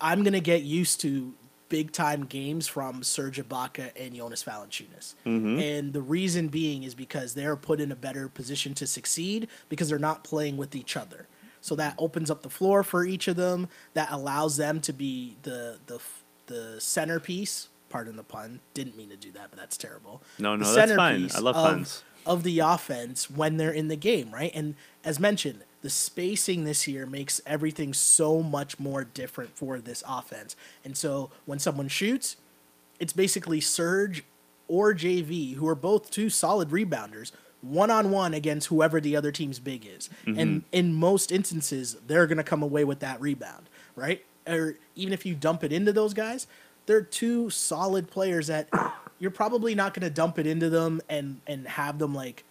I'm 0.01 0.23
gonna 0.25 0.41
get 0.41 0.63
used 0.63 1.01
to 1.03 1.35
big 1.69 1.93
time 1.93 2.25
games 2.25 2.67
from 2.67 3.03
Serge 3.03 3.39
Ibaka 3.43 3.91
and 3.97 4.15
Jonas 4.15 4.45
Valanciunas, 4.45 5.15
mm-hmm. 5.27 5.59
and 5.59 5.93
the 5.93 6.03
reason 6.03 6.49
being 6.49 6.83
is 6.83 6.95
because 6.95 7.35
they're 7.35 7.57
put 7.57 7.81
in 7.81 7.93
a 7.93 7.97
better 7.97 8.29
position 8.29 8.75
to 8.75 8.87
succeed 8.87 9.49
because 9.69 9.89
they're 9.89 9.99
not 9.99 10.25
playing 10.25 10.57
with 10.57 10.75
each 10.75 10.97
other. 10.97 11.27
So 11.61 11.75
that 11.77 11.95
opens 11.99 12.31
up 12.31 12.43
the 12.43 12.51
floor 12.51 12.83
for 12.83 13.05
each 13.05 13.29
of 13.29 13.37
them. 13.37 13.69
That 13.95 14.11
allows 14.11 14.57
them 14.57 14.81
to 14.83 14.93
be 14.93 15.37
the 15.43 15.79
the 15.87 16.01
the 16.47 16.81
centerpiece. 16.81 17.69
Pardon 17.89 18.17
the 18.17 18.23
pun. 18.23 18.61
Didn't 18.75 18.97
mean 18.97 19.09
to 19.11 19.17
do 19.17 19.33
that, 19.33 19.49
but 19.51 19.59
that's 19.59 19.77
terrible. 19.77 20.23
No, 20.39 20.57
no, 20.57 20.73
that's 20.73 20.93
fine. 20.93 21.31
I 21.35 21.39
love 21.39 21.57
of- 21.57 21.65
puns. 21.65 22.05
of 22.27 22.43
the 22.43 22.61
offense 22.61 23.31
when 23.31 23.57
they're 23.57 23.73
in 23.73 23.89
the 23.89 23.97
game, 23.97 24.31
right? 24.31 24.51
And 24.55 24.75
as 25.05 25.19
mentioned, 25.19 25.65
the 25.81 25.91
spacing 25.91 26.65
this 26.65 26.89
year 26.89 27.07
makes 27.07 27.41
everything 27.47 27.95
so 27.95 28.43
much 28.43 28.79
more 28.79 29.05
different 29.05 29.57
for 29.57 29.79
this 29.79 30.03
offense. 30.09 30.57
And 30.85 30.97
so 30.97 31.31
when 31.47 31.59
someone 31.59 31.89
shoots, 31.89 32.37
it's 32.99 33.13
basically 33.13 33.61
Serge 33.61 34.25
or 34.67 34.93
JV, 34.93 35.55
who 35.55 35.67
are 35.69 35.75
both 35.75 36.11
two 36.11 36.29
solid 36.29 36.71
rebounders, 36.71 37.33
one 37.61 37.91
on 37.91 38.11
one 38.11 38.35
against 38.35 38.69
whoever 38.69 39.01
the 39.01 39.17
other 39.17 39.33
team's 39.33 39.59
big 39.59 39.87
is. 39.87 40.11
Mm-hmm. 40.27 40.39
And 40.39 40.63
in 40.73 40.95
most 40.95 41.33
instances, 41.33 41.97
they're 42.07 42.27
going 42.27 42.39
to 42.39 42.45
come 42.45 42.63
away 42.63 42.85
with 42.85 43.01
that 43.01 43.21
rebound, 43.21 43.69
right? 43.97 44.25
Or 44.47 44.77
even 44.95 45.13
if 45.13 45.27
you 45.27 45.35
dump 45.35 45.65
it 45.65 45.73
into 45.73 45.93
those 45.93 46.15
guys, 46.15 46.47
they're 46.87 47.03
two 47.03 47.51
solid 47.51 48.11
players 48.11 48.47
that 48.47 48.69
you're 49.19 49.31
probably 49.31 49.75
not 49.75 49.95
going 49.95 50.05
to 50.05 50.11
dump 50.11 50.39
it 50.39 50.47
into 50.47 50.71
them 50.71 51.01
and 51.09 51.41
and 51.47 51.67
have 51.67 51.99
them 51.99 52.15
like 52.15 52.45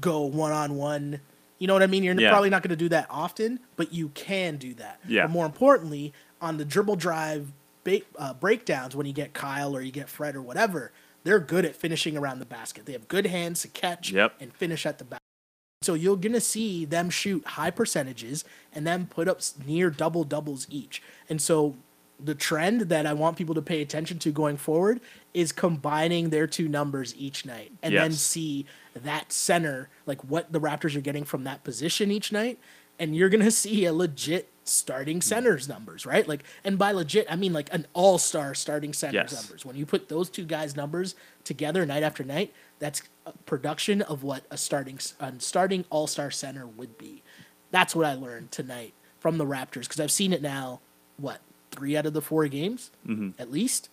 go 0.00 0.22
one 0.22 0.52
on 0.52 0.76
one. 0.76 1.20
You 1.58 1.66
know 1.66 1.72
what 1.72 1.82
I 1.82 1.86
mean? 1.86 2.02
You're 2.02 2.18
Yeah. 2.20 2.30
probably 2.30 2.50
not 2.50 2.62
going 2.62 2.70
to 2.70 2.76
do 2.76 2.88
that 2.90 3.06
often, 3.10 3.60
but 3.76 3.92
you 3.92 4.08
can 4.10 4.56
do 4.56 4.74
that. 4.74 5.00
Yeah. 5.08 5.22
But 5.22 5.30
more 5.30 5.46
importantly, 5.46 6.12
on 6.40 6.56
the 6.56 6.64
dribble 6.64 6.96
drive 6.96 7.52
ba- 7.84 8.00
uh, 8.18 8.34
breakdowns, 8.34 8.96
when 8.96 9.06
you 9.06 9.12
get 9.12 9.32
Kyle 9.34 9.74
or 9.76 9.80
you 9.80 9.92
get 9.92 10.08
Fred 10.08 10.34
or 10.36 10.42
whatever, 10.42 10.92
they're 11.22 11.38
good 11.38 11.64
at 11.64 11.74
finishing 11.76 12.16
around 12.16 12.38
the 12.38 12.44
basket. 12.46 12.86
They 12.86 12.92
have 12.92 13.08
good 13.08 13.26
hands 13.26 13.62
to 13.62 13.68
catch 13.68 14.10
Yep. 14.10 14.34
and 14.40 14.52
finish 14.52 14.84
at 14.84 14.98
the 14.98 15.04
basket. 15.04 15.20
So 15.82 15.94
you're 15.94 16.16
gonna 16.16 16.40
see 16.40 16.84
them 16.84 17.08
shoot 17.10 17.44
high 17.46 17.70
percentages 17.70 18.44
and 18.74 18.86
then 18.86 19.06
put 19.06 19.28
up 19.28 19.40
near 19.66 19.90
double 19.90 20.24
doubles 20.24 20.66
each. 20.70 21.02
And 21.28 21.40
so 21.40 21.76
the 22.18 22.34
trend 22.34 22.82
that 22.82 23.06
I 23.06 23.12
want 23.12 23.36
people 23.36 23.54
to 23.54 23.62
pay 23.62 23.82
attention 23.82 24.18
to 24.20 24.30
going 24.30 24.56
forward 24.56 25.00
is 25.34 25.52
combining 25.52 26.30
their 26.30 26.46
two 26.46 26.68
numbers 26.68 27.14
each 27.18 27.44
night 27.44 27.72
and 27.82 27.94
then 27.94 28.12
see 28.12 28.66
that 28.94 29.32
center, 29.32 29.88
like 30.06 30.22
what 30.22 30.52
the 30.52 30.60
Raptors 30.60 30.96
are 30.96 31.00
getting 31.00 31.24
from 31.24 31.44
that 31.44 31.64
position 31.64 32.10
each 32.10 32.32
night. 32.32 32.58
And 32.98 33.16
you're 33.16 33.28
gonna 33.28 33.50
see 33.50 33.84
a 33.84 33.92
legit 33.92 34.48
starting 34.64 35.18
hmm. 35.18 35.22
centers 35.22 35.68
numbers, 35.68 36.06
right? 36.06 36.26
Like, 36.26 36.44
and 36.64 36.78
by 36.78 36.92
legit, 36.92 37.26
I 37.30 37.36
mean 37.36 37.52
like 37.52 37.72
an 37.72 37.86
all-star 37.92 38.54
starting 38.54 38.92
centers 38.92 39.32
Yes. 39.32 39.42
numbers. 39.42 39.64
When 39.64 39.76
you 39.76 39.86
put 39.86 40.08
those 40.08 40.30
two 40.30 40.44
guys' 40.44 40.76
numbers 40.76 41.14
together 41.44 41.84
night 41.84 42.02
after 42.02 42.24
night, 42.24 42.52
that's 42.78 43.02
a 43.26 43.32
production 43.46 44.02
of 44.02 44.22
what 44.22 44.44
a 44.50 44.56
starting 44.56 44.98
a 45.20 45.32
starting 45.38 45.84
all-star 45.90 46.30
center 46.30 46.66
would 46.66 46.98
be. 46.98 47.22
That's 47.70 47.94
what 47.94 48.06
I 48.06 48.14
learned 48.14 48.50
tonight 48.52 48.94
from 49.18 49.38
the 49.38 49.44
Raptors 49.44 49.82
because 49.82 50.00
I've 50.00 50.12
seen 50.12 50.32
it 50.32 50.42
now. 50.42 50.80
What 51.16 51.40
three 51.70 51.96
out 51.96 52.06
of 52.06 52.12
the 52.12 52.22
four 52.22 52.46
games, 52.48 52.90
mm-hmm. 53.06 53.30
at 53.38 53.50
least. 53.50 53.88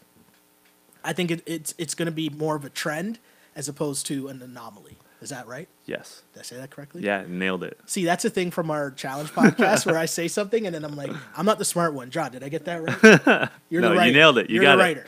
I 1.03 1.13
think 1.13 1.31
it, 1.31 1.43
it's 1.45 1.73
it's 1.77 1.95
going 1.95 2.05
to 2.05 2.11
be 2.11 2.29
more 2.29 2.55
of 2.55 2.63
a 2.63 2.69
trend 2.69 3.19
as 3.55 3.67
opposed 3.67 4.05
to 4.07 4.27
an 4.27 4.41
anomaly. 4.41 4.97
Is 5.21 5.29
that 5.29 5.45
right? 5.47 5.69
Yes. 5.85 6.23
Did 6.33 6.39
I 6.39 6.43
say 6.43 6.57
that 6.57 6.71
correctly? 6.71 7.03
Yeah, 7.03 7.25
nailed 7.27 7.63
it. 7.63 7.79
See, 7.85 8.05
that's 8.05 8.25
a 8.25 8.29
thing 8.29 8.49
from 8.49 8.71
our 8.71 8.89
challenge 8.91 9.29
podcast 9.33 9.85
where 9.85 9.97
I 9.97 10.05
say 10.05 10.27
something 10.27 10.65
and 10.65 10.73
then 10.73 10.83
I'm 10.83 10.95
like, 10.95 11.11
I'm 11.37 11.45
not 11.45 11.59
the 11.59 11.65
smart 11.65 11.93
one. 11.93 12.09
John, 12.09 12.31
did 12.31 12.43
I 12.43 12.49
get 12.49 12.65
that 12.65 12.81
right? 12.83 13.49
You're 13.69 13.81
No, 13.81 13.93
the 13.95 14.05
you 14.07 14.13
nailed 14.13 14.37
it. 14.39 14.49
You 14.49 14.55
You're 14.55 14.63
got 14.63 14.77
the 14.77 14.81
it. 14.83 14.85
writer. 14.85 15.07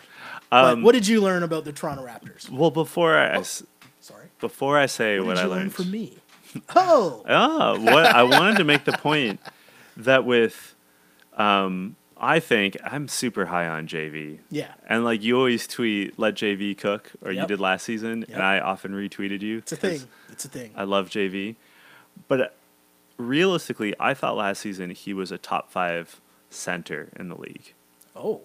but 0.51 0.81
what 0.83 0.91
did 0.91 1.07
you 1.07 1.19
learn 1.21 1.41
about 1.41 1.65
the 1.65 1.71
Toronto 1.73 2.05
Raptors? 2.05 2.47
Well, 2.49 2.69
before 2.69 3.17
I 3.17 3.37
s- 3.37 3.63
Sorry. 4.01 4.27
before 4.39 4.77
I 4.77 4.85
say 4.85 5.17
What, 5.19 5.27
what, 5.29 5.37
I 5.39 5.45
learned 5.45 5.73
from 5.73 5.89
me? 5.89 6.17
Oh, 6.75 7.23
Ah, 7.27 7.75
what 7.79 8.05
I 8.05 8.21
wanted 8.21 8.57
to 8.57 8.63
make 8.63 8.83
the 8.85 8.91
point 8.91 9.39
that 9.97 10.23
with, 10.25 10.75
um, 11.35 11.95
I 12.23 12.39
think 12.39 12.77
I'm 12.83 13.07
super 13.07 13.45
high 13.47 13.67
on 13.67 13.87
JV. 13.87 14.39
yeah. 14.49 14.73
And 14.87 15.03
like 15.03 15.21
you 15.21 15.37
always 15.37 15.67
tweet, 15.67 16.17
let 16.17 16.35
JV 16.35 16.77
cook, 16.77 17.11
or 17.21 17.31
you 17.31 17.45
did 17.45 17.59
last 17.59 17.83
season, 17.85 18.21
Yep. 18.21 18.29
and 18.33 18.41
I 18.41 18.59
often 18.59 18.93
retweeted 18.93 19.41
you. 19.41 19.57
It's 19.59 19.71
a 19.73 19.75
thing. 19.75 20.01
It's 20.31 20.45
a 20.45 20.49
thing. 20.49 20.71
I 20.75 20.83
love 20.85 21.09
JV, 21.09 21.55
but 22.27 22.41
uh, 22.41 22.47
realistically, 23.17 23.93
I 23.99 24.13
thought 24.13 24.35
last 24.35 24.61
season 24.61 24.89
he 24.91 25.13
was 25.13 25.31
a 25.31 25.37
top 25.37 25.71
five 25.71 26.19
center 26.49 27.09
in 27.17 27.29
the 27.29 27.35
league. 27.35 27.73
Oh, 28.15 28.41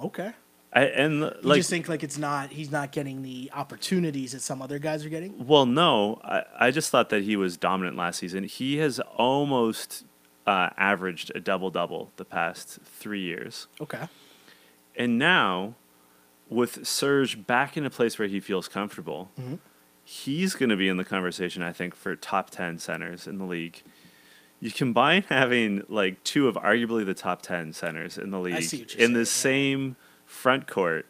okay. 0.00 0.32
I, 0.72 0.86
and 0.86 1.20
You 1.20 1.32
like, 1.42 1.58
just 1.58 1.70
think 1.70 1.88
like 1.88 2.02
it's 2.02 2.18
not 2.18 2.50
he's 2.50 2.72
not 2.72 2.90
getting 2.90 3.22
the 3.22 3.48
opportunities 3.54 4.32
that 4.32 4.40
some 4.42 4.60
other 4.60 4.80
guys 4.80 5.04
are 5.04 5.08
getting. 5.08 5.46
well, 5.46 5.66
no, 5.66 6.20
I, 6.24 6.42
I 6.58 6.70
just 6.72 6.90
thought 6.90 7.10
that 7.10 7.22
he 7.22 7.36
was 7.36 7.56
dominant 7.56 7.96
last 7.96 8.18
season. 8.18 8.42
He 8.44 8.78
has 8.78 8.98
almost 9.16 10.04
uh, 10.46 10.70
averaged 10.76 11.32
a 11.34 11.40
double 11.40 11.70
double 11.70 12.10
the 12.16 12.24
past 12.24 12.78
three 12.84 13.20
years. 13.20 13.66
Okay. 13.80 14.08
And 14.96 15.18
now, 15.18 15.74
with 16.48 16.86
Serge 16.86 17.46
back 17.46 17.76
in 17.76 17.84
a 17.86 17.90
place 17.90 18.18
where 18.18 18.28
he 18.28 18.40
feels 18.40 18.68
comfortable, 18.68 19.30
Mm-hmm. 19.40 19.54
he's 20.04 20.54
going 20.54 20.68
to 20.68 20.76
be 20.76 20.88
in 20.88 20.96
the 20.98 21.04
conversation, 21.04 21.62
I 21.62 21.72
think, 21.72 21.94
for 21.94 22.14
top 22.14 22.50
10 22.50 22.78
centers 22.78 23.26
in 23.26 23.38
the 23.38 23.44
league. 23.44 23.82
You 24.60 24.70
combine 24.70 25.22
having 25.28 25.82
like 25.88 26.22
two 26.24 26.46
of 26.48 26.56
arguably 26.56 27.04
the 27.04 27.14
top 27.14 27.42
10 27.42 27.72
centers 27.72 28.18
in 28.18 28.30
the 28.30 28.38
league 28.40 28.62
see 28.62 28.80
what 28.80 28.94
you're 28.94 29.04
in 29.04 29.12
the 29.14 29.26
saying, 29.26 29.78
same 29.78 29.96
front 30.26 30.66
court, 30.66 31.06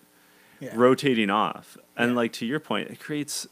Yeah. 0.61 0.72
rotating 0.74 1.28
off. 1.30 1.76
And 1.97 2.12
Yeah. 2.12 2.16
like 2.16 2.32
to 2.35 2.47
your 2.47 2.61
point, 2.61 2.89
it 2.91 3.01
creates 3.01 3.47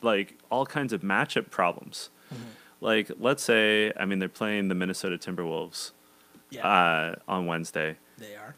like 0.00 0.38
all 0.50 0.64
kinds 0.64 0.92
of 0.92 1.02
matchup 1.02 1.50
problems. 1.50 2.08
Mm-hmm. 2.32 2.44
Like, 2.82 3.10
let's 3.18 3.42
say, 3.44 3.92
I 3.96 4.04
mean, 4.04 4.18
they're 4.18 4.28
playing 4.28 4.68
the 4.68 4.74
Minnesota 4.74 5.16
Timberwolves 5.16 5.92
yeah. 6.50 6.66
uh, 6.66 7.14
on 7.28 7.46
Wednesday 7.46 7.96
they 8.18 8.34
are. 8.36 8.56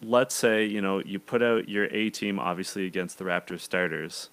let's 0.00 0.34
say 0.34 0.64
you 0.64 0.80
know 0.80 1.00
you 1.00 1.18
put 1.18 1.42
out 1.42 1.68
your 1.68 1.84
A 1.86 2.10
team 2.10 2.38
obviously 2.38 2.86
against 2.86 3.18
the 3.18 3.24
Raptors 3.24 3.60
starters. 3.60 4.30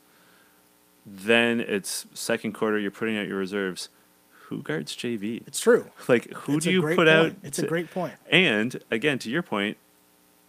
Then 1.05 1.60
it's 1.60 2.05
second 2.14 2.53
quarter. 2.53 2.78
You're 2.78 2.91
putting 2.91 3.18
out 3.18 3.28
your 3.28 3.38
reserves. 3.38 3.89
Who 4.47 4.62
guards 4.64 4.95
JV? 4.95 5.41
It's 5.47 5.60
true. 5.60 5.89
Like 6.07 6.32
who 6.34 6.57
It's 6.57 6.66
do 6.66 6.72
you 6.72 6.82
put 6.82 7.07
out? 7.07 7.30
point. 7.30 7.39
It's 7.43 7.60
a 7.60 7.68
great 7.68 7.91
point. 7.91 8.14
And 8.32 8.80
again, 8.89 9.20
to 9.20 9.30
your 9.30 9.43
point, 9.43 9.78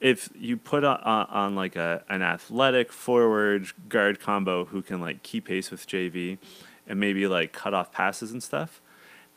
if 0.01 0.31
you 0.35 0.57
put 0.57 0.85
on, 0.85 0.99
on, 1.01 1.27
on 1.27 1.55
like 1.55 1.77
a 1.77 2.03
an 2.09 2.23
athletic 2.23 2.93
forward 2.93 3.69
guard 3.89 4.21
combo 4.21 4.65
who 4.67 4.81
can 4.83 5.01
like 5.01 5.23
keep 5.23 5.47
pace 5.47 5.71
with 5.71 5.87
JV, 5.87 6.39
and 6.91 7.01
maybe 7.01 7.26
like 7.26 7.53
cut 7.53 7.72
off 7.72 7.93
passes 7.93 8.32
and 8.32 8.43
stuff, 8.43 8.80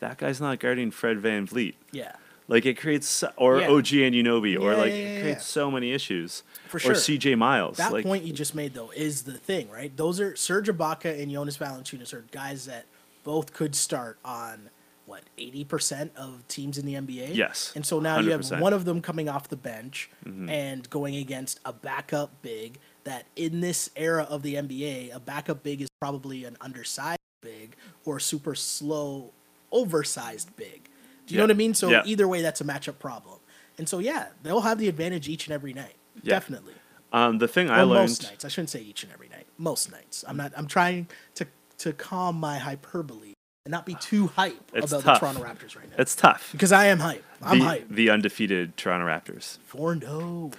that 0.00 0.18
guy's 0.18 0.40
not 0.40 0.58
guarding 0.58 0.90
Fred 0.90 1.18
VanVleet. 1.22 1.74
Yeah. 1.92 2.12
Like 2.46 2.66
it 2.66 2.74
creates, 2.74 3.24
or 3.36 3.60
Yeah. 3.60 3.68
OG 3.70 3.86
Anunoby, 3.86 4.60
or 4.60 4.72
Yeah, 4.72 4.78
like 4.78 4.90
yeah, 4.92 4.96
it 4.98 5.20
creates 5.22 5.46
so 5.46 5.70
many 5.70 5.92
issues. 5.92 6.42
For 6.68 6.78
sure. 6.78 6.92
Or. 6.92 6.94
CJ 6.94 7.38
Miles. 7.38 7.78
That 7.78 7.92
like, 7.92 8.04
point 8.04 8.24
you 8.24 8.34
just 8.34 8.54
made 8.54 8.74
though 8.74 8.90
is 8.94 9.22
the 9.22 9.32
thing, 9.38 9.70
right? 9.70 9.96
Those 9.96 10.20
are 10.20 10.36
Serge 10.36 10.68
Ibaka 10.68 11.22
and 11.22 11.32
Jonas 11.32 11.56
Valanciunas 11.56 12.12
are 12.12 12.26
guys 12.32 12.66
that 12.66 12.84
both 13.22 13.54
could 13.54 13.74
start 13.74 14.18
on 14.24 14.68
what 15.06 15.22
eighty 15.38 15.64
percent 15.64 16.12
of 16.16 16.46
teams 16.48 16.76
in 16.76 16.84
the 16.84 16.94
NBA. 16.94 17.34
Yes, 17.34 17.72
and 17.74 17.84
so 17.86 17.98
now 18.00 18.18
you 18.18 18.30
have 18.32 18.50
one 18.60 18.72
of 18.74 18.84
them 18.84 19.00
coming 19.00 19.28
off 19.28 19.48
the 19.48 19.56
bench 19.56 20.10
Mm-hmm. 20.26 20.48
and 20.50 20.90
going 20.90 21.14
against 21.16 21.60
a 21.64 21.72
backup 21.72 22.30
big. 22.42 22.78
That 23.04 23.26
in 23.36 23.60
this 23.60 23.90
era 23.96 24.26
of 24.28 24.42
the 24.42 24.54
NBA, 24.54 25.14
a 25.14 25.20
backup 25.20 25.62
big 25.62 25.80
is 25.82 25.88
probably 26.00 26.44
an 26.44 26.56
undersized 26.60 27.18
big 27.44 27.76
or 28.04 28.18
super 28.18 28.54
slow, 28.56 29.30
oversized 29.70 30.56
big. 30.56 30.88
Do 31.26 31.34
you 31.34 31.38
know 31.38 31.44
what 31.44 31.50
I 31.50 31.54
mean? 31.54 31.74
So 31.74 31.88
Yeah. 31.90 32.02
either 32.04 32.26
way, 32.26 32.42
that's 32.42 32.60
a 32.60 32.64
matchup 32.64 32.98
problem. 32.98 33.38
And 33.78 33.88
so 33.88 33.98
yeah, 33.98 34.28
they'll 34.42 34.62
have 34.62 34.78
the 34.78 34.88
advantage 34.88 35.28
each 35.28 35.46
and 35.46 35.54
every 35.54 35.72
night. 35.72 35.94
Yeah. 36.22 36.34
Definitely 36.34 36.74
Um, 37.12 37.38
the 37.38 37.46
thing 37.48 37.70
I 37.70 37.80
or 37.82 37.84
learned, 37.86 38.00
most 38.10 38.22
nights. 38.24 38.44
I 38.44 38.48
shouldn't 38.48 38.70
say 38.70 38.80
each 38.80 39.02
and 39.04 39.12
every 39.12 39.28
night. 39.28 39.46
Most 39.58 39.90
nights. 39.92 40.24
I'm 40.26 40.36
not. 40.36 40.52
I'm 40.56 40.66
trying 40.66 41.06
to 41.36 41.46
to 41.78 41.92
calm 41.92 42.36
my 42.38 42.58
hyperbole 42.58 43.32
and 43.66 43.70
not 43.72 43.84
be 43.86 43.94
too 43.96 44.28
hype 44.28 44.70
It's 44.74 44.92
about 44.92 45.02
tough. 45.04 45.20
the 45.20 45.26
Toronto 45.32 45.42
Raptors 45.44 45.76
right 45.76 45.88
now. 45.90 45.96
it's 45.98 46.14
tough. 46.14 46.50
because 46.52 46.70
I 46.72 46.86
am 46.86 46.98
hype. 47.00 47.24
I'm 47.42 47.58
the, 47.60 47.64
hype. 47.64 47.88
the 47.88 48.10
undefeated 48.10 48.76
Toronto 48.76 49.06
Raptors. 49.06 49.58
Four 49.66 49.94
no. 49.96 50.50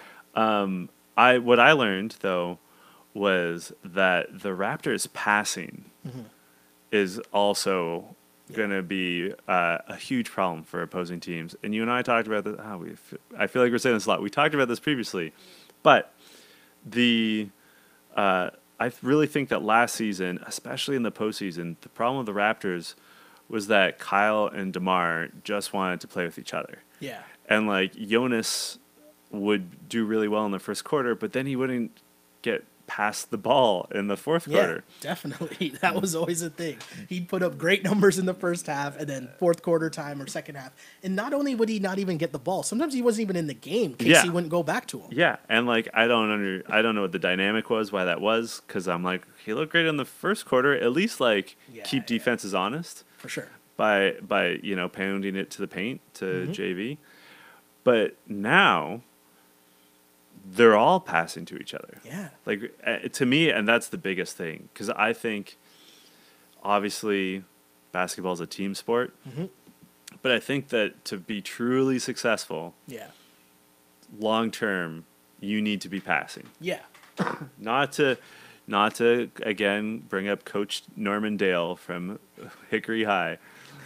I 1.18 1.38
what 1.38 1.60
I 1.60 1.72
learned 1.72 2.16
though 2.20 2.60
was 3.14 3.72
that 3.84 4.42
the 4.42 4.50
Raptors 4.50 5.12
passing 5.14 5.86
Mm-hmm. 6.06 6.20
Is 6.96 7.20
also 7.34 8.16
going 8.54 8.70
to 8.70 8.82
be 8.84 9.34
uh, 9.48 9.80
a 9.88 9.96
huge 9.96 10.30
problem 10.32 10.64
for 10.64 10.82
opposing 10.82 11.20
teams. 11.20 11.56
And 11.64 11.74
you 11.76 11.82
and 11.82 11.92
I 11.92 12.02
talked 12.04 12.28
about 12.28 12.44
this. 12.44 12.56
Oh, 12.64 12.78
we, 12.78 12.94
I 13.38 13.48
feel 13.48 13.62
like 13.64 13.72
we're 13.72 13.80
saying 13.80 13.96
this 13.96 14.06
a 14.06 14.10
lot. 14.10 14.22
We 14.22 14.30
talked 14.30 14.54
about 14.54 14.68
this 14.68 14.80
previously, 14.80 15.34
but 15.84 16.14
the 16.86 17.50
uh, 18.16 18.52
I 18.80 18.92
really 19.02 19.28
think 19.28 19.50
that 19.50 19.64
last 19.64 19.96
season, 19.96 20.40
especially 20.46 20.96
in 20.96 21.04
the 21.04 21.12
postseason, 21.12 21.76
the 21.82 21.90
problem 21.90 22.18
with 22.18 22.28
the 22.28 22.40
Raptors 22.40 22.94
was 23.50 23.68
that 23.68 24.00
Kyle 24.00 24.48
and 24.48 24.72
DeMar 24.74 25.30
just 25.44 25.74
wanted 25.74 26.02
to 26.02 26.08
play 26.08 26.26
with 26.26 26.40
each 26.40 26.54
other 26.54 26.80
Yeah. 27.00 27.22
and 27.48 27.68
like 27.68 27.94
Jonas 27.96 28.80
would 29.32 29.90
do 29.90 30.06
really 30.06 30.28
well 30.28 30.46
in 30.46 30.52
the 30.52 30.60
first 30.60 30.84
quarter, 30.84 31.14
but 31.16 31.34
then 31.34 31.46
he 31.46 31.56
wouldn't 31.56 32.00
get 32.42 32.64
past 32.88 33.32
the 33.32 33.38
ball 33.38 33.88
in 33.94 34.08
the 34.08 34.16
fourth 34.18 34.48
Yeah, 34.48 34.58
quarter. 34.58 34.84
definitely. 35.02 35.70
That 35.82 36.00
was 36.02 36.16
always 36.16 36.42
a 36.42 36.50
thing. 36.50 36.78
He'd 37.10 37.28
put 37.28 37.42
up 37.44 37.58
great 37.58 37.84
numbers 37.84 38.18
in 38.20 38.26
the 38.26 38.34
first 38.34 38.68
half 38.68 38.98
and 38.98 39.08
then 39.10 39.30
fourth 39.40 39.62
quarter 39.62 39.90
time 39.90 40.22
or 40.22 40.28
second 40.28 40.56
half. 40.56 40.72
And 41.04 41.16
not 41.16 41.34
only 41.34 41.56
would 41.56 41.70
he 41.70 41.80
not 41.80 41.98
even 42.00 42.18
get 42.18 42.32
the 42.32 42.40
ball, 42.40 42.64
sometimes 42.64 42.94
he 42.94 43.02
wasn't 43.02 43.24
even 43.24 43.36
in 43.36 43.48
the 43.48 43.54
game 43.54 43.92
in 43.92 43.98
case 43.98 44.08
Yeah. 44.08 44.24
he 44.24 44.30
wouldn't 44.30 44.52
go 44.52 44.62
back 44.64 44.88
to 44.88 45.00
him. 45.00 45.10
Yeah, 45.12 45.38
and 45.50 45.66
like 45.68 45.88
I 45.94 46.08
don't 46.08 46.30
under 46.30 46.64
I 46.70 46.82
don't 46.82 46.96
know 46.96 47.02
what 47.02 47.12
the 47.12 47.20
dynamic 47.20 47.70
was, 47.70 47.92
why 47.92 48.06
that 48.06 48.22
was, 48.22 48.62
because 48.68 48.88
I'm 48.88 49.04
like 49.04 49.26
he 49.44 49.54
looked 49.54 49.72
great 49.72 49.86
in 49.88 49.98
the 49.98 50.06
first 50.06 50.46
quarter. 50.46 50.74
At 50.76 50.92
least 50.92 51.20
like 51.20 51.58
Yeah, 51.72 51.84
keep 51.84 52.06
defenses 52.06 52.54
honest 52.54 53.04
For 53.18 53.30
sure. 53.30 53.50
by 53.78 54.14
by 54.22 54.60
you 54.64 54.76
know 54.76 54.88
pounding 54.90 55.36
it 55.36 55.50
to 55.52 55.62
the 55.62 55.68
paint 55.68 56.02
to 56.16 56.26
Mm-hmm. 56.26 56.52
JV, 56.52 56.98
but 57.84 58.16
now 58.28 59.02
they're 60.48 60.76
all 60.78 61.00
passing 61.00 61.44
to 61.46 61.58
each 61.58 61.74
other. 61.74 61.98
Yeah. 62.06 62.30
like 62.46 62.72
uh, 62.86 62.98
to 63.14 63.26
me 63.26 63.50
and 63.50 63.68
that's 63.68 63.88
the 63.88 63.98
biggest 63.98 64.38
thing 64.38 64.70
because 64.72 64.90
i 64.92 65.12
think 65.12 65.58
obviously 66.64 67.44
basketball 67.92 68.34
is 68.34 68.40
a 68.40 68.48
team 68.48 68.76
sport 68.76 69.14
Mhm. 69.28 69.50
but 70.22 70.32
i 70.32 70.40
think 70.40 70.70
that 70.70 71.04
to 71.06 71.18
be 71.18 71.42
truly 71.42 72.00
successful 72.00 72.74
Yeah. 72.88 73.08
long 74.20 74.52
term 74.52 75.06
you 75.40 75.62
need 75.62 75.82
to 75.82 75.90
be 75.90 76.00
passing 76.00 76.48
Yeah. 76.60 76.82
not 77.58 77.92
to 77.94 78.18
not 78.68 78.96
to 78.96 79.30
again 79.44 80.00
bring 80.00 80.28
up 80.28 80.44
coach 80.46 80.84
norman 80.96 81.38
dale 81.38 81.76
from 81.76 82.20
hickory 82.70 83.04
high 83.06 83.38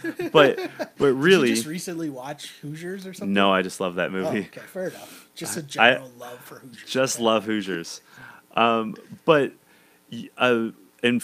but 0.32 0.58
but 0.98 1.12
really 1.14 1.50
you 1.50 1.54
just 1.56 1.66
recently 1.66 2.10
watch 2.10 2.52
Hoosiers 2.62 3.06
or 3.06 3.12
something? 3.14 3.32
no 3.32 3.52
i 3.52 3.62
just 3.62 3.80
love 3.80 3.96
that 3.96 4.08
Oh, 4.08 4.12
movie 4.12 4.40
okay, 4.52 4.60
fair 4.60 4.88
enough. 4.88 5.28
Just 5.34 5.56
a 5.56 5.60
I- 5.80 5.92
general 5.94 6.10
love 6.18 6.38
for 6.40 6.56
Hoosiers. 6.60 6.90
just 6.90 7.20
love 7.20 7.44
Hoosiers. 7.44 8.00
Um, 8.54 8.96
but 9.24 9.52
uh, 10.36 10.68
in 11.02 11.22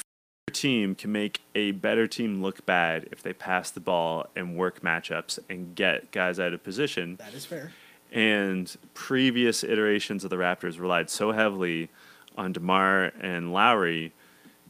team 0.52 0.94
can 0.94 1.12
make 1.12 1.40
a 1.54 1.72
better 1.72 2.06
team 2.06 2.40
look 2.40 2.64
bad 2.64 3.08
if 3.12 3.22
they 3.22 3.32
pass 3.32 3.70
the 3.70 3.80
ball 3.80 4.26
and 4.36 4.56
work 4.56 4.80
matchups 4.80 5.38
and 5.50 5.74
get 5.74 6.10
guys 6.12 6.38
out 6.40 6.52
of 6.54 6.62
position. 6.62 7.16
That 7.16 7.34
is 7.34 7.44
fair. 7.44 7.72
And 8.12 8.74
previous 8.94 9.64
iterations 9.64 10.22
of 10.24 10.30
the 10.30 10.36
Raptors 10.36 10.78
relied 10.78 11.10
so 11.10 11.32
heavily 11.32 11.90
on 12.38 12.52
DeMar 12.52 13.12
and 13.20 13.52
Lowry 13.52 14.14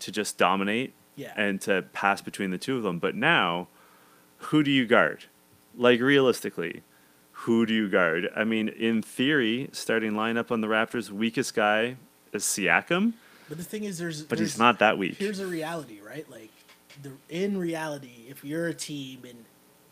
to 0.01 0.11
just 0.11 0.39
dominate 0.39 0.95
Yeah. 1.15 1.33
and 1.37 1.61
to 1.63 1.83
pass 1.93 2.21
between 2.23 2.51
the 2.51 2.59
two 2.59 2.77
of 2.79 2.83
them. 2.83 2.99
But 2.99 3.15
now, 3.15 3.69
who 4.39 4.63
do 4.63 4.71
you 4.71 4.87
guard? 4.87 5.25
Like 5.77 6.01
realistically, 6.01 6.83
who 7.33 7.67
do 7.67 7.75
you 7.75 7.89
guard? 7.89 8.29
I 8.35 8.45
mean, 8.45 8.69
in 8.69 9.03
theory, 9.03 9.69
starting 9.73 10.13
lineup 10.13 10.51
on 10.51 10.61
the 10.61 10.67
Raptors, 10.69 11.11
weakest 11.11 11.55
guy 11.55 11.97
is 12.33 12.45
Siakam, 12.45 13.13
But 13.49 13.59
the 13.59 13.65
thing 13.65 13.85
is, 13.85 13.99
there's 13.99 14.23
but 14.23 14.39
there's, 14.39 14.53
he's 14.53 14.59
not 14.59 14.79
that 14.79 14.99
weak. 14.99 15.17
Here's 15.17 15.41
a 15.41 15.47
reality, 15.47 16.01
right? 16.01 16.29
Like, 16.31 16.51
the 17.03 17.13
in 17.29 17.59
reality, 17.59 18.25
if 18.29 18.43
you're 18.43 18.69
a 18.69 18.75
team 18.75 19.21
and 19.29 19.45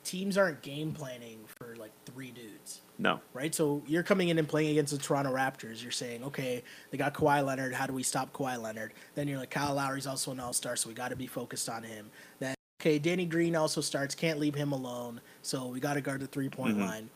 teams 0.05 0.37
aren't 0.39 0.63
game 0.63 0.93
planning 0.93 1.41
for 1.59 1.77
like 1.77 1.93
three 2.07 2.31
dudes, 2.31 2.81
No. 2.99 3.21
right? 3.33 3.55
So 3.55 3.83
you're 3.87 4.03
coming 4.03 4.29
in 4.29 4.39
and 4.39 4.47
playing 4.49 4.71
against 4.71 4.93
the 4.93 4.99
Toronto 4.99 5.33
Raptors. 5.33 5.83
You're 5.83 5.93
saying, 5.93 6.25
okay, 6.25 6.63
they 6.91 6.99
got 6.99 7.15
Kawhi 7.15 7.45
Leonard. 7.45 7.75
How 7.75 7.87
do 7.87 7.93
we 7.95 8.03
stop 8.03 8.33
Kawhi 8.33 8.61
Leonard? 8.61 8.93
Then 9.15 9.29
you're 9.29 9.39
like, 9.39 9.51
Kyle 9.51 9.75
Lowry's 9.75 10.07
also 10.07 10.31
an 10.33 10.41
All 10.41 10.53
Star, 10.53 10.77
so 10.77 10.89
we 10.89 10.95
got 10.95 11.09
to 11.09 11.17
be 11.17 11.27
focused 11.27 11.69
on 11.69 11.83
him. 11.83 12.11
Then 12.39 12.54
okay, 12.85 12.99
Danny 12.99 13.24
Green 13.24 13.57
also 13.57 13.80
starts. 13.80 14.14
Can't 14.14 14.39
leave 14.39 14.55
him 14.55 14.72
alone, 14.72 15.20
so 15.43 15.66
we 15.68 15.80
got 15.80 15.95
to 15.95 16.01
guard 16.01 16.20
the 16.20 16.26
three 16.26 16.49
point 16.49 16.76
mm-hmm. 16.76 16.87
line. 16.87 17.11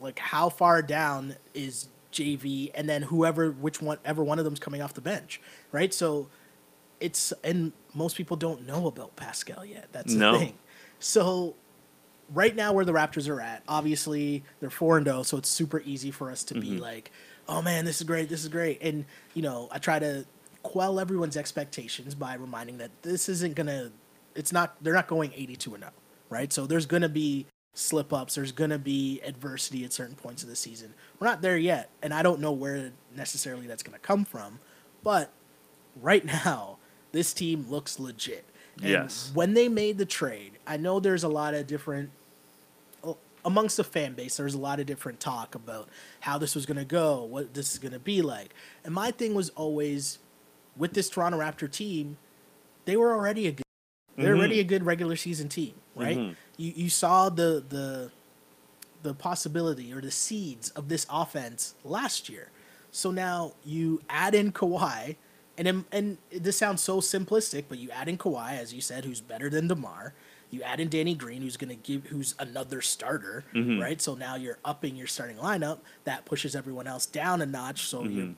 Like, 0.00 0.18
how 0.18 0.48
far 0.48 0.82
down 0.82 1.36
is 1.54 1.88
JV? 2.12 2.70
And 2.74 2.88
then 2.88 3.02
whoever, 3.02 3.50
which 3.50 3.82
one, 3.82 3.98
ever 4.04 4.22
one 4.22 4.38
of 4.38 4.44
them's 4.44 4.60
coming 4.60 4.80
off 4.80 4.94
the 4.94 5.00
bench, 5.00 5.40
right? 5.72 5.92
So 5.92 6.28
it's 7.00 7.32
and 7.42 7.72
most 7.94 8.16
people 8.16 8.36
don't 8.36 8.66
know 8.66 8.86
about 8.86 9.16
Pascal 9.16 9.64
yet. 9.64 9.88
That's 9.92 10.12
the 10.12 10.18
No. 10.18 10.38
thing. 10.38 10.54
So 11.00 11.56
right 12.32 12.54
now 12.54 12.72
where 12.72 12.84
the 12.84 12.92
Raptors 12.92 13.28
are 13.28 13.40
at, 13.40 13.62
obviously 13.66 14.44
they're 14.60 14.70
four 14.70 14.96
and 14.96 15.06
zero, 15.06 15.24
so 15.24 15.36
it's 15.36 15.48
super 15.48 15.80
easy 15.80 16.12
for 16.12 16.30
us 16.30 16.44
to 16.44 16.54
be 16.54 16.70
mm-hmm. 16.70 16.78
like, 16.78 17.10
"Oh 17.48 17.60
man, 17.60 17.84
this 17.84 18.00
is 18.00 18.06
great, 18.06 18.28
this 18.28 18.42
is 18.42 18.48
great," 18.48 18.80
and 18.82 19.04
you 19.34 19.42
know, 19.42 19.68
I 19.72 19.78
try 19.78 19.98
to 19.98 20.24
quell 20.62 21.00
everyone's 21.00 21.36
expectations 21.36 22.14
by 22.14 22.34
reminding 22.34 22.78
that 22.78 22.90
this 23.02 23.28
isn't 23.28 23.56
gonna, 23.56 23.90
it's 24.34 24.52
not, 24.52 24.76
they're 24.82 24.94
not 24.94 25.06
going 25.06 25.32
eighty 25.34 25.56
two 25.56 25.74
and 25.74 25.82
zero, 25.82 25.92
right? 26.30 26.52
So 26.52 26.66
there's 26.66 26.86
gonna 26.86 27.08
be 27.08 27.46
slip 27.74 28.12
ups, 28.12 28.34
there's 28.34 28.52
gonna 28.52 28.78
be 28.78 29.20
adversity 29.24 29.84
at 29.84 29.92
certain 29.92 30.16
points 30.16 30.42
of 30.42 30.48
the 30.48 30.56
season. 30.56 30.94
We're 31.18 31.26
not 31.26 31.42
there 31.42 31.56
yet, 31.56 31.90
and 32.02 32.12
I 32.12 32.22
don't 32.22 32.40
know 32.40 32.52
where 32.52 32.92
necessarily 33.14 33.66
that's 33.66 33.82
gonna 33.82 33.98
come 33.98 34.24
from, 34.24 34.60
but 35.02 35.30
right 36.00 36.24
now 36.44 36.78
this 37.12 37.32
team 37.32 37.66
looks 37.68 37.98
legit. 37.98 38.44
And 38.80 38.88
Yes. 38.88 39.30
When 39.34 39.52
they 39.54 39.68
made 39.68 39.98
the 39.98 40.06
trade, 40.06 40.52
I 40.66 40.78
know 40.78 40.98
there's 40.98 41.24
a 41.24 41.28
lot 41.28 41.52
of 41.54 41.66
different 41.66 42.10
amongst 43.44 43.76
the 43.76 43.84
fan 43.84 44.14
base, 44.14 44.36
there 44.36 44.44
was 44.44 44.54
a 44.54 44.58
lot 44.58 44.80
of 44.80 44.86
different 44.86 45.20
talk 45.20 45.54
about 45.54 45.88
how 46.20 46.38
this 46.38 46.54
was 46.54 46.66
going 46.66 46.76
to 46.76 46.84
go, 46.84 47.24
what 47.24 47.54
this 47.54 47.72
is 47.72 47.78
going 47.78 47.92
to 47.92 47.98
be 47.98 48.22
like. 48.22 48.54
And 48.84 48.94
my 48.94 49.10
thing 49.10 49.34
was 49.34 49.50
always 49.50 50.18
with 50.76 50.94
this 50.94 51.10
Toronto 51.10 51.38
Raptor 51.38 51.70
team, 51.70 52.18
they 52.84 52.96
were 52.96 53.12
already 53.12 53.46
a 53.48 53.52
good 53.52 53.64
they're 54.16 54.32
mm-hmm. 54.32 54.38
already 54.38 54.60
a 54.60 54.64
good 54.64 54.84
regular 54.84 55.16
season 55.16 55.48
team, 55.48 55.74
right? 55.94 56.18
Mhm. 56.18 56.36
You 56.56 56.72
you 56.76 56.88
saw 56.90 57.28
the 57.28 57.64
the 57.66 58.10
the 59.02 59.14
possibility 59.14 59.92
or 59.92 60.00
the 60.00 60.10
seeds 60.10 60.70
of 60.70 60.88
this 60.88 61.06
offense 61.10 61.74
last 61.84 62.28
year. 62.28 62.50
So 62.92 63.10
now 63.10 63.54
you 63.64 64.02
add 64.08 64.34
in 64.34 64.52
Kawhi, 64.52 65.16
and 65.58 65.66
then- 65.66 65.84
and 65.90 66.18
this 66.30 66.56
sounds 66.56 66.82
so 66.82 67.00
simplistic, 67.00 67.64
but 67.68 67.78
you 67.78 67.90
add 67.90 68.08
in 68.08 68.16
Kawhi, 68.16 68.58
as 68.58 68.72
you 68.72 68.80
said, 68.80 69.04
who's 69.04 69.20
better 69.20 69.50
than 69.50 69.66
DeMar. 69.66 70.14
You 70.50 70.62
add 70.62 70.78
in 70.80 70.88
Danny 70.90 71.14
Green, 71.14 71.40
who's 71.40 71.56
going 71.56 71.70
to 71.70 71.74
give, 71.74 72.06
who's 72.08 72.34
another 72.38 72.82
starter, 72.82 73.44
mm-hmm. 73.54 73.80
right? 73.80 74.00
So 74.00 74.14
now 74.14 74.36
you're 74.36 74.58
upping 74.64 74.94
your 74.94 75.06
starting 75.06 75.38
lineup. 75.38 75.78
That 76.04 76.26
pushes 76.26 76.54
everyone 76.54 76.86
else 76.86 77.06
down 77.06 77.40
a 77.40 77.46
notch. 77.46 77.86
So 77.86 78.02
mm-hmm. 78.02 78.18
you're 78.18 78.34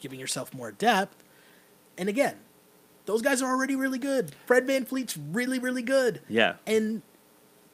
giving 0.00 0.18
yourself 0.18 0.52
more 0.52 0.72
depth. 0.72 1.22
And 1.96 2.08
again, 2.08 2.38
those 3.06 3.22
guys 3.22 3.42
are 3.42 3.50
already 3.50 3.76
really 3.76 3.98
good. 3.98 4.34
Fred 4.46 4.66
VanVleet's 4.66 5.16
really, 5.16 5.58
really 5.58 5.82
good. 5.82 6.20
Yeah. 6.28 6.54
And 6.66 7.02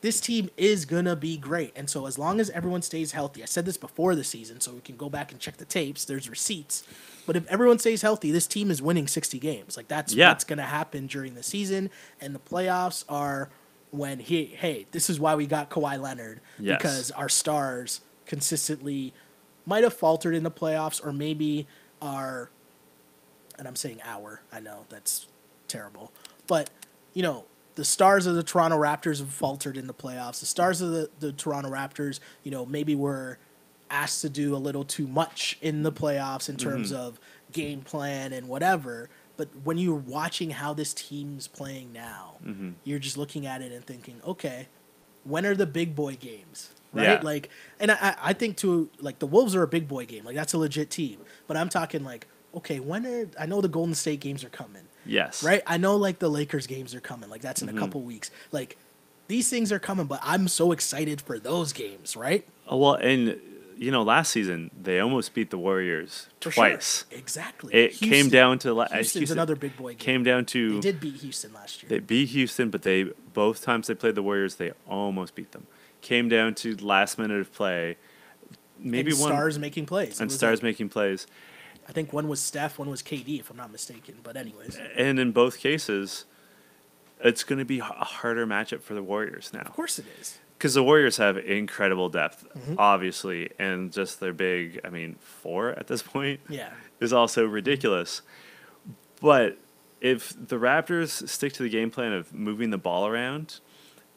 this 0.01 0.20
team 0.20 0.49
is 0.57 0.85
gonna 0.85 1.16
be 1.16 1.37
great. 1.37 1.72
And 1.76 1.91
so 1.91 2.07
as 2.07 2.18
long 2.18 2.39
as 2.41 2.51
everyone 2.51 2.83
stays 2.83 3.12
healthy, 3.12 3.43
I 3.43 3.47
said 3.47 3.64
this 3.66 3.76
before 3.76 4.14
the 4.14 4.22
season, 4.24 4.61
so 4.61 4.72
we 4.72 4.81
can 4.81 4.97
go 4.97 5.09
back 5.11 5.33
and 5.33 5.41
check 5.41 5.57
the 5.57 5.64
tapes. 5.64 6.05
There's 6.05 6.31
receipts. 6.31 6.85
But 7.26 7.37
if 7.37 7.47
everyone 7.49 7.79
stays 7.79 8.03
healthy, 8.03 8.31
this 8.31 8.47
team 8.47 8.70
is 8.70 8.81
winning 8.81 9.07
60 9.09 9.39
games. 9.39 9.76
Like 9.76 9.89
that's 9.89 10.14
Yeah. 10.14 10.29
what's 10.29 10.45
gonna 10.45 10.62
happen 10.62 11.09
during 11.09 11.35
the 11.35 11.43
season. 11.43 11.91
And 12.20 12.35
the 12.35 12.39
playoffs 12.39 13.05
are 13.09 13.51
when 13.91 14.20
he 14.20 14.45
hey, 14.47 14.87
this 14.93 15.11
is 15.11 15.18
why 15.18 15.35
we 15.35 15.47
got 15.47 15.68
Kawhi 15.68 16.01
Leonard. 16.01 16.41
Yes. 16.59 16.79
Because 16.79 17.11
our 17.12 17.29
stars 17.29 18.01
consistently 18.24 19.12
might 19.66 19.83
have 19.83 19.95
faltered 19.95 20.35
in 20.35 20.45
the 20.45 20.51
playoffs 20.51 21.05
or 21.05 21.12
maybe 21.12 21.66
are 22.01 22.51
and 23.59 23.69
I'm 23.69 23.77
saying 23.77 24.01
our, 24.05 24.41
I 24.53 24.61
know 24.61 24.87
that's 24.89 25.27
terrible. 25.67 26.13
But, 26.47 26.71
you 27.15 27.23
know, 27.23 27.45
the 27.75 27.85
stars 27.85 28.27
of 28.27 28.35
the 28.35 28.43
Toronto 28.43 28.77
Raptors 28.77 29.19
have 29.19 29.31
faltered 29.31 29.77
in 29.77 29.87
the 29.87 29.95
playoffs. 29.95 30.41
The 30.41 30.47
stars 30.47 30.81
of 30.81 30.91
the, 30.91 31.11
the 31.21 31.33
Toronto 31.33 31.71
Raptors, 31.71 32.21
you 32.43 32.51
know, 32.51 32.67
maybe 32.67 32.95
were 32.95 33.39
asked 33.91 34.21
to 34.23 34.29
do 34.29 34.55
a 34.55 34.59
little 34.59 34.85
too 34.85 35.07
much 35.07 35.59
in 35.63 35.83
the 35.83 35.93
playoffs 35.93 36.49
in 36.49 36.57
terms 36.57 36.93
mm-hmm. 36.93 37.01
of 37.01 37.21
game 37.53 37.81
plan 37.83 38.33
and 38.33 38.49
whatever. 38.49 39.09
But 39.37 39.49
when 39.63 39.79
you're 39.79 39.95
watching 39.95 40.51
how 40.51 40.75
this 40.75 40.93
team's 40.93 41.47
playing 41.47 41.93
now, 41.93 42.37
mm-hmm. 42.45 42.71
you're 42.85 42.99
just 42.99 43.17
looking 43.17 43.47
at 43.47 43.63
it 43.63 43.73
and 43.73 43.85
thinking, 43.85 44.21
okay, 44.27 44.69
when 45.25 45.47
are 45.47 45.55
the 45.55 45.67
big 45.67 45.95
boy 45.95 46.17
games? 46.17 46.71
Right? 46.93 47.05
Yeah. 47.05 47.21
Like, 47.23 47.51
and 47.79 47.93
I, 47.93 48.17
I 48.21 48.33
think 48.33 48.57
to 48.59 48.91
like 48.99 49.21
the 49.21 49.27
Wolves 49.27 49.55
are 49.55 49.63
a 49.63 49.69
big 49.69 49.87
boy 49.87 50.07
game. 50.07 50.25
Like 50.25 50.35
that's 50.35 50.55
a 50.55 50.59
legit 50.59 50.91
team. 50.91 51.21
But 51.47 51.57
I'm 51.57 51.69
talking 51.69 52.03
like, 52.03 52.27
okay, 52.55 52.81
when 52.81 53.07
are 53.07 53.29
I 53.39 53.47
know 53.47 53.61
the 53.61 53.69
Golden 53.69 53.95
State 53.95 54.21
games 54.21 54.45
are 54.45 54.49
coming, 54.49 54.83
Yes. 55.07 55.43
right? 55.43 55.63
I 55.67 55.77
know 55.77 55.97
like 55.97 56.19
the 56.19 56.29
Lakers 56.29 56.67
games 56.67 56.95
are 56.95 57.01
coming. 57.01 57.29
Like 57.31 57.41
that's 57.43 57.63
in 57.63 57.69
Mm-hmm. 57.69 57.77
a 57.79 57.81
couple 57.81 58.01
weeks. 58.03 58.31
Like 58.53 58.77
these 59.29 59.49
things 59.51 59.71
are 59.73 59.79
coming, 59.79 60.07
but 60.07 60.21
I'm 60.23 60.49
so 60.49 60.73
excited 60.73 61.21
for 61.21 61.39
those 61.39 61.73
games, 61.73 62.17
right? 62.17 62.47
Oh, 62.67 62.79
well, 62.79 62.95
and 62.95 63.39
you 63.77 63.91
know, 63.93 64.03
last 64.03 64.31
season 64.33 64.71
they 64.83 64.99
almost 64.99 65.35
beat 65.35 65.51
the 65.51 65.59
Warriors 65.59 66.27
For 66.41 66.51
sure. 66.51 66.69
twice. 66.69 67.05
Exactly. 67.13 67.73
It 67.75 67.93
came 67.95 68.29
down 68.29 68.59
to 68.61 68.75
la- 68.75 68.85
uh, 68.85 68.95
Houston's 68.95 69.13
Houston 69.21 69.39
another 69.39 69.55
big 69.55 69.77
boy 69.77 69.91
game. 69.93 69.99
Came 69.99 70.25
down 70.25 70.47
to 70.47 70.75
they 70.75 70.81
did 70.81 71.01
beat 71.01 71.15
Houston 71.17 71.53
last 71.53 71.83
year. 71.83 71.89
They 71.91 71.99
beat 72.01 72.31
Houston, 72.31 72.71
but 72.71 72.83
they 72.83 73.05
both 73.35 73.63
times 73.63 73.87
they 73.87 73.95
played 73.95 74.15
the 74.17 74.23
Warriors, 74.23 74.57
they 74.57 74.73
almost 74.89 75.35
beat 75.37 75.53
them. 75.53 75.67
Came 76.01 76.29
down 76.29 76.55
to 76.57 76.75
last 76.77 77.19
minute 77.19 77.41
of 77.41 77.53
play. 77.53 77.97
Maybe 78.81 79.11
and 79.11 79.21
one 79.21 79.31
stars 79.31 79.59
making 79.59 79.87
plays. 79.87 80.21
And 80.21 80.31
stars 80.31 80.59
like- 80.59 80.65
making 80.65 80.89
plays. 80.89 81.27
I 81.89 81.93
think 81.93 82.12
one 82.12 82.28
was 82.28 82.41
Steph, 82.41 82.78
one 82.78 82.91
was 82.91 83.03
KD, 83.03 83.41
if 83.41 83.51
I'm 83.51 83.57
not 83.57 83.72
mistaken. 83.72 84.16
But 84.22 84.36
anyways, 84.36 84.78
And 84.97 85.18
in 85.18 85.32
both 85.32 85.59
cases, 85.59 86.26
it's 87.20 87.45
going 87.45 87.59
to 87.59 87.64
be 87.64 87.78
a 87.78 87.84
harder 87.84 88.47
matchup 88.47 88.82
for 88.82 88.95
the 88.95 89.03
Warriors 89.03 89.51
now. 89.53 89.61
of 89.62 89.72
course 89.72 89.99
it 89.99 90.05
is. 90.20 90.39
Because 90.59 90.74
the 90.74 90.82
Warriors 90.82 91.16
have 91.18 91.36
incredible 91.39 92.09
depth, 92.09 92.45
Mm-hmm. 92.57 92.74
obviously, 92.78 93.51
and 93.59 93.93
just 93.93 94.20
their 94.20 94.32
big, 94.32 94.80
I 94.84 94.91
mean, 94.91 95.16
four 95.20 95.70
at 95.70 95.86
this 95.86 96.03
point 96.03 96.41
Yeah. 96.49 96.70
is 97.01 97.12
also 97.12 97.45
ridiculous. 97.47 98.22
But 99.20 99.59
if 100.01 100.30
the 100.36 100.57
Raptors 100.57 101.28
stick 101.28 101.53
to 101.55 101.62
the 101.62 101.68
game 101.68 101.91
plan 101.91 102.12
of 102.12 102.32
moving 102.34 102.70
the 102.70 102.78
ball 102.78 103.07
around 103.07 103.61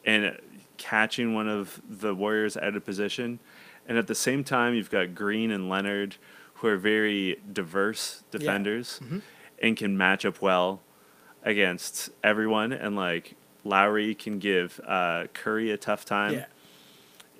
and 0.04 0.36
catching 0.78 1.34
one 1.34 1.48
of 1.48 1.80
the 1.88 2.14
Warriors 2.14 2.56
out 2.56 2.76
of 2.76 2.84
position, 2.84 3.38
and 3.88 3.96
at 3.98 4.06
the 4.08 4.14
same 4.14 4.44
time 4.44 4.74
you've 4.74 4.90
got 4.90 5.14
Green 5.14 5.50
and 5.50 5.68
Leonard 5.68 6.16
who 6.62 6.68
are 6.68 6.76
very 6.76 7.40
diverse 7.52 8.22
defenders 8.30 9.00
and 9.60 9.76
can 9.76 9.98
match 9.98 10.24
up 10.24 10.40
well 10.40 10.80
against 11.42 12.10
everyone, 12.22 12.72
and 12.72 12.94
like 12.94 13.34
Lowry 13.64 14.14
can 14.14 14.38
give 14.38 14.80
uh, 14.86 15.24
Curry 15.34 15.72
a 15.72 15.76
tough 15.76 16.04
time. 16.04 16.34
Yeah. 16.34 16.44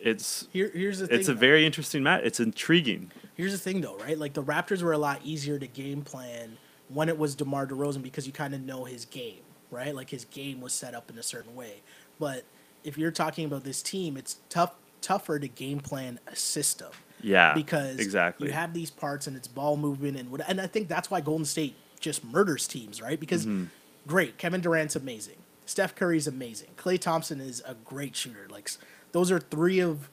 It's 0.01 0.49
Here, 0.53 0.73
here's 0.75 0.99
the 0.99 1.07
thing. 1.07 1.21
it's 1.21 1.29
a 1.29 1.35
though. 1.35 1.39
very 1.39 1.65
interesting 1.65 2.03
match. 2.03 2.23
It's 2.25 2.41
intriguing. 2.41 3.13
Here's 3.37 3.53
the 3.53 3.59
thing, 3.59 3.81
though, 3.81 3.97
right? 3.99 4.19
Like 4.19 4.33
the 4.33 4.43
Raptors 4.43 4.83
were 4.83 4.93
a 4.93 4.99
lot 4.99 5.21
easier 5.23 5.57
to 5.61 5.69
game 5.69 6.03
plan 6.03 6.59
when 6.89 7.09
it 7.09 7.17
was 7.17 7.37
DeMar 7.37 7.69
DeRozan 7.69 8.03
because 8.03 8.27
you 8.27 8.33
kind 8.33 8.55
of 8.55 8.61
know 8.61 8.85
his 8.85 9.05
game, 9.05 9.43
right? 9.71 9.95
Like 9.95 10.11
his 10.11 10.25
game 10.25 10.61
was 10.61 10.73
set 10.73 10.97
up 10.97 11.09
in 11.11 11.17
a 11.19 11.23
certain 11.23 11.55
way. 11.55 11.83
But 12.19 12.43
if 12.83 12.99
you're 12.99 13.13
talking 13.13 13.45
about 13.45 13.63
this 13.63 13.83
team, 13.83 14.17
it's 14.17 14.39
tough, 14.49 14.75
tougher 15.01 15.39
to 15.39 15.47
game 15.47 15.79
plan 15.79 16.19
a 16.27 16.35
system 16.35 16.91
Yeah, 17.23 17.55
because 17.55 17.99
exactly. 17.99 18.49
you 18.49 18.53
have 18.53 18.75
these 18.75 18.91
parts 18.91 19.27
and 19.27 19.37
it's 19.37 19.49
ball 19.49 19.77
movement 19.77 20.17
and 20.19 20.31
what. 20.31 20.43
And 20.49 20.61
I 20.61 20.67
think 20.67 20.89
that's 20.89 21.11
why 21.11 21.21
Golden 21.21 21.45
State 21.45 21.75
just 22.01 22.25
murders 22.25 22.67
teams, 22.69 23.01
right? 23.01 23.19
Because 23.19 23.47
Mm-hmm. 23.47 23.65
great, 24.07 24.39
Kevin 24.39 24.61
Durant's 24.61 24.97
amazing, 24.97 25.37
Steph 25.67 25.95
Curry's 25.95 26.27
amazing, 26.27 26.69
Klay 26.77 26.99
Thompson 27.01 27.41
is 27.41 27.63
a 27.67 27.75
great 27.75 28.17
shooter. 28.17 28.47
Like 28.51 28.71
those 29.13 29.31
are 29.31 29.39
three 29.39 29.79
of 29.81 30.09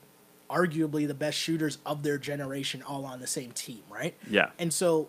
arguably 0.48 1.06
the 1.06 1.14
best 1.14 1.38
shooters 1.38 1.78
of 1.86 2.02
their 2.02 2.18
generation 2.18 2.82
all 2.82 3.04
on 3.04 3.20
the 3.20 3.26
same 3.26 3.52
team, 3.52 3.82
right? 3.88 4.14
Yeah. 4.28 4.50
And 4.58 4.72
so 4.72 5.08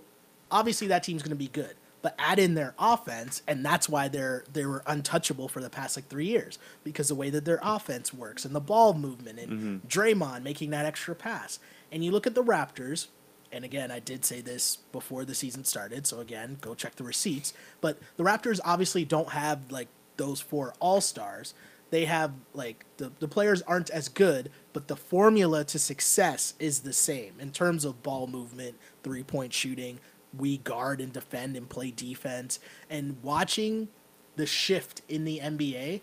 obviously 0.51 0.87
that 0.87 1.03
team's 1.03 1.21
going 1.23 1.31
to 1.31 1.35
be 1.35 1.47
good. 1.47 1.75
but 2.03 2.15
add 2.17 2.39
in 2.39 2.55
their 2.55 2.73
offense, 2.79 3.43
and 3.47 3.63
that's 3.63 3.87
why 3.87 4.07
they're 4.07 4.43
they 4.51 4.65
were 4.65 4.81
untouchable 4.87 5.47
for 5.47 5.61
the 5.61 5.69
past 5.69 5.95
like 5.95 6.07
three 6.07 6.25
years 6.25 6.57
because 6.83 7.07
the 7.09 7.15
way 7.15 7.29
that 7.29 7.45
their 7.45 7.59
offense 7.61 8.11
works 8.11 8.43
and 8.43 8.55
the 8.55 8.59
ball 8.59 8.95
movement 8.95 9.37
and 9.39 9.87
Draymond 9.87 10.41
making 10.41 10.71
that 10.71 10.85
extra 10.87 11.13
pass. 11.13 11.59
And 11.91 12.03
you 12.03 12.11
look 12.11 12.27
at 12.27 12.35
the 12.35 12.43
Raptors, 12.43 13.07
and 13.51 13.65
again, 13.65 13.91
I 13.91 13.99
did 13.99 14.23
say 14.23 14.41
this 14.41 14.77
before 14.91 15.25
the 15.25 15.35
season 15.35 15.63
started, 15.63 16.07
so 16.07 16.19
again, 16.19 16.57
go 16.61 16.73
check 16.73 16.95
the 16.95 17.03
receipts. 17.03 17.53
But 17.81 17.99
the 18.17 18.23
Raptors 18.23 18.59
obviously 18.63 19.05
don't 19.05 19.29
have 19.29 19.71
like 19.71 19.87
those 20.17 20.39
four 20.39 20.73
all 20.79 21.01
stars. 21.01 21.53
They 21.89 22.05
have 22.05 22.31
like 22.53 22.85
the, 22.97 23.11
the 23.19 23.27
players 23.27 23.61
aren't 23.63 23.89
as 23.89 24.07
good, 24.07 24.49
but 24.71 24.87
the 24.87 24.95
formula 24.95 25.65
to 25.65 25.77
success 25.77 26.53
is 26.59 26.79
the 26.79 26.93
same 26.93 27.33
in 27.39 27.51
terms 27.51 27.83
of 27.83 28.01
ball 28.01 28.27
movement, 28.27 28.77
three 29.03 29.23
point 29.23 29.53
shooting. 29.53 29.99
We 30.37 30.57
guard 30.57 31.01
and 31.01 31.11
defend 31.11 31.57
and 31.57 31.67
play 31.67 31.91
defense. 31.91 32.59
And 32.89 33.17
watching 33.21 33.89
the 34.37 34.45
shift 34.45 35.01
in 35.09 35.25
the 35.25 35.39
NBA 35.39 35.99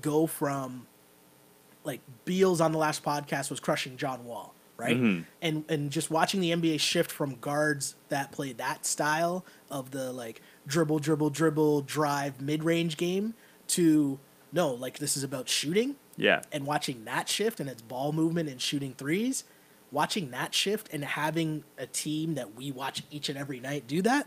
go 0.00 0.26
from 0.26 0.86
like 1.84 2.00
Beals 2.24 2.60
on 2.60 2.72
the 2.72 2.78
last 2.78 3.02
podcast 3.02 3.50
was 3.50 3.60
crushing 3.60 3.96
John 3.96 4.24
Wall, 4.24 4.54
right? 4.78 4.96
Mm-hmm. 4.96 5.22
And 5.42 5.64
and 5.68 5.90
just 5.90 6.10
watching 6.10 6.40
the 6.40 6.52
NBA 6.52 6.80
shift 6.80 7.10
from 7.10 7.34
guards 7.36 7.96
that 8.08 8.32
play 8.32 8.52
that 8.54 8.86
style 8.86 9.44
of 9.70 9.90
the 9.90 10.12
like 10.12 10.40
dribble, 10.66 11.00
dribble, 11.00 11.30
dribble, 11.30 11.82
drive, 11.82 12.40
mid 12.40 12.64
range 12.64 12.96
game 12.96 13.34
to 13.68 14.18
no, 14.52 14.72
like 14.72 14.98
this 14.98 15.16
is 15.16 15.22
about 15.24 15.48
shooting 15.48 15.96
Yeah. 16.16 16.40
and 16.52 16.64
watching 16.64 17.04
that 17.04 17.28
shift 17.28 17.60
and 17.60 17.68
its 17.68 17.82
ball 17.82 18.12
movement 18.12 18.48
and 18.48 18.60
shooting 18.62 18.94
threes, 18.94 19.44
watching 19.92 20.30
that 20.30 20.54
shift 20.54 20.88
and 20.92 21.04
having 21.04 21.64
a 21.76 21.86
team 21.86 22.34
that 22.36 22.54
we 22.54 22.70
watch 22.70 23.02
each 23.10 23.28
and 23.28 23.36
every 23.36 23.60
night 23.60 23.86
do 23.86 24.00
that 24.02 24.26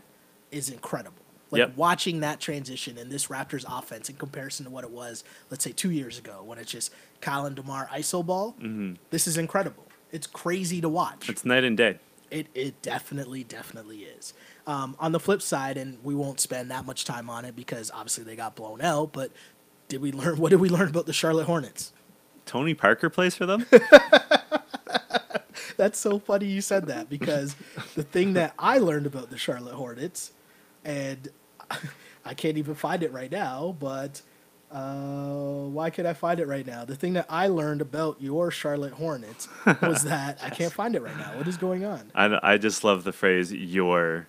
is 0.52 0.68
incredible. 0.68 1.16
Like 1.50 1.58
Yep. 1.60 1.76
watching 1.76 2.20
that 2.20 2.40
transition 2.40 2.96
in 2.96 3.08
this 3.10 3.26
Raptors 3.26 3.64
offense 3.68 4.08
in 4.08 4.16
comparison 4.16 4.64
to 4.66 4.70
what 4.70 4.84
it 4.84 4.90
was, 4.90 5.22
let's 5.50 5.64
say 5.64 5.72
two 5.72 5.90
years 5.90 6.18
ago 6.18 6.42
when 6.44 6.56
it's 6.58 6.70
just 6.70 6.92
Kyle 7.20 7.44
and 7.44 7.56
DeMar 7.56 7.88
iso 7.92 8.24
ball. 8.24 8.52
Mm-hmm. 8.60 8.94
This 9.10 9.26
is 9.26 9.36
incredible. 9.36 9.86
It's 10.12 10.26
crazy 10.26 10.80
to 10.82 10.88
watch. 10.88 11.28
It's 11.28 11.44
night 11.44 11.64
and 11.64 11.76
day. 11.76 11.98
It 12.30 12.46
it 12.54 12.80
definitely 12.82 13.44
definitely 13.44 14.04
is. 14.04 14.34
Um, 14.66 14.96
on 15.00 15.12
the 15.12 15.20
flip 15.20 15.42
side, 15.42 15.76
and 15.76 15.98
we 16.04 16.14
won't 16.14 16.38
spend 16.38 16.70
that 16.70 16.86
much 16.86 17.04
time 17.04 17.28
on 17.28 17.44
it 17.44 17.56
because 17.56 17.90
obviously 17.90 18.24
they 18.24 18.36
got 18.36 18.54
blown 18.54 18.80
out. 18.80 19.12
But 19.12 19.32
did 19.88 20.00
we 20.00 20.12
learn? 20.12 20.36
What 20.38 20.50
did 20.50 20.60
we 20.60 20.68
learn 20.68 20.88
about 20.88 21.06
the 21.06 21.12
Charlotte 21.12 21.46
Hornets? 21.46 21.92
Tony 22.46 22.74
Parker 22.74 23.10
plays 23.10 23.34
for 23.34 23.46
them? 23.46 23.66
That's 25.76 25.98
so 25.98 26.18
funny 26.18 26.46
you 26.46 26.60
said 26.60 26.86
that 26.86 27.08
because 27.08 27.56
the 27.94 28.02
thing 28.02 28.34
that 28.34 28.54
I 28.58 28.78
learned 28.78 29.06
about 29.06 29.30
the 29.30 29.38
Charlotte 29.38 29.74
Hornets, 29.74 30.32
and 30.84 31.28
I 32.24 32.34
can't 32.34 32.58
even 32.58 32.74
find 32.74 33.02
it 33.02 33.12
right 33.12 33.30
now, 33.30 33.76
but 33.78 34.22
uh, 34.72 35.68
why 35.68 35.90
can't 35.90 36.08
I 36.08 36.14
find 36.14 36.40
it 36.40 36.46
right 36.46 36.66
now? 36.66 36.84
The 36.84 36.96
thing 36.96 37.12
that 37.12 37.26
I 37.28 37.48
learned 37.48 37.80
about 37.80 38.20
your 38.20 38.50
Charlotte 38.50 38.94
Hornets 38.94 39.48
was 39.82 40.02
that 40.04 40.38
I 40.42 40.50
can't 40.50 40.72
find 40.72 40.96
it 40.96 41.02
right 41.02 41.16
now. 41.16 41.36
What 41.36 41.46
is 41.46 41.56
going 41.56 41.84
on? 41.84 42.10
I, 42.14 42.38
I 42.54 42.58
just 42.58 42.82
love 42.82 43.04
the 43.04 43.12
phrase 43.12 43.52
your 43.52 44.28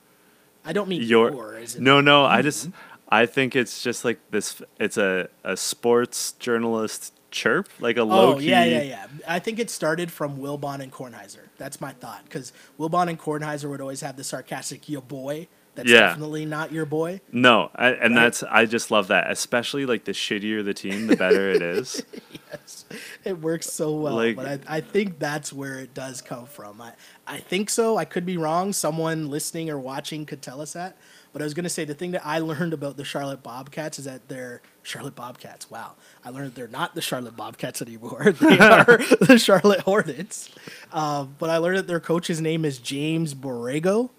I 0.66 0.74
don't 0.74 0.88
mean 0.88 1.02
your 1.02 1.32
your. 1.32 1.66
no 1.80 2.00
no 2.00 2.24
i 2.24 2.42
just 2.42 2.70
i 3.10 3.26
think 3.26 3.54
it's 3.54 3.84
just 3.84 4.06
like 4.06 4.18
this 4.32 4.62
it's 4.80 4.98
a, 4.98 5.28
a 5.44 5.58
sports 5.58 6.32
journalist 6.34 7.14
chirp 7.32 7.68
like 7.80 7.98
a 7.98 8.04
low 8.04 8.34
key. 8.34 8.36
Oh 8.36 8.40
key 8.40 8.50
yeah, 8.50 8.64
yeah, 8.64 8.82
yeah. 8.82 9.08
I 9.28 9.40
think 9.40 9.60
it 9.60 9.70
started 9.70 10.12
from 10.12 10.38
Wilbon 10.38 10.80
and 10.80 10.92
Kornheiser. 10.92 11.48
That's 11.58 11.82
my 11.82 11.92
thought 11.92 12.24
because 12.26 12.54
Wilbon 12.80 13.10
and 13.10 13.20
Kornheiser 13.20 13.70
would 13.70 13.82
always 13.82 14.02
have 14.02 14.16
the 14.16 14.24
sarcastic 14.24 14.88
"your 14.88 15.02
boy." 15.02 15.48
That's 15.76 15.90
Yeah. 15.90 16.02
definitely 16.02 16.46
not 16.46 16.72
your 16.72 16.86
boy. 16.86 17.22
no 17.32 17.72
I, 17.76 17.90
and 17.90 18.16
Right. 18.16 18.24
that's 18.24 18.44
i 18.44 18.66
just 18.66 18.92
love 18.92 19.08
that 19.08 19.32
especially 19.32 19.86
like 19.86 20.04
the 20.06 20.12
shittier 20.12 20.64
the 20.64 20.74
team 20.74 21.08
the 21.08 21.16
better 21.16 21.50
it 21.50 21.62
is 21.64 22.04
yes, 22.52 22.86
it 23.24 23.40
works 23.42 23.72
so 23.72 23.92
well. 23.94 24.16
Like- 24.16 24.36
but 24.36 24.46
I, 24.48 24.60
I 24.78 24.82
think 24.82 25.18
that's 25.20 25.52
where 25.52 25.80
it 25.80 25.94
does 25.96 26.22
come 26.22 26.46
from. 26.46 26.80
I, 26.82 26.92
I 27.26 27.38
think 27.40 27.70
so. 27.72 27.98
I 27.98 28.06
could 28.06 28.26
be 28.26 28.38
wrong. 28.38 28.74
Someone 28.74 29.30
listening 29.30 29.70
or 29.72 29.80
watching 29.80 30.26
could 30.26 30.42
tell 30.44 30.62
us 30.62 30.74
that. 30.74 30.96
But 31.32 31.42
I 31.42 31.46
was 31.46 31.54
going 31.56 31.64
to 31.64 31.70
say 31.70 31.84
the 31.86 31.96
thing 31.96 32.12
that 32.12 32.22
I 32.26 32.38
learned 32.40 32.74
about 32.74 32.96
the 32.98 33.04
Charlotte 33.06 33.42
Bobcats 33.42 33.98
is 33.98 34.06
that 34.06 34.28
they're 34.28 34.62
Charlotte 34.84 35.16
Bobcats. 35.16 35.72
Wow. 35.72 35.94
I 36.24 36.30
learned 36.30 36.54
they're 36.54 36.68
not 36.68 36.94
the 36.94 37.02
Charlotte 37.02 37.36
Bobcats 37.36 37.82
anymore. 37.82 38.34
They 38.40 38.60
are 38.60 38.98
the 39.22 39.40
Charlotte 39.40 39.82
Hornets. 39.82 40.50
Uh, 40.92 41.24
but 41.24 41.50
I 41.50 41.58
learned 41.58 41.78
that 41.80 41.88
their 41.88 42.00
coach's 42.02 42.40
name 42.42 42.66
is 42.66 42.78
James 42.78 43.34
Borrego. 43.34 44.12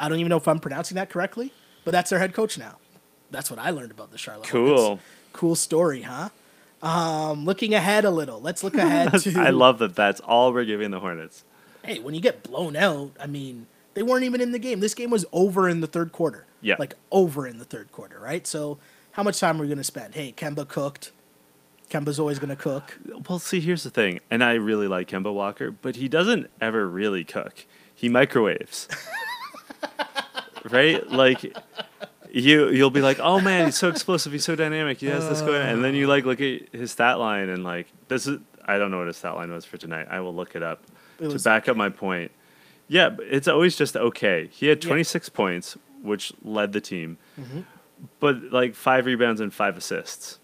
I 0.00 0.08
don't 0.08 0.18
even 0.18 0.30
know 0.30 0.36
if 0.36 0.48
I'm 0.48 0.58
pronouncing 0.58 0.94
that 0.96 1.10
correctly, 1.10 1.52
but 1.84 1.90
that's 1.92 2.10
their 2.10 2.18
head 2.18 2.34
coach 2.34 2.58
now. 2.58 2.78
That's 3.30 3.50
what 3.50 3.58
I 3.58 3.70
learned 3.70 3.90
about 3.92 4.10
the 4.10 4.18
Charlotte 4.18 4.48
Cool. 4.48 4.76
Hornets. 4.76 5.02
Cool 5.32 5.54
story, 5.54 6.02
huh? 6.02 6.28
Um, 6.82 7.44
looking 7.44 7.74
ahead 7.74 8.04
a 8.04 8.10
little. 8.10 8.40
Let's 8.40 8.62
look 8.64 8.74
ahead 8.74 9.12
to. 9.20 9.40
i 9.40 9.50
love 9.50 9.78
that 9.78 9.94
that's 9.94 10.20
all 10.20 10.52
we're 10.52 10.64
giving 10.64 10.90
the 10.90 11.00
hornets 11.00 11.44
Hey, 11.84 11.98
when 11.98 12.14
you 12.14 12.20
get 12.20 12.42
blown 12.44 12.76
out, 12.76 13.10
I 13.20 13.26
mean, 13.26 13.66
they 13.94 14.02
weren't 14.04 14.24
even 14.24 14.40
in 14.40 14.52
the 14.52 14.58
game. 14.60 14.78
This 14.80 14.94
game 14.94 15.10
was 15.10 15.24
over 15.32 15.68
in 15.68 15.80
the 15.80 15.86
third 15.88 16.12
quarter. 16.12 16.46
Yeah. 16.60 16.76
Like 16.78 16.94
over 17.10 17.44
in 17.46 17.58
the 17.58 17.64
third 17.64 17.90
quarter, 17.90 18.20
right? 18.20 18.46
So, 18.46 18.78
how 19.12 19.24
much 19.24 19.40
time 19.40 19.58
are 19.58 19.62
we 19.62 19.66
going 19.66 19.78
to 19.78 19.84
spend? 19.84 20.14
Hey, 20.14 20.32
Kemba 20.36 20.68
cooked. 20.68 21.10
Kemba's 21.90 22.20
always 22.20 22.38
going 22.38 22.50
to 22.50 22.56
cook. 22.56 22.98
well 23.28 23.38
see 23.40 23.60
here's 23.60 23.82
the 23.82 23.90
thing 23.90 24.18
and 24.30 24.42
i 24.42 24.54
really 24.54 24.88
like 24.88 25.08
kemba 25.08 25.30
walker 25.30 25.70
but 25.70 25.96
he 25.96 26.08
doesn't 26.08 26.48
ever 26.58 26.88
really 26.88 27.22
cook 27.22 27.66
he 27.94 28.08
microwaves 28.08 28.88
right 30.70 31.08
like 31.10 31.42
you 32.30 32.68
you'll 32.68 32.90
be 32.90 33.00
like 33.00 33.18
oh 33.20 33.40
man 33.40 33.66
he's 33.66 33.76
so 33.76 33.88
explosive 33.88 34.32
he's 34.32 34.44
so 34.44 34.54
dynamic 34.54 34.98
he 35.00 35.06
has 35.06 35.28
this 35.28 35.40
going 35.40 35.60
on. 35.60 35.68
and 35.68 35.84
then 35.84 35.94
you 35.94 36.06
like 36.06 36.24
look 36.24 36.40
at 36.40 36.62
his 36.72 36.90
stat 36.92 37.18
line 37.18 37.48
and 37.48 37.64
like 37.64 37.86
this 38.08 38.26
is 38.26 38.38
i 38.64 38.78
don't 38.78 38.90
know 38.90 38.98
what 38.98 39.06
his 39.06 39.16
stat 39.16 39.34
line 39.34 39.50
was 39.50 39.64
for 39.64 39.76
tonight 39.76 40.06
i 40.10 40.20
will 40.20 40.34
look 40.34 40.54
it 40.54 40.62
up 40.62 40.82
It 41.18 41.30
to 41.30 41.38
back 41.40 41.68
up 41.68 41.76
my 41.76 41.88
point 41.88 42.30
yeah 42.88 43.08
but 43.10 43.26
it's 43.28 43.48
always 43.48 43.76
just 43.76 43.96
okay 43.96 44.48
he 44.52 44.66
had 44.68 44.82
Yeah. 44.84 44.88
26 44.90 45.28
points 45.30 45.76
which 46.02 46.32
led 46.42 46.72
the 46.72 46.80
team 46.80 47.18
Mm-hmm. 47.40 47.60
but 48.20 48.52
like 48.52 48.74
five 48.74 49.06
rebounds 49.06 49.40
and 49.40 49.52
five 49.52 49.76
assists 49.76 50.38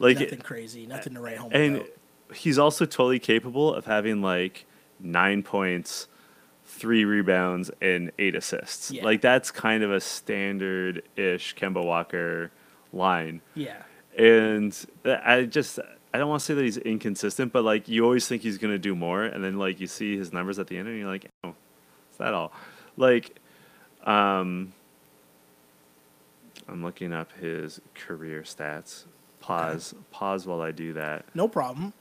like 0.00 0.20
nothing 0.20 0.38
crazy. 0.40 0.86
Nothing 0.86 1.14
to 1.14 1.20
write 1.20 1.38
home 1.38 1.50
and 1.52 1.76
about. 1.78 1.88
he's 2.36 2.56
also 2.58 2.84
totally 2.84 3.18
capable 3.18 3.74
of 3.74 3.84
having 3.86 4.22
like 4.22 4.64
nine 5.00 5.42
points, 5.42 6.06
three 6.78 7.04
rebounds, 7.04 7.70
and 7.80 8.12
eight 8.18 8.34
assists. 8.34 8.90
Yeah. 8.90 9.04
Like 9.04 9.20
that's 9.20 9.50
kind 9.50 9.82
of 9.82 9.90
a 9.90 10.00
standard 10.00 11.02
ish 11.16 11.54
Kemba 11.56 11.84
Walker 11.84 12.50
line. 12.92 13.40
Yeah. 13.54 13.82
And 14.16 14.76
I 15.04 15.42
just 15.42 15.78
I 16.12 16.18
don't 16.18 16.28
want 16.28 16.40
to 16.40 16.46
say 16.46 16.54
that 16.54 16.64
he's 16.64 16.78
inconsistent, 16.78 17.52
but 17.52 17.64
like 17.64 17.88
you 17.88 18.04
always 18.04 18.26
think 18.26 18.42
he's 18.42 18.58
gonna 18.58 18.78
do 18.78 18.94
more, 18.94 19.24
and 19.24 19.44
then 19.44 19.58
like 19.58 19.80
you 19.80 19.86
see 19.86 20.16
his 20.16 20.32
numbers 20.32 20.58
at 20.58 20.68
the 20.68 20.78
end, 20.78 20.88
and 20.88 20.98
you're 20.98 21.08
like, 21.08 21.26
oh, 21.44 21.54
is 22.10 22.18
that 22.18 22.32
all? 22.34 22.52
Like, 22.96 23.38
um, 24.04 24.72
I'm 26.68 26.82
looking 26.82 27.12
up 27.12 27.32
his 27.40 27.80
career 27.94 28.42
stats. 28.42 29.04
Pause. 29.40 29.94
Pause 30.10 30.46
while 30.46 30.60
I 30.60 30.72
do 30.72 30.92
that. 30.94 31.24
No 31.34 31.48
problem. 31.48 31.92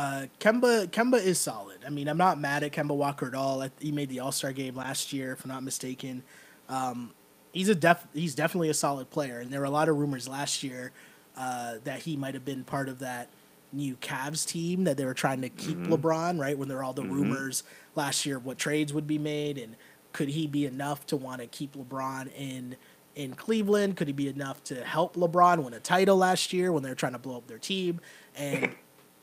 Uh, 0.00 0.26
Kemba 0.38 0.86
Kemba 0.86 1.22
is 1.22 1.38
solid. 1.38 1.76
I 1.86 1.90
mean, 1.90 2.08
I'm 2.08 2.16
not 2.16 2.40
mad 2.40 2.62
at 2.62 2.72
Kemba 2.72 2.96
Walker 2.96 3.26
at 3.26 3.34
all. 3.34 3.68
He 3.78 3.92
made 3.92 4.08
the 4.08 4.20
All 4.20 4.32
Star 4.32 4.50
game 4.50 4.74
last 4.74 5.12
year, 5.12 5.32
if 5.32 5.44
I'm 5.44 5.50
not 5.50 5.62
mistaken. 5.62 6.22
Um, 6.70 7.12
he's 7.52 7.68
a 7.68 7.74
def 7.74 8.06
he's 8.14 8.34
definitely 8.34 8.70
a 8.70 8.74
solid 8.74 9.10
player, 9.10 9.40
and 9.40 9.52
there 9.52 9.60
were 9.60 9.66
a 9.66 9.70
lot 9.70 9.90
of 9.90 9.98
rumors 9.98 10.26
last 10.26 10.62
year 10.62 10.92
uh, 11.36 11.74
that 11.84 12.00
he 12.00 12.16
might 12.16 12.32
have 12.32 12.46
been 12.46 12.64
part 12.64 12.88
of 12.88 13.00
that 13.00 13.28
new 13.74 13.94
Cavs 13.96 14.46
team 14.46 14.84
that 14.84 14.96
they 14.96 15.04
were 15.04 15.12
trying 15.12 15.42
to 15.42 15.50
keep 15.50 15.76
LeBron 15.76 16.40
right 16.40 16.56
when 16.56 16.68
there 16.68 16.78
were 16.78 16.82
all 16.82 16.94
the 16.94 17.04
rumors 17.04 17.62
last 17.94 18.24
year 18.24 18.38
of 18.38 18.46
what 18.46 18.56
trades 18.56 18.94
would 18.94 19.06
be 19.06 19.18
made 19.18 19.58
and 19.58 19.76
could 20.12 20.30
he 20.30 20.46
be 20.46 20.64
enough 20.64 21.06
to 21.06 21.16
want 21.16 21.42
to 21.42 21.46
keep 21.46 21.76
LeBron 21.76 22.32
in 22.34 22.74
in 23.16 23.34
Cleveland? 23.34 23.98
Could 23.98 24.06
he 24.06 24.14
be 24.14 24.28
enough 24.28 24.64
to 24.64 24.82
help 24.82 25.14
LeBron 25.14 25.62
win 25.62 25.74
a 25.74 25.78
title 25.78 26.16
last 26.16 26.54
year 26.54 26.72
when 26.72 26.82
they 26.82 26.88
were 26.88 26.94
trying 26.94 27.12
to 27.12 27.18
blow 27.18 27.36
up 27.36 27.46
their 27.48 27.58
team? 27.58 28.00
And 28.34 28.74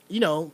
you 0.08 0.20
know, 0.20 0.52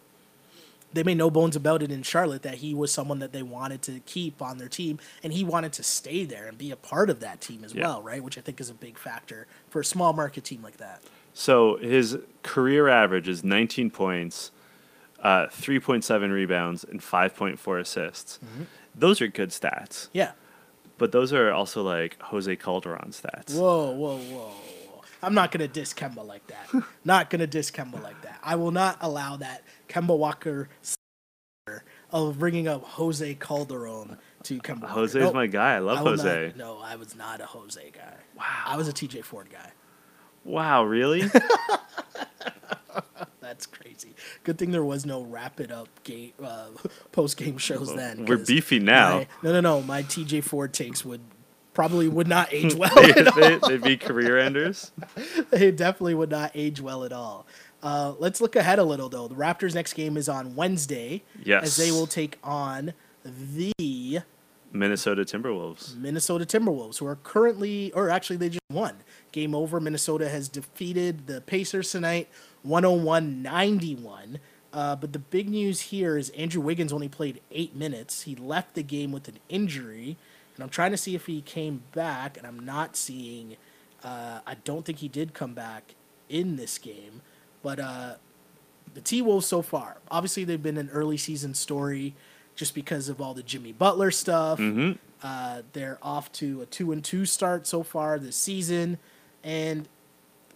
they 0.94 1.02
made 1.02 1.18
no 1.18 1.28
bones 1.30 1.56
about 1.56 1.82
it 1.82 1.90
in 1.90 2.02
Charlotte 2.02 2.42
that 2.42 2.56
he 2.56 2.74
was 2.74 2.90
someone 2.92 3.18
that 3.18 3.32
they 3.32 3.42
wanted 3.42 3.82
to 3.82 4.00
keep 4.06 4.40
on 4.40 4.58
their 4.58 4.68
team, 4.68 4.98
and 5.22 5.32
he 5.32 5.44
wanted 5.44 5.72
to 5.74 5.82
stay 5.82 6.24
there 6.24 6.46
and 6.46 6.56
be 6.56 6.70
a 6.70 6.76
part 6.76 7.10
of 7.10 7.20
that 7.20 7.40
team 7.40 7.64
as 7.64 7.74
Yeah. 7.74 7.82
well, 7.88 8.02
right? 8.02 8.22
Which 8.22 8.38
I 8.38 8.40
think 8.40 8.60
is 8.60 8.70
a 8.70 8.74
big 8.74 8.96
factor 8.96 9.46
for 9.68 9.80
a 9.80 9.84
small 9.84 10.12
market 10.12 10.44
team 10.44 10.62
like 10.62 10.76
that. 10.78 11.02
So 11.34 11.76
his 11.78 12.18
career 12.44 12.88
average 12.88 13.28
is 13.28 13.42
19 13.42 13.90
points, 13.90 14.52
uh, 15.22 15.46
3.7 15.48 16.30
rebounds, 16.30 16.84
and 16.84 17.00
5.4 17.02 17.78
assists. 17.80 18.38
Those 18.94 19.20
are 19.20 19.26
good 19.26 19.50
stats, 19.50 20.08
Yeah. 20.12 20.32
but 20.96 21.10
those 21.10 21.32
are 21.32 21.50
also 21.52 21.82
like 21.82 22.20
Jose 22.22 22.54
Calderon 22.56 23.10
stats. 23.10 23.54
Whoa, 23.54 23.90
whoa, 23.90 24.18
whoa. 24.18 24.52
I'm 25.24 25.34
not 25.34 25.50
gonna 25.52 25.68
diss 25.68 25.94
Kemba 25.94 26.26
like 26.26 26.46
that. 26.48 26.82
not 27.04 27.30
gonna 27.30 27.46
diss 27.46 27.70
Kemba 27.70 28.02
like 28.02 28.20
that. 28.22 28.38
I 28.42 28.56
will 28.56 28.70
not 28.70 28.98
allow 29.00 29.36
that 29.36 29.62
Kemba 29.88 30.16
Walker 30.16 30.68
of 32.10 32.38
bringing 32.38 32.68
up 32.68 32.84
Jose 32.84 33.34
Calderon 33.36 34.18
to 34.44 34.58
Kemba 34.60 34.82
Walker. 34.82 34.94
Jose's 34.94 35.14
Nope. 35.22 35.34
my 35.34 35.46
guy. 35.46 35.76
I 35.76 35.78
love 35.78 35.98
I 35.98 36.10
Jose. 36.10 36.46
Not, 36.48 36.56
no, 36.56 36.78
I 36.82 36.96
was 36.96 37.16
not 37.16 37.40
a 37.40 37.46
Jose 37.46 37.90
guy. 37.92 38.14
Wow. 38.36 38.44
I 38.66 38.76
was 38.76 38.88
a 38.88 38.92
TJ 38.92 39.24
Ford 39.24 39.48
guy. 39.50 39.72
Wow, 40.44 40.84
really? 40.84 41.22
That's 43.40 43.66
crazy. 43.66 44.14
Good 44.42 44.58
thing 44.58 44.70
there 44.72 44.84
was 44.84 45.06
no 45.06 45.22
wrap 45.22 45.60
it 45.60 45.70
up 45.72 45.88
game 46.04 46.32
uh, 46.42 46.68
post 47.12 47.36
game 47.36 47.58
shows 47.58 47.94
then. 47.94 48.24
We're 48.26 48.38
beefy 48.38 48.78
now. 48.78 49.18
my- 49.18 49.26
no, 49.42 49.52
no, 49.52 49.60
no. 49.60 49.82
My 49.82 50.02
TJ 50.02 50.44
Ford 50.44 50.72
takes 50.72 51.04
would 51.04 51.20
probably 51.74 52.08
would 52.08 52.28
not 52.28 52.52
age 52.52 52.74
well. 52.76 52.94
they, 52.94 53.10
at 53.10 53.28
all. 53.28 53.34
they, 53.40 53.56
they'd 53.68 53.82
be 53.82 53.96
career 53.96 54.38
enders. 54.38 54.92
they 55.50 55.70
definitely 55.70 56.14
would 56.14 56.30
not 56.30 56.50
age 56.54 56.80
well 56.80 57.04
at 57.04 57.12
all. 57.12 57.46
Uh, 57.82 58.14
let's 58.18 58.40
look 58.40 58.56
ahead 58.56 58.78
a 58.78 58.84
little 58.84 59.08
though. 59.10 59.28
The 59.28 59.34
Raptors' 59.34 59.74
next 59.74 59.92
game 59.92 60.16
is 60.16 60.28
on 60.28 60.54
Wednesday, 60.56 61.22
Yes. 61.44 61.64
as 61.64 61.76
they 61.76 61.90
will 61.92 62.06
take 62.06 62.38
on 62.42 62.94
the 63.24 64.20
Minnesota 64.72 65.22
Timberwolves. 65.24 65.96
Minnesota 65.96 66.44
Timberwolves, 66.46 66.98
who 66.98 67.06
are 67.06 67.16
currently, 67.16 67.92
or 67.92 68.08
actually, 68.10 68.36
they 68.36 68.48
just 68.48 68.60
won. 68.70 68.96
Game 69.32 69.54
over. 69.54 69.78
Minnesota 69.80 70.28
has 70.28 70.48
defeated 70.48 71.26
the 71.26 71.40
Pacers 71.42 71.90
tonight, 71.92 72.28
101 72.62 73.42
91. 73.42 74.38
Uh, 74.72 74.96
but 74.96 75.12
the 75.12 75.18
big 75.20 75.48
news 75.48 75.80
here 75.82 76.16
is 76.16 76.30
Andrew 76.30 76.60
Wiggins 76.60 76.92
only 76.92 77.08
played 77.08 77.40
eight 77.52 77.76
minutes. 77.76 78.22
He 78.22 78.34
left 78.34 78.74
the 78.74 78.82
game 78.82 79.12
with 79.12 79.28
an 79.28 79.38
injury. 79.48 80.16
And 80.54 80.62
I'm 80.62 80.68
trying 80.70 80.92
to 80.92 80.96
see 80.96 81.14
if 81.14 81.26
he 81.26 81.40
came 81.40 81.82
back, 81.92 82.36
and 82.36 82.46
I'm 82.46 82.60
not 82.60 82.96
seeing. 82.96 83.56
Uh, 84.02 84.40
I 84.46 84.54
don't 84.64 84.84
think 84.84 84.98
he 84.98 85.08
did 85.08 85.34
come 85.34 85.54
back 85.54 85.94
in 86.28 86.56
this 86.56 86.78
game. 86.78 87.22
But 87.62 87.80
uh, 87.80 88.14
the 88.92 89.00
T 89.00 89.22
Wolves 89.22 89.46
so 89.46 89.62
far, 89.62 89.96
obviously, 90.10 90.44
they've 90.44 90.62
been 90.62 90.76
an 90.76 90.90
early 90.92 91.16
season 91.16 91.54
story 91.54 92.14
just 92.54 92.74
because 92.74 93.08
of 93.08 93.20
all 93.20 93.34
the 93.34 93.42
Jimmy 93.42 93.72
Butler 93.72 94.10
stuff. 94.10 94.58
Mhm. 94.58 94.98
Uh, 95.22 95.62
they're 95.72 95.98
off 96.02 96.30
to 96.32 96.60
a 96.62 96.66
two 96.66 96.92
and 96.92 97.02
two 97.02 97.24
start 97.24 97.66
so 97.66 97.82
far 97.82 98.18
this 98.18 98.36
season, 98.36 98.98
and 99.42 99.88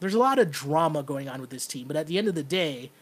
there's 0.00 0.14
a 0.14 0.18
lot 0.18 0.38
of 0.38 0.50
drama 0.50 1.02
going 1.02 1.28
on 1.28 1.40
with 1.40 1.50
this 1.50 1.66
team. 1.66 1.88
But 1.88 1.96
at 1.96 2.06
the 2.06 2.18
end 2.18 2.28
of 2.28 2.34
the 2.36 2.42
day, 2.44 2.92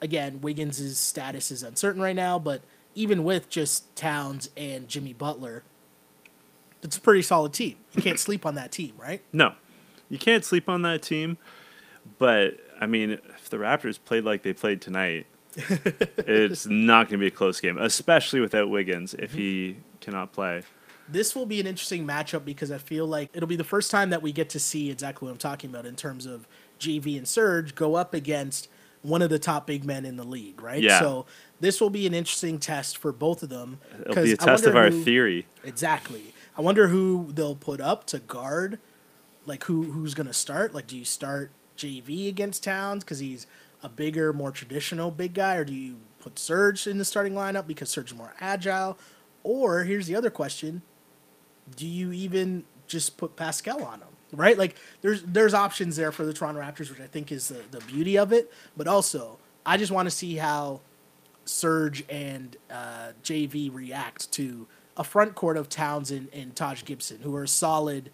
again, 0.00 0.40
Wiggins' 0.40 0.98
status 0.98 1.50
is 1.52 1.62
uncertain 1.62 2.00
right 2.02 2.16
now. 2.16 2.38
But 2.40 2.62
even 2.94 3.22
with 3.22 3.48
just 3.50 3.94
Towns 3.94 4.48
and 4.56 4.88
Jimmy 4.88 5.12
Butler, 5.12 5.62
it's 6.84 6.96
a 6.96 7.00
pretty 7.00 7.22
solid 7.22 7.52
team. 7.52 7.76
You 7.94 8.02
can't 8.02 8.20
sleep 8.20 8.46
on 8.46 8.54
that 8.54 8.70
team, 8.70 8.92
right? 8.96 9.22
No, 9.32 9.54
you 10.08 10.18
can't 10.18 10.44
sleep 10.44 10.68
on 10.68 10.82
that 10.82 11.02
team. 11.02 11.38
But 12.18 12.58
I 12.80 12.86
mean, 12.86 13.10
if 13.10 13.48
the 13.50 13.56
Raptors 13.56 13.98
played 14.04 14.24
like 14.24 14.42
they 14.42 14.52
played 14.52 14.80
tonight, 14.80 15.26
it's 15.56 16.66
not 16.66 17.08
going 17.08 17.18
to 17.18 17.24
be 17.24 17.28
a 17.28 17.30
close 17.30 17.60
game, 17.60 17.78
especially 17.78 18.40
without 18.40 18.68
Wiggins 18.68 19.14
if 19.14 19.32
he 19.32 19.78
cannot 20.00 20.32
play. 20.32 20.62
this 21.08 21.34
will 21.34 21.46
be 21.46 21.60
an 21.60 21.66
interesting 21.66 22.06
matchup 22.06 22.44
because 22.44 22.70
I 22.70 22.78
feel 22.78 23.06
like 23.06 23.30
it'll 23.32 23.48
be 23.48 23.56
the 23.56 23.64
first 23.64 23.90
time 23.90 24.10
that 24.10 24.20
we 24.22 24.32
get 24.32 24.50
to 24.50 24.60
see 24.60 24.90
exactly 24.90 25.26
what 25.26 25.32
I'm 25.32 25.38
talking 25.38 25.70
about 25.70 25.86
in 25.86 25.96
terms 25.96 26.26
of 26.26 26.46
JV 26.78 27.16
and 27.16 27.26
Serge 27.26 27.74
go 27.74 27.94
up 27.94 28.12
against 28.14 28.68
one 29.02 29.22
of 29.22 29.30
the 29.30 29.38
top 29.38 29.66
big 29.66 29.84
men 29.84 30.04
in 30.04 30.16
the 30.16 30.24
league, 30.24 30.60
right? 30.62 30.82
Yeah. 30.82 30.98
So 30.98 31.26
this 31.60 31.80
will 31.80 31.90
be 31.90 32.06
an 32.06 32.14
interesting 32.14 32.58
test 32.58 32.98
for 32.98 33.12
both 33.12 33.42
of 33.42 33.48
them. 33.50 33.78
It'll 34.00 34.24
be 34.24 34.32
a 34.32 34.36
test 34.36 34.66
of 34.66 34.76
our 34.76 34.90
who- 34.90 35.04
theory. 35.04 35.46
Exactly. 35.62 36.34
I 36.56 36.60
wonder 36.60 36.88
who 36.88 37.30
they'll 37.32 37.56
put 37.56 37.80
up 37.80 38.06
to 38.08 38.18
guard. 38.18 38.78
Like 39.46 39.64
who 39.64 39.92
who's 39.92 40.14
to 40.14 40.32
start? 40.32 40.74
Like 40.74 40.86
do 40.86 40.96
you 40.96 41.04
start 41.04 41.50
JV 41.76 42.28
against 42.28 42.64
Towns 42.64 43.04
because 43.04 43.18
he's 43.18 43.46
a 43.82 43.88
bigger, 43.88 44.32
more 44.32 44.50
traditional 44.50 45.10
big 45.10 45.34
guy, 45.34 45.56
or 45.56 45.64
do 45.64 45.74
you 45.74 45.96
put 46.20 46.38
Serge 46.38 46.86
in 46.86 46.98
the 46.98 47.04
starting 47.04 47.34
lineup 47.34 47.66
because 47.66 47.90
Serge 47.90 48.12
is 48.12 48.16
more 48.16 48.32
agile? 48.40 48.98
Or 49.42 49.84
here's 49.84 50.06
the 50.06 50.16
other 50.16 50.30
question: 50.30 50.82
Do 51.76 51.86
you 51.86 52.12
even 52.12 52.64
just 52.86 53.16
put 53.16 53.36
Pascal 53.36 53.82
on 53.84 54.00
him? 54.00 54.08
Right? 54.32 54.56
Like 54.56 54.76
there's 55.02 55.22
there's 55.22 55.54
options 55.54 55.96
there 55.96 56.12
for 56.12 56.24
the 56.24 56.32
Toronto 56.32 56.60
Raptors, 56.60 56.90
which 56.90 57.00
I 57.00 57.06
think 57.06 57.30
is 57.30 57.48
the, 57.48 57.62
the 57.70 57.84
beauty 57.84 58.16
of 58.16 58.32
it. 58.32 58.50
But 58.76 58.88
also, 58.88 59.38
I 59.66 59.76
just 59.76 59.92
want 59.92 60.06
to 60.06 60.10
see 60.10 60.36
how 60.36 60.80
Serge 61.44 62.04
and 62.08 62.56
uh, 62.70 63.12
JV 63.22 63.72
react 63.72 64.32
to 64.32 64.66
a 64.96 65.04
front 65.04 65.34
court 65.34 65.56
of 65.56 65.68
Towns 65.68 66.10
and, 66.10 66.28
and 66.32 66.54
Taj 66.54 66.84
Gibson, 66.84 67.20
who 67.22 67.34
are 67.36 67.46
solid. 67.46 68.10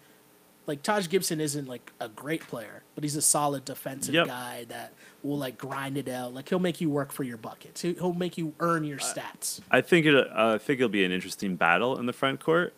Like 0.67 0.83
Taj 0.83 1.09
Gibson 1.09 1.41
isn't 1.41 1.67
like 1.67 1.91
a 1.99 2.07
great 2.07 2.41
player, 2.47 2.83
but 2.95 3.03
he's 3.03 3.15
a 3.15 3.21
solid 3.21 3.65
defensive 3.65 4.13
Yep. 4.13 4.27
guy 4.27 4.65
that 4.69 4.93
will 5.23 5.37
like 5.37 5.57
grind 5.57 5.97
it 5.97 6.07
out. 6.07 6.33
Like 6.33 6.49
he'll 6.49 6.59
make 6.59 6.79
you 6.79 6.89
work 6.89 7.11
for 7.11 7.23
your 7.23 7.37
buckets. 7.37 7.81
He- 7.81 7.93
He'll 7.93 8.13
make 8.13 8.37
you 8.37 8.53
earn 8.59 8.83
your 8.83 8.99
stats. 8.99 9.59
I 9.71 9.81
think 9.81 10.05
it. 10.05 10.15
Uh, 10.15 10.53
I 10.55 10.57
think 10.57 10.79
it'll 10.79 10.89
be 10.89 11.03
an 11.03 11.11
interesting 11.11 11.55
battle 11.55 11.97
in 11.99 12.05
the 12.05 12.13
front 12.13 12.39
court. 12.39 12.73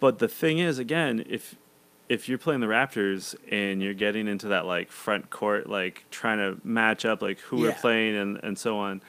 But 0.00 0.18
the 0.18 0.28
thing 0.28 0.58
is, 0.58 0.78
again, 0.78 1.24
if 1.28 1.56
if 2.08 2.28
you're 2.28 2.38
playing 2.38 2.60
the 2.60 2.66
Raptors 2.66 3.34
and 3.50 3.82
you're 3.82 3.92
getting 3.94 4.28
into 4.28 4.48
that 4.48 4.64
like 4.64 4.90
front 4.90 5.28
court, 5.30 5.68
like 5.68 6.04
trying 6.10 6.38
to 6.38 6.58
match 6.66 7.04
up 7.04 7.20
like 7.20 7.38
who 7.40 7.58
we're 7.58 7.72
playing 7.72 8.16
and 8.16 8.38
and 8.42 8.58
so 8.58 8.78
on, 8.78 9.02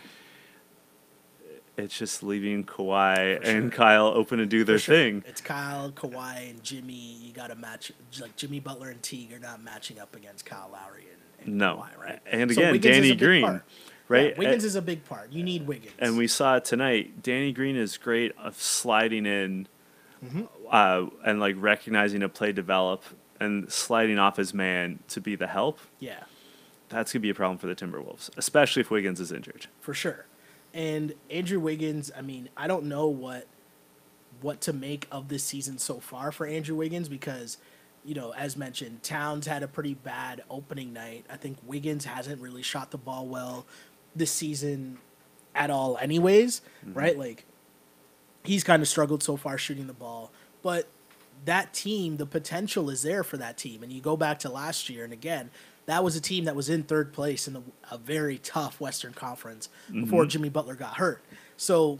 it's 1.79 1.97
just 1.97 2.21
leaving 2.23 2.63
Kawhi 2.63 3.41
For 3.41 3.49
and. 3.49 3.71
Kyle 3.71 4.07
open 4.07 4.39
to 4.39 4.45
do 4.45 4.63
their 4.63 4.79
sure. 4.79 4.95
thing. 4.95 5.23
It's 5.27 5.41
Kyle, 5.41 5.91
Kawhi, 5.91 6.49
and 6.51 6.63
Jimmy. 6.63 6.93
You 7.21 7.33
got 7.33 7.47
to 7.47 7.55
match 7.55 7.91
like 8.21 8.35
Jimmy 8.35 8.59
Butler 8.59 8.89
and 8.89 9.01
Teague 9.01 9.33
are 9.33 9.39
not 9.39 9.63
matching 9.63 9.99
up 9.99 10.15
against 10.15 10.45
Kyle 10.45 10.69
Lowry 10.71 11.05
and, 11.41 11.47
and 11.47 11.57
No, 11.57 11.77
Kawhi, 11.97 12.03
right? 12.03 12.19
and 12.29 12.51
again, 12.51 12.75
is 12.75 12.81
Danny 12.81 13.15
Green, 13.15 13.43
part. 13.45 13.63
right? 14.07 14.31
Yeah, 14.31 14.37
Wiggins 14.37 14.63
A- 14.63 14.67
is 14.67 14.75
a 14.75 14.81
big 14.81 15.05
part. 15.05 15.31
You 15.31 15.43
need 15.43 15.65
Wiggins. 15.67 15.93
and 15.99 16.17
we 16.17 16.27
saw 16.27 16.57
it 16.57 16.65
tonight. 16.65 17.21
Danny 17.23 17.51
Green 17.51 17.75
is 17.75 17.97
great 17.97 18.33
of 18.37 18.61
sliding 18.61 19.25
in, 19.25 19.67
Mm-hmm. 20.25 20.41
uh, 20.69 21.05
and 21.25 21.39
like 21.39 21.55
recognizing 21.57 22.21
a 22.23 22.27
play 22.27 22.51
develop 22.51 23.03
and 23.39 23.71
sliding 23.71 24.19
off 24.19 24.35
his 24.35 24.53
man 24.53 24.99
to 25.07 25.21
be 25.21 25.37
the 25.37 25.47
help. 25.47 25.79
yeah, 25.99 26.23
That's 26.89 27.13
gonna 27.13 27.21
be 27.21 27.29
a 27.29 27.33
problem 27.33 27.57
for 27.57 27.67
the 27.67 27.75
Timberwolves, 27.75 28.29
especially 28.35 28.81
if 28.81 28.91
Wiggins 28.91 29.21
is 29.21 29.31
injured. 29.31 29.67
for 29.79 29.93
sure. 29.93 30.25
And 30.73 31.13
Andrew 31.29 31.59
Wiggins, 31.59 32.11
I 32.15 32.21
mean, 32.21 32.49
I 32.55 32.67
don't 32.67 32.85
know 32.85 33.07
what 33.07 33.47
what 34.41 34.61
to 34.61 34.71
make 34.73 35.07
of 35.11 35.27
this 35.27 35.43
season 35.43 35.77
so 35.77 35.99
far 35.99 36.31
for 36.31 36.45
Andrew 36.45 36.75
Wiggins 36.75 37.09
because, 37.09 37.57
you 38.05 38.15
know, 38.15 38.33
as 38.33 38.55
mentioned, 38.55 39.03
Towns 39.03 39.47
had 39.47 39.63
a 39.63 39.67
pretty 39.67 39.95
bad 39.95 40.43
opening 40.49 40.93
night. 40.93 41.25
I 41.29 41.35
think 41.35 41.57
Wiggins 41.65 42.05
hasn't 42.05 42.41
really 42.41 42.61
shot 42.61 42.91
the 42.91 42.97
ball 42.97 43.27
well 43.27 43.65
this 44.15 44.31
season 44.31 44.99
at 45.53 45.69
all, 45.69 45.97
anyways, 45.97 46.61
mm-hmm. 46.85 46.97
right? 46.97 47.17
Like, 47.17 47.45
he's 48.43 48.63
kind 48.63 48.81
of 48.81 48.87
struggled 48.87 49.23
so 49.23 49.35
far 49.35 49.57
shooting 49.57 49.87
the 49.87 49.93
ball, 49.93 50.31
but 50.61 50.87
that 51.45 51.73
team, 51.73 52.17
the 52.17 52.25
potential 52.25 52.89
is 52.89 53.01
there 53.01 53.23
for 53.23 53.37
that 53.37 53.57
team. 53.57 53.83
And 53.83 53.91
you 53.91 54.01
go 54.01 54.17
back 54.17 54.39
to 54.39 54.49
last 54.49 54.89
year, 54.89 55.03
and 55.03 55.13
again, 55.13 55.49
that 55.89 56.03
was 56.03 56.15
a 56.15 56.21
team 56.21 56.45
that 56.45 56.55
was 56.55 56.69
in 56.69 56.83
third 56.83 57.11
place 57.11 57.47
in 57.47 57.53
the, 57.53 57.63
a 57.89 57.97
very 57.97 58.37
tough 58.37 58.79
Western 58.79 59.11
Conference 59.11 59.69
mm-hmm. 59.89 60.03
before 60.03 60.25
Jimmy 60.27 60.49
Butler 60.49 60.75
got 60.75 60.97
hurt. 60.97 61.23
So 61.57 61.97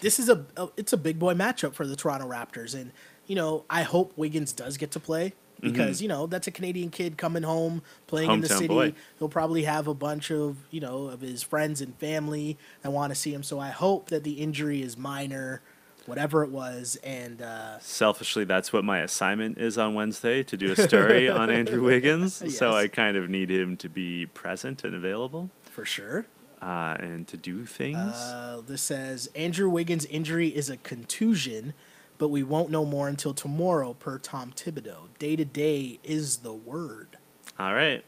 this 0.00 0.18
is 0.18 0.28
a, 0.28 0.44
a 0.58 0.68
it's 0.76 0.92
a 0.92 0.98
big 0.98 1.18
boy 1.18 1.32
matchup 1.34 1.74
for 1.74 1.86
the 1.86 1.96
Toronto 1.96 2.28
Raptors, 2.28 2.74
and 2.74 2.92
you 3.26 3.34
know 3.34 3.64
I 3.70 3.82
hope 3.82 4.12
Wiggins 4.16 4.52
does 4.52 4.76
get 4.76 4.90
to 4.92 5.00
play 5.00 5.32
mm-hmm. 5.56 5.72
because 5.72 6.02
you 6.02 6.08
know 6.08 6.26
that's 6.26 6.48
a 6.48 6.50
Canadian 6.50 6.90
kid 6.90 7.16
coming 7.16 7.42
home 7.42 7.82
playing 8.06 8.30
in 8.30 8.40
the 8.42 8.48
city. 8.48 8.68
boy. 8.68 8.92
He'll 9.18 9.30
probably 9.30 9.64
have 9.64 9.86
a 9.88 9.94
bunch 9.94 10.30
of 10.30 10.56
you 10.70 10.80
know 10.80 11.06
of 11.06 11.22
his 11.22 11.42
friends 11.42 11.80
and 11.80 11.94
family 11.96 12.58
that 12.82 12.90
want 12.90 13.10
to 13.10 13.14
see 13.14 13.32
him. 13.32 13.42
So 13.42 13.58
I 13.58 13.70
hope 13.70 14.10
that 14.10 14.22
the 14.22 14.34
injury 14.34 14.82
is 14.82 14.98
minor, 14.98 15.62
whatever 16.06 16.42
it 16.44 16.50
was, 16.50 16.96
and 17.04 17.40
uh, 17.42 17.78
Selfishly, 17.80 18.44
that's 18.44 18.72
what 18.72 18.84
my 18.84 18.98
assignment 19.00 19.58
is 19.58 19.78
on 19.78 19.94
Wednesday 19.94 20.42
to 20.44 20.56
do 20.56 20.72
a 20.72 20.76
story 20.88 21.28
on 21.28 21.50
Andrew 21.50 21.82
Wiggins. 21.82 22.56
So 22.56 22.72
I 22.72 22.88
kind 22.88 23.16
of 23.16 23.28
need 23.30 23.50
him 23.50 23.76
to 23.78 23.88
be 23.88 24.26
present 24.26 24.84
and 24.84 24.94
available 24.94 25.50
for 25.62 25.84
sure. 25.84 26.26
uh, 26.62 26.96
and 26.98 27.26
to 27.28 27.36
do 27.36 27.64
things. 27.66 27.96
Uh, 28.14 28.60
this 28.66 28.82
says 28.82 29.28
Andrew 29.34 29.68
Wiggins' 29.68 30.04
injury 30.06 30.48
is 30.48 30.68
a 30.70 30.76
contusion, 30.78 31.74
but 32.18 32.28
we 32.28 32.42
won't 32.42 32.70
know 32.70 32.84
more 32.84 33.08
until 33.08 33.32
tomorrow, 33.34 33.94
per 33.94 34.18
Tom 34.18 34.52
Thibodeau. 34.54 35.08
Day 35.18 35.36
to 35.36 35.44
day 35.44 35.98
is 36.04 36.38
the 36.38 36.52
word. 36.52 37.16
All 37.58 37.74
right. 37.74 38.04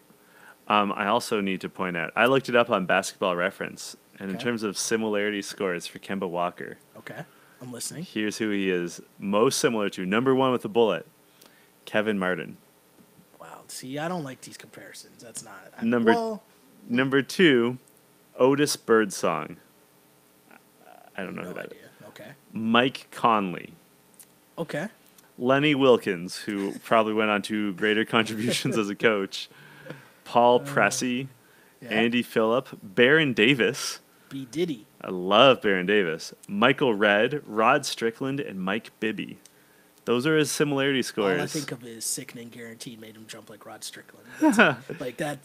Um, 0.69 0.93
I 0.93 1.07
also 1.09 1.41
need 1.41 1.61
to 1.63 1.69
point 1.69 1.97
out, 1.97 2.13
I 2.15 2.27
looked 2.27 2.49
it 2.49 2.55
up 2.57 2.71
on 2.71 2.87
Basketball 2.87 3.37
Reference, 3.37 3.97
and 4.19 4.31
in 4.31 4.39
terms 4.39 4.63
of 4.63 4.79
similarity 4.79 5.43
scores 5.43 5.87
for 5.87 5.99
Kemba 5.99 6.29
Walker, 6.29 6.79
Okay, 6.99 7.25
I'm 7.63 7.73
listening. 7.73 8.03
here's 8.05 8.39
who 8.39 8.51
he 8.51 8.69
is 8.71 9.01
most 9.19 9.59
similar 9.61 9.89
to. 9.91 10.05
Number 10.05 10.35
one 10.35 10.51
with 10.53 10.65
a 10.65 10.69
bullet, 10.69 11.07
Kevin 11.85 12.19
Martin. 12.19 12.57
Wow. 13.41 13.61
See, 13.69 13.99
I 13.99 14.09
don't 14.09 14.25
like 14.25 14.41
these 14.41 14.57
comparisons. 14.57 15.23
That's 15.23 15.45
not 15.45 15.73
I- 15.79 15.85
Number- 15.85 16.13
Well, 16.13 16.43
Number 16.89 17.23
two, 17.23 17.79
Otis 18.37 18.75
Birdsong. 18.77 19.57
I 21.17 21.23
don't 21.23 21.37
know 21.37 21.43
no 21.43 21.49
who 21.49 21.55
that 21.55 21.67
is. 21.67 21.71
idea. 21.73 21.89
Okay. 22.09 22.31
Mike 22.53 23.07
Conley. 23.13 23.73
Okay. 24.59 24.89
Lenny 25.39 25.75
Wilkens, 25.75 26.39
who 26.43 26.73
probably 26.81 27.13
went 27.15 27.31
on 27.31 27.43
to 27.43 27.73
greater 27.75 28.05
contributions 28.17 28.77
as 28.77 28.89
a 28.91 28.95
coach. 28.97 29.49
Paul 30.25 30.61
uh, 30.61 30.65
Pressey, 30.65 31.29
Yeah. 31.81 31.91
Andy 31.91 32.23
Phillip, 32.23 32.69
Baron 32.83 33.33
Davis. 33.33 34.01
B 34.29 34.47
Diddy. 34.51 34.87
I 35.05 35.11
love 35.11 35.63
Baron 35.63 35.87
Davis. 35.87 36.33
Michael 36.49 36.95
Redd, 36.95 37.43
Rod 37.47 37.85
Strickland, 37.87 38.41
and 38.41 38.61
Mike 38.61 38.91
Bibby. 39.01 39.39
Those 40.05 40.27
are 40.27 40.37
his 40.37 40.51
similarity 40.51 41.03
scores. 41.03 41.39
All. 41.39 41.45
I 41.45 41.47
think 41.47 41.73
of 41.73 41.85
is 41.85 42.05
sickening 42.05 42.49
guaranteed 42.49 43.01
made 43.01 43.17
him 43.17 43.25
jump 43.29 43.51
like 43.51 43.65
Rod 43.67 43.85
Strickland. 43.85 44.27
That's- 44.41 44.77
like 45.01 45.17
that. 45.19 45.39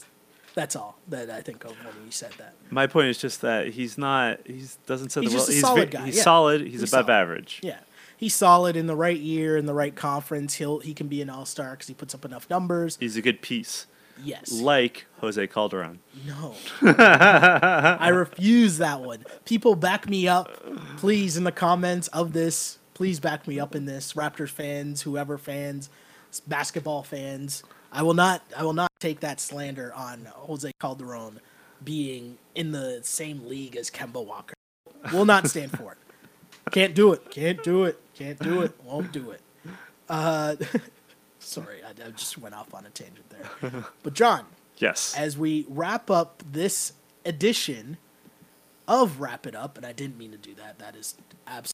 That's 0.56 0.76
all 0.76 0.98
that 1.10 1.30
I 1.30 1.42
think 1.42 1.64
of 1.66 1.72
when 1.86 1.94
you 2.06 2.10
said 2.12 2.32
that. 2.40 2.56
My 2.72 2.88
point 2.88 3.10
is 3.10 3.20
just 3.20 3.42
that 3.42 3.68
he's 3.68 3.96
not. 3.96 4.40
He 4.46 4.64
doesn't 4.88 5.12
set 5.12 5.22
He's 5.22 5.32
the 5.34 5.38
world. 5.38 5.50
a 5.50 5.52
he's 5.52 5.62
solid 5.62 5.92
guy, 5.92 6.06
He's 6.08 6.18
yeah. 6.18 6.24
solid. 6.24 6.62
He's, 6.62 6.82
He's 6.82 6.92
above 6.94 7.06
solid. 7.06 7.16
average. 7.22 7.60
Yeah, 7.62 7.78
he's 8.18 8.34
solid 8.34 8.76
in 8.76 8.88
the 8.88 8.96
right 8.96 9.20
year 9.20 9.56
in 9.56 9.68
the 9.68 9.76
right 9.76 9.96
conference. 9.96 10.56
He'll 10.56 10.80
he 10.80 10.96
can 10.96 11.08
be 11.08 11.22
an 11.22 11.30
all 11.30 11.46
star 11.46 11.72
because 11.72 11.88
he 11.88 11.94
puts 11.94 12.16
up 12.16 12.26
enough 12.26 12.50
numbers. 12.50 12.98
He's 13.00 13.16
a 13.18 13.22
good 13.22 13.44
piece, 13.44 13.86
Yes. 14.24 14.52
like 14.52 15.06
Jose 15.22 15.46
Calderon. 15.48 16.00
No. 16.26 16.56
I 16.82 18.10
refuse 18.10 18.78
that 18.78 19.02
one. 19.02 19.26
People 19.46 19.76
back 19.76 20.10
me 20.10 20.28
up, 20.28 20.50
please, 20.98 21.38
in 21.38 21.44
the 21.44 21.52
comments 21.52 22.08
of 22.10 22.34
this. 22.34 22.80
Please 22.94 23.20
back 23.20 23.48
me 23.48 23.60
up 23.60 23.76
in 23.76 23.86
this. 23.86 24.14
Raptors 24.14 24.50
fans, 24.50 25.04
whoever 25.04 25.38
fans, 25.38 25.90
basketball 26.48 27.04
fans. 27.04 27.64
I 27.92 28.04
will 28.04 28.14
not 28.16 28.44
I 28.56 28.64
will 28.64 28.74
not 28.74 28.92
take 29.00 29.20
that 29.22 29.40
slander 29.40 29.94
on 29.94 30.28
Jose 30.34 30.72
Calderon 30.80 31.40
being 31.84 32.38
in 32.56 32.72
the 32.72 33.02
same 33.04 33.48
league 33.48 33.76
as 33.76 33.90
Kemba 33.90 34.26
Walker. 34.26 34.56
Will 35.14 35.26
not 35.26 35.48
stand 35.48 35.72
for 35.78 35.94
it. 35.94 35.98
Can't 36.72 36.94
do 36.94 37.14
it. 37.14 37.30
Can't 37.30 37.64
do 37.64 37.86
it. 37.86 38.00
Can't 38.16 38.40
do 38.40 38.62
it. 38.62 38.74
Won't 38.84 39.12
do 39.12 39.32
it. 39.32 39.42
Uh, 40.10 40.56
sorry, 41.48 41.82
I, 41.84 41.90
I 42.08 42.12
just 42.12 42.38
went 42.38 42.56
off 42.56 42.74
on 42.74 42.86
a 42.86 42.90
tangent 42.90 43.26
there. 43.30 43.86
But 44.04 44.14
John, 44.14 44.46
Yes. 44.78 45.16
as 45.18 45.38
we 45.38 45.66
wrap 45.70 46.12
up 46.12 46.44
this 46.52 46.94
edition 47.26 47.98
of 48.88 49.20
Wrap 49.20 49.46
It 49.48 49.56
Up, 49.56 49.78
and 49.78 49.86
I 49.86 49.92
didn't 49.92 50.18
mean 50.18 50.32
to 50.32 50.38
do 50.38 50.54
that. 50.56 50.80
That 50.80 50.96
is 50.96 51.16
absolutely 51.48 51.74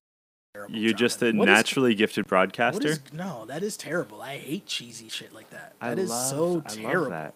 terrible. 0.53 0.75
You're 0.75 0.93
just 0.93 1.21
a. 1.21 1.31
What 1.31 1.49
is- 1.49 1.53
naturally 1.55 1.95
gifted 1.95 2.27
broadcaster. 2.27 2.87
is, 2.87 2.99
no, 3.11 3.45
that 3.47 3.61
is 3.63 3.77
terrible. 3.77 4.21
I 4.21 4.37
hate 4.37 4.65
cheesy 4.65 5.09
shit 5.09 5.33
like 5.33 5.49
that. 5.51 5.73
I 5.81 5.89
That 5.89 5.99
is 5.99 6.09
love- 6.09 6.29
so 6.29 6.45
I 6.45 6.49
love 6.49 6.65
terrible. 6.67 7.09
that. 7.11 7.33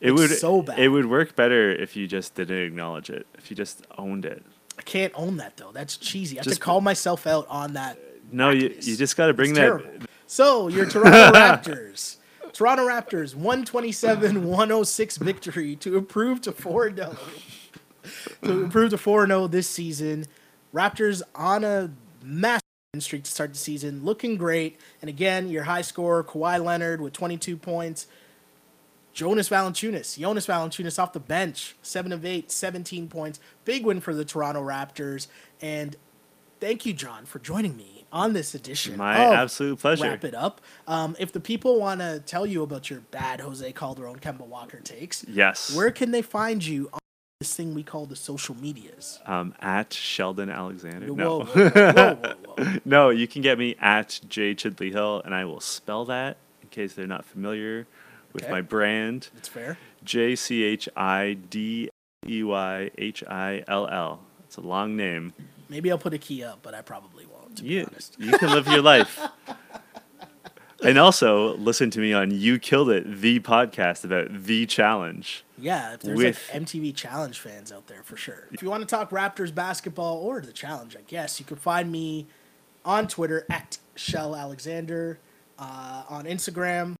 It 0.00 0.10
It's 0.10 0.20
would 0.20 0.30
so 0.32 0.62
bad. 0.62 0.78
It 0.78 0.88
would 0.88 1.06
work 1.06 1.34
better 1.36 1.70
if 1.70 1.96
you 1.96 2.06
just 2.06 2.34
didn't 2.34 2.58
acknowledge 2.58 3.08
it. 3.08 3.26
If 3.38 3.50
you 3.50 3.56
just 3.56 3.86
owned 3.96 4.24
it. 4.26 4.42
I 4.78 4.82
can't 4.82 5.12
own 5.16 5.36
that 5.38 5.56
though. 5.56 5.70
That's 5.72 5.96
cheesy. 5.96 6.36
I 6.36 6.40
have 6.40 6.44
Just- 6.44 6.56
to 6.56 6.62
call 6.62 6.80
myself 6.80 7.26
out 7.26 7.46
on 7.48 7.74
that. 7.74 7.98
No, 8.32 8.50
you, 8.50 8.74
you 8.80 8.96
just 8.96 9.16
got 9.16 9.28
to 9.28 9.34
bring 9.34 9.50
It's 9.50 9.58
that. 9.60 9.64
terrible. 9.66 10.06
So 10.26 10.68
your 10.68 10.86
Toronto 10.86 11.32
Raptors. 11.38 12.16
Toronto 12.52 12.86
Raptors 12.86 13.34
127-106 13.34 15.18
victory 15.18 15.76
to 15.76 15.96
improve 15.96 16.40
to 16.42 16.52
4-0. 16.52 17.16
to 18.42 18.62
improve 18.62 18.90
to 18.90 18.96
4-0 18.96 19.50
this 19.50 19.68
season. 19.68 20.26
Raptors 20.72 21.22
on 21.34 21.64
a 21.64 21.90
massive 22.22 22.62
streak 22.98 23.24
to 23.24 23.30
start 23.30 23.52
the 23.52 23.58
season, 23.58 24.04
looking 24.04 24.36
great. 24.36 24.78
And 25.00 25.08
again, 25.08 25.48
your 25.48 25.64
high 25.64 25.82
scorer 25.82 26.22
Kawhi 26.22 26.64
Leonard 26.64 27.00
with 27.00 27.12
22 27.12 27.56
points. 27.56 28.06
Jonas 29.12 29.48
Valanciunas, 29.48 30.18
Jonas 30.18 30.46
Valanciunas 30.46 31.00
off 31.00 31.12
the 31.12 31.20
bench, 31.20 31.76
7 31.82 32.12
of 32.12 32.24
8, 32.24 32.50
17 32.50 33.08
points. 33.08 33.38
Big 33.64 33.84
win 33.84 34.00
for 34.00 34.12
the 34.12 34.24
Toronto 34.24 34.60
Raptors. 34.60 35.28
And 35.60 35.94
thank 36.58 36.84
you, 36.84 36.92
John, 36.92 37.24
for 37.24 37.38
joining 37.38 37.76
me 37.76 37.93
on 38.14 38.32
this 38.32 38.54
edition. 38.54 38.96
My 38.96 39.18
absolute 39.18 39.78
pleasure. 39.80 40.04
Wrap 40.04 40.24
it 40.24 40.34
up. 40.34 40.60
Um, 40.86 41.16
if 41.18 41.32
the 41.32 41.40
people 41.40 41.78
want 41.80 42.00
to 42.00 42.20
tell 42.24 42.46
you 42.46 42.62
about 42.62 42.88
your 42.88 43.00
bad 43.10 43.40
Jose 43.40 43.70
Calderon, 43.72 44.20
Kemba 44.20 44.46
Walker 44.46 44.78
takes, 44.80 45.24
Yes. 45.28 45.74
where 45.76 45.90
can 45.90 46.12
they 46.12 46.22
find 46.22 46.64
you 46.64 46.88
on 46.92 47.00
this 47.40 47.54
thing 47.54 47.74
we 47.74 47.82
call 47.82 48.06
the 48.06 48.14
social 48.16 48.54
medias? 48.54 49.18
um, 49.26 49.52
at 49.60 49.92
Sheldon 49.92 50.48
Alexander. 50.48 51.08
Whoa, 51.08 51.14
No. 51.14 51.44
whoa, 51.44 51.68
whoa, 51.68 51.70
whoa, 51.92 52.14
whoa, 52.14 52.34
whoa. 52.56 52.78
no, 52.84 53.10
you 53.10 53.26
can 53.26 53.42
get 53.42 53.58
me 53.58 53.74
at 53.80 54.20
J 54.28 54.54
Chidley 54.54 54.92
Hill, 54.92 55.20
and 55.24 55.34
I 55.34 55.44
will 55.44 55.60
spell 55.60 56.04
that 56.06 56.36
in 56.62 56.68
case 56.68 56.94
they're 56.94 57.06
not 57.08 57.24
familiar 57.24 57.86
with 58.32 58.44
Okay. 58.44 58.52
my 58.52 58.60
brand. 58.60 59.28
It's 59.36 59.48
fair. 59.48 59.76
J 60.04 60.36
C 60.36 60.62
H 60.62 60.88
I 60.96 61.36
D 61.50 61.90
E 62.28 62.42
Y 62.44 62.90
H 62.96 63.24
I 63.24 63.64
L 63.66 63.88
L. 63.88 64.20
It's 64.46 64.56
a 64.56 64.60
long 64.60 64.96
name. 64.96 65.32
Maybe 65.68 65.90
I'll 65.90 65.98
put 65.98 66.14
a 66.14 66.18
key 66.18 66.44
up, 66.44 66.60
but 66.62 66.74
I 66.74 66.82
probably 66.82 67.26
won't, 67.26 67.56
to 67.56 67.62
be 67.62 67.68
You, 67.70 67.86
honest. 67.86 68.16
you 68.18 68.36
can 68.38 68.50
live 68.50 68.66
your 68.68 68.82
life. 68.82 69.18
And 70.82 70.98
also 70.98 71.56
listen 71.56 71.88
to 71.90 71.98
me 72.00 72.12
on 72.12 72.30
You 72.30 72.58
Killed 72.58 72.90
It, 72.90 73.20
the 73.22 73.40
podcast 73.40 74.04
about 74.04 74.44
the 74.44 74.66
challenge. 74.66 75.42
Yeah, 75.56 75.94
if 75.94 76.00
there's 76.00 76.18
With- 76.18 76.50
like 76.52 76.62
MTV 76.62 76.94
Challenge 76.94 77.38
fans 77.38 77.72
out 77.72 77.86
there 77.86 78.02
for 78.02 78.18
sure. 78.18 78.48
If 78.52 78.60
you 78.60 78.68
want 78.68 78.82
to 78.82 78.86
talk 78.86 79.08
Raptors 79.08 79.54
basketball 79.54 80.18
or 80.18 80.42
the 80.42 80.52
challenge, 80.52 80.94
I 80.94 81.00
guess 81.06 81.40
you 81.40 81.46
can 81.46 81.56
find 81.56 81.90
me 81.90 82.26
on 82.84 83.08
Twitter 83.08 83.46
at 83.48 83.78
Shell 83.94 84.36
Alexander, 84.36 85.18
uh, 85.58 86.02
on 86.06 86.26
Instagram, 86.26 86.96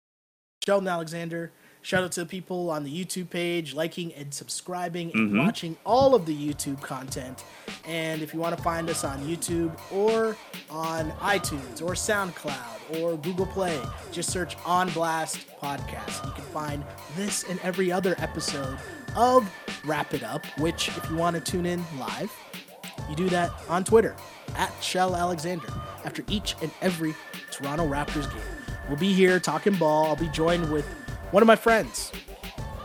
Sheldon 0.65 0.89
Alexander. 0.89 1.53
Shout 1.85 2.03
out 2.03 2.13
to 2.13 2.21
the 2.21 2.27
people 2.27 2.71
on 2.71 2.83
the 2.83 2.91
YouTube 3.05 3.29
page, 3.29 3.75
liking 3.75 4.11
and 4.15 4.33
subscribing 4.33 5.11
and 5.13 5.33
Mhm. 5.33 5.45
watching 5.45 5.77
all 5.85 6.15
of 6.15 6.25
the 6.25 6.35
YouTube 6.35 6.81
content. 6.81 7.45
And 7.87 8.23
if 8.23 8.33
you 8.33 8.41
want 8.41 8.57
to 8.57 8.63
find 8.63 8.89
us 8.89 9.05
on 9.05 9.23
YouTube 9.29 9.71
or 9.93 10.35
on 10.71 11.11
iTunes 11.21 11.83
or 11.83 11.93
SoundCloud 11.93 12.99
or 13.03 13.19
Google 13.19 13.45
Play, 13.45 13.79
just 14.13 14.31
search 14.31 14.57
On 14.65 14.89
Blast 14.93 15.41
Podcast. 15.63 16.25
You 16.25 16.33
can 16.33 16.45
find 16.55 16.83
this 17.17 17.45
and 17.51 17.61
every 17.63 17.93
other 17.93 18.15
episode 18.19 18.79
of 19.15 19.47
Wrap 19.85 20.15
It 20.15 20.23
Up, 20.23 20.47
which, 20.59 20.89
if 20.89 21.11
you 21.11 21.17
want 21.17 21.37
to 21.37 21.53
tune 21.53 21.67
in 21.67 21.85
live, 21.99 22.33
you 23.11 23.15
do 23.15 23.29
that 23.29 23.51
on 23.69 23.85
Twitter 23.85 24.17
at 24.57 24.73
Shell 24.83 25.15
Alexander 25.15 25.69
after 26.03 26.25
each 26.29 26.57
and 26.63 26.71
every 26.81 27.15
Toronto 27.51 27.87
Raptors 27.87 28.33
game. 28.33 28.41
We'll 28.89 28.97
be 28.99 29.13
here 29.13 29.39
talking 29.39 29.75
ball. 29.75 30.07
I'll 30.07 30.17
be 30.17 30.29
joined 30.29 30.71
with 30.73 30.87
one 31.35 31.43
of 31.43 31.49
my 31.49 31.57
friends. 31.57 32.13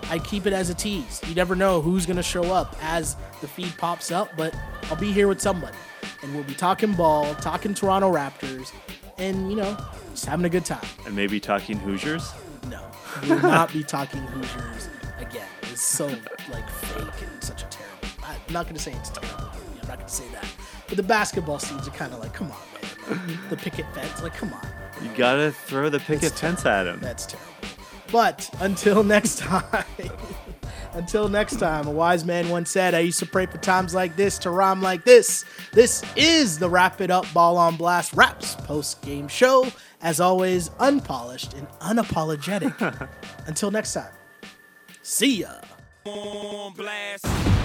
I 0.10 0.18
keep 0.18 0.47
it 0.47 0.54
as 0.54 0.72
a 0.72 0.74
tease. 0.74 1.22
You 1.28 1.36
never 1.36 1.56
know 1.56 1.82
who's 1.82 2.08
going 2.08 2.18
to 2.18 2.24
show 2.24 2.52
up 2.52 2.76
as 2.82 3.16
the 3.41 3.47
feed 3.47 3.78
pops 3.78 4.10
up, 4.10 4.36
but 4.36 4.56
I'll 4.89 4.95
be 4.95 5.12
here 5.12 5.28
with 5.28 5.39
somebody. 5.39 5.78
And 6.24 6.34
we'll 6.34 6.45
be 6.45 6.56
talking 6.56 6.93
ball, 6.93 7.36
talking 7.36 7.76
Toronto 7.76 8.12
Raptors, 8.12 8.74
and, 9.20 9.52
you 9.52 9.56
know, 9.56 9.78
just 10.10 10.26
having 10.26 10.47
a 10.47 10.50
good 10.50 10.66
time. 10.66 10.84
And 11.06 11.16
maybe 11.16 11.39
talking 11.39 11.78
Hoosiers. 11.78 12.34
No, 12.72 12.82
we 13.22 13.30
will 13.30 13.41
not 13.43 13.72
be 13.72 13.84
talking 13.84 14.22
Hoosiers 14.22 14.89
again. 15.20 15.47
It's 15.72 15.84
so 15.84 16.08
like 16.50 16.68
fake 16.72 17.30
and 17.32 17.43
such 17.43 17.62
a 17.62 17.68
terrible. 17.68 18.08
I'm 18.24 18.52
not 18.52 18.66
gonna 18.66 18.80
say 18.80 18.93
it's 18.93 19.12
terrible. 19.12 19.52
I'm 19.80 19.88
not 19.88 20.00
gonna 20.00 20.10
say 20.10 20.28
that. 20.34 20.47
But 20.88 20.97
the 20.97 21.04
basketball 21.04 21.60
scenes 21.60 21.88
are 21.88 21.91
kind 21.91 22.14
of 22.14 22.20
like, 22.20 22.34
come 22.34 22.52
on, 22.52 22.58
man. 23.12 23.39
The 23.52 23.58
picket 23.58 23.86
fence, 23.93 24.24
like, 24.24 24.34
come 24.34 24.52
on. 24.54 24.68
You 25.04 25.12
gotta 25.16 25.52
throw 25.52 25.89
the 25.89 26.00
picket 26.00 26.32
fence 26.32 26.66
at 26.66 26.88
him. 26.88 27.00
That's 27.00 27.28
terrible. 27.28 27.54
But 28.12 28.49
until 28.60 29.03
next 29.03 29.39
time, 29.39 29.86
until 30.93 31.30
next 31.30 31.57
time, 31.57 31.88
a 31.88 31.91
wise 31.91 32.26
man 32.26 32.49
once 32.49 32.72
said, 32.72 32.95
I 32.95 32.99
used 32.99 33.20
to 33.20 33.26
pray 33.26 33.45
for 33.45 33.57
times 33.60 33.93
like 33.93 34.16
this 34.16 34.38
to 34.39 34.49
rhyme 34.49 34.82
like 34.82 35.05
this. 35.05 35.45
This 35.74 36.03
is 36.16 36.57
the 36.57 36.70
Wrap 36.70 37.01
It 37.01 37.12
Up 37.12 37.32
Ball 37.34 37.57
on 37.57 37.76
Blast 37.76 38.14
Raps 38.14 38.55
post 38.55 39.01
game 39.01 39.28
show. 39.28 39.68
As 40.01 40.20
always, 40.20 40.72
unpolished 40.80 41.53
and 41.53 41.68
unapologetic. 41.80 43.10
until 43.47 43.70
next 43.70 43.93
time, 43.93 44.12
see 45.01 45.41
ya. 45.41 45.53
on 46.05 46.74
blast. 46.74 47.60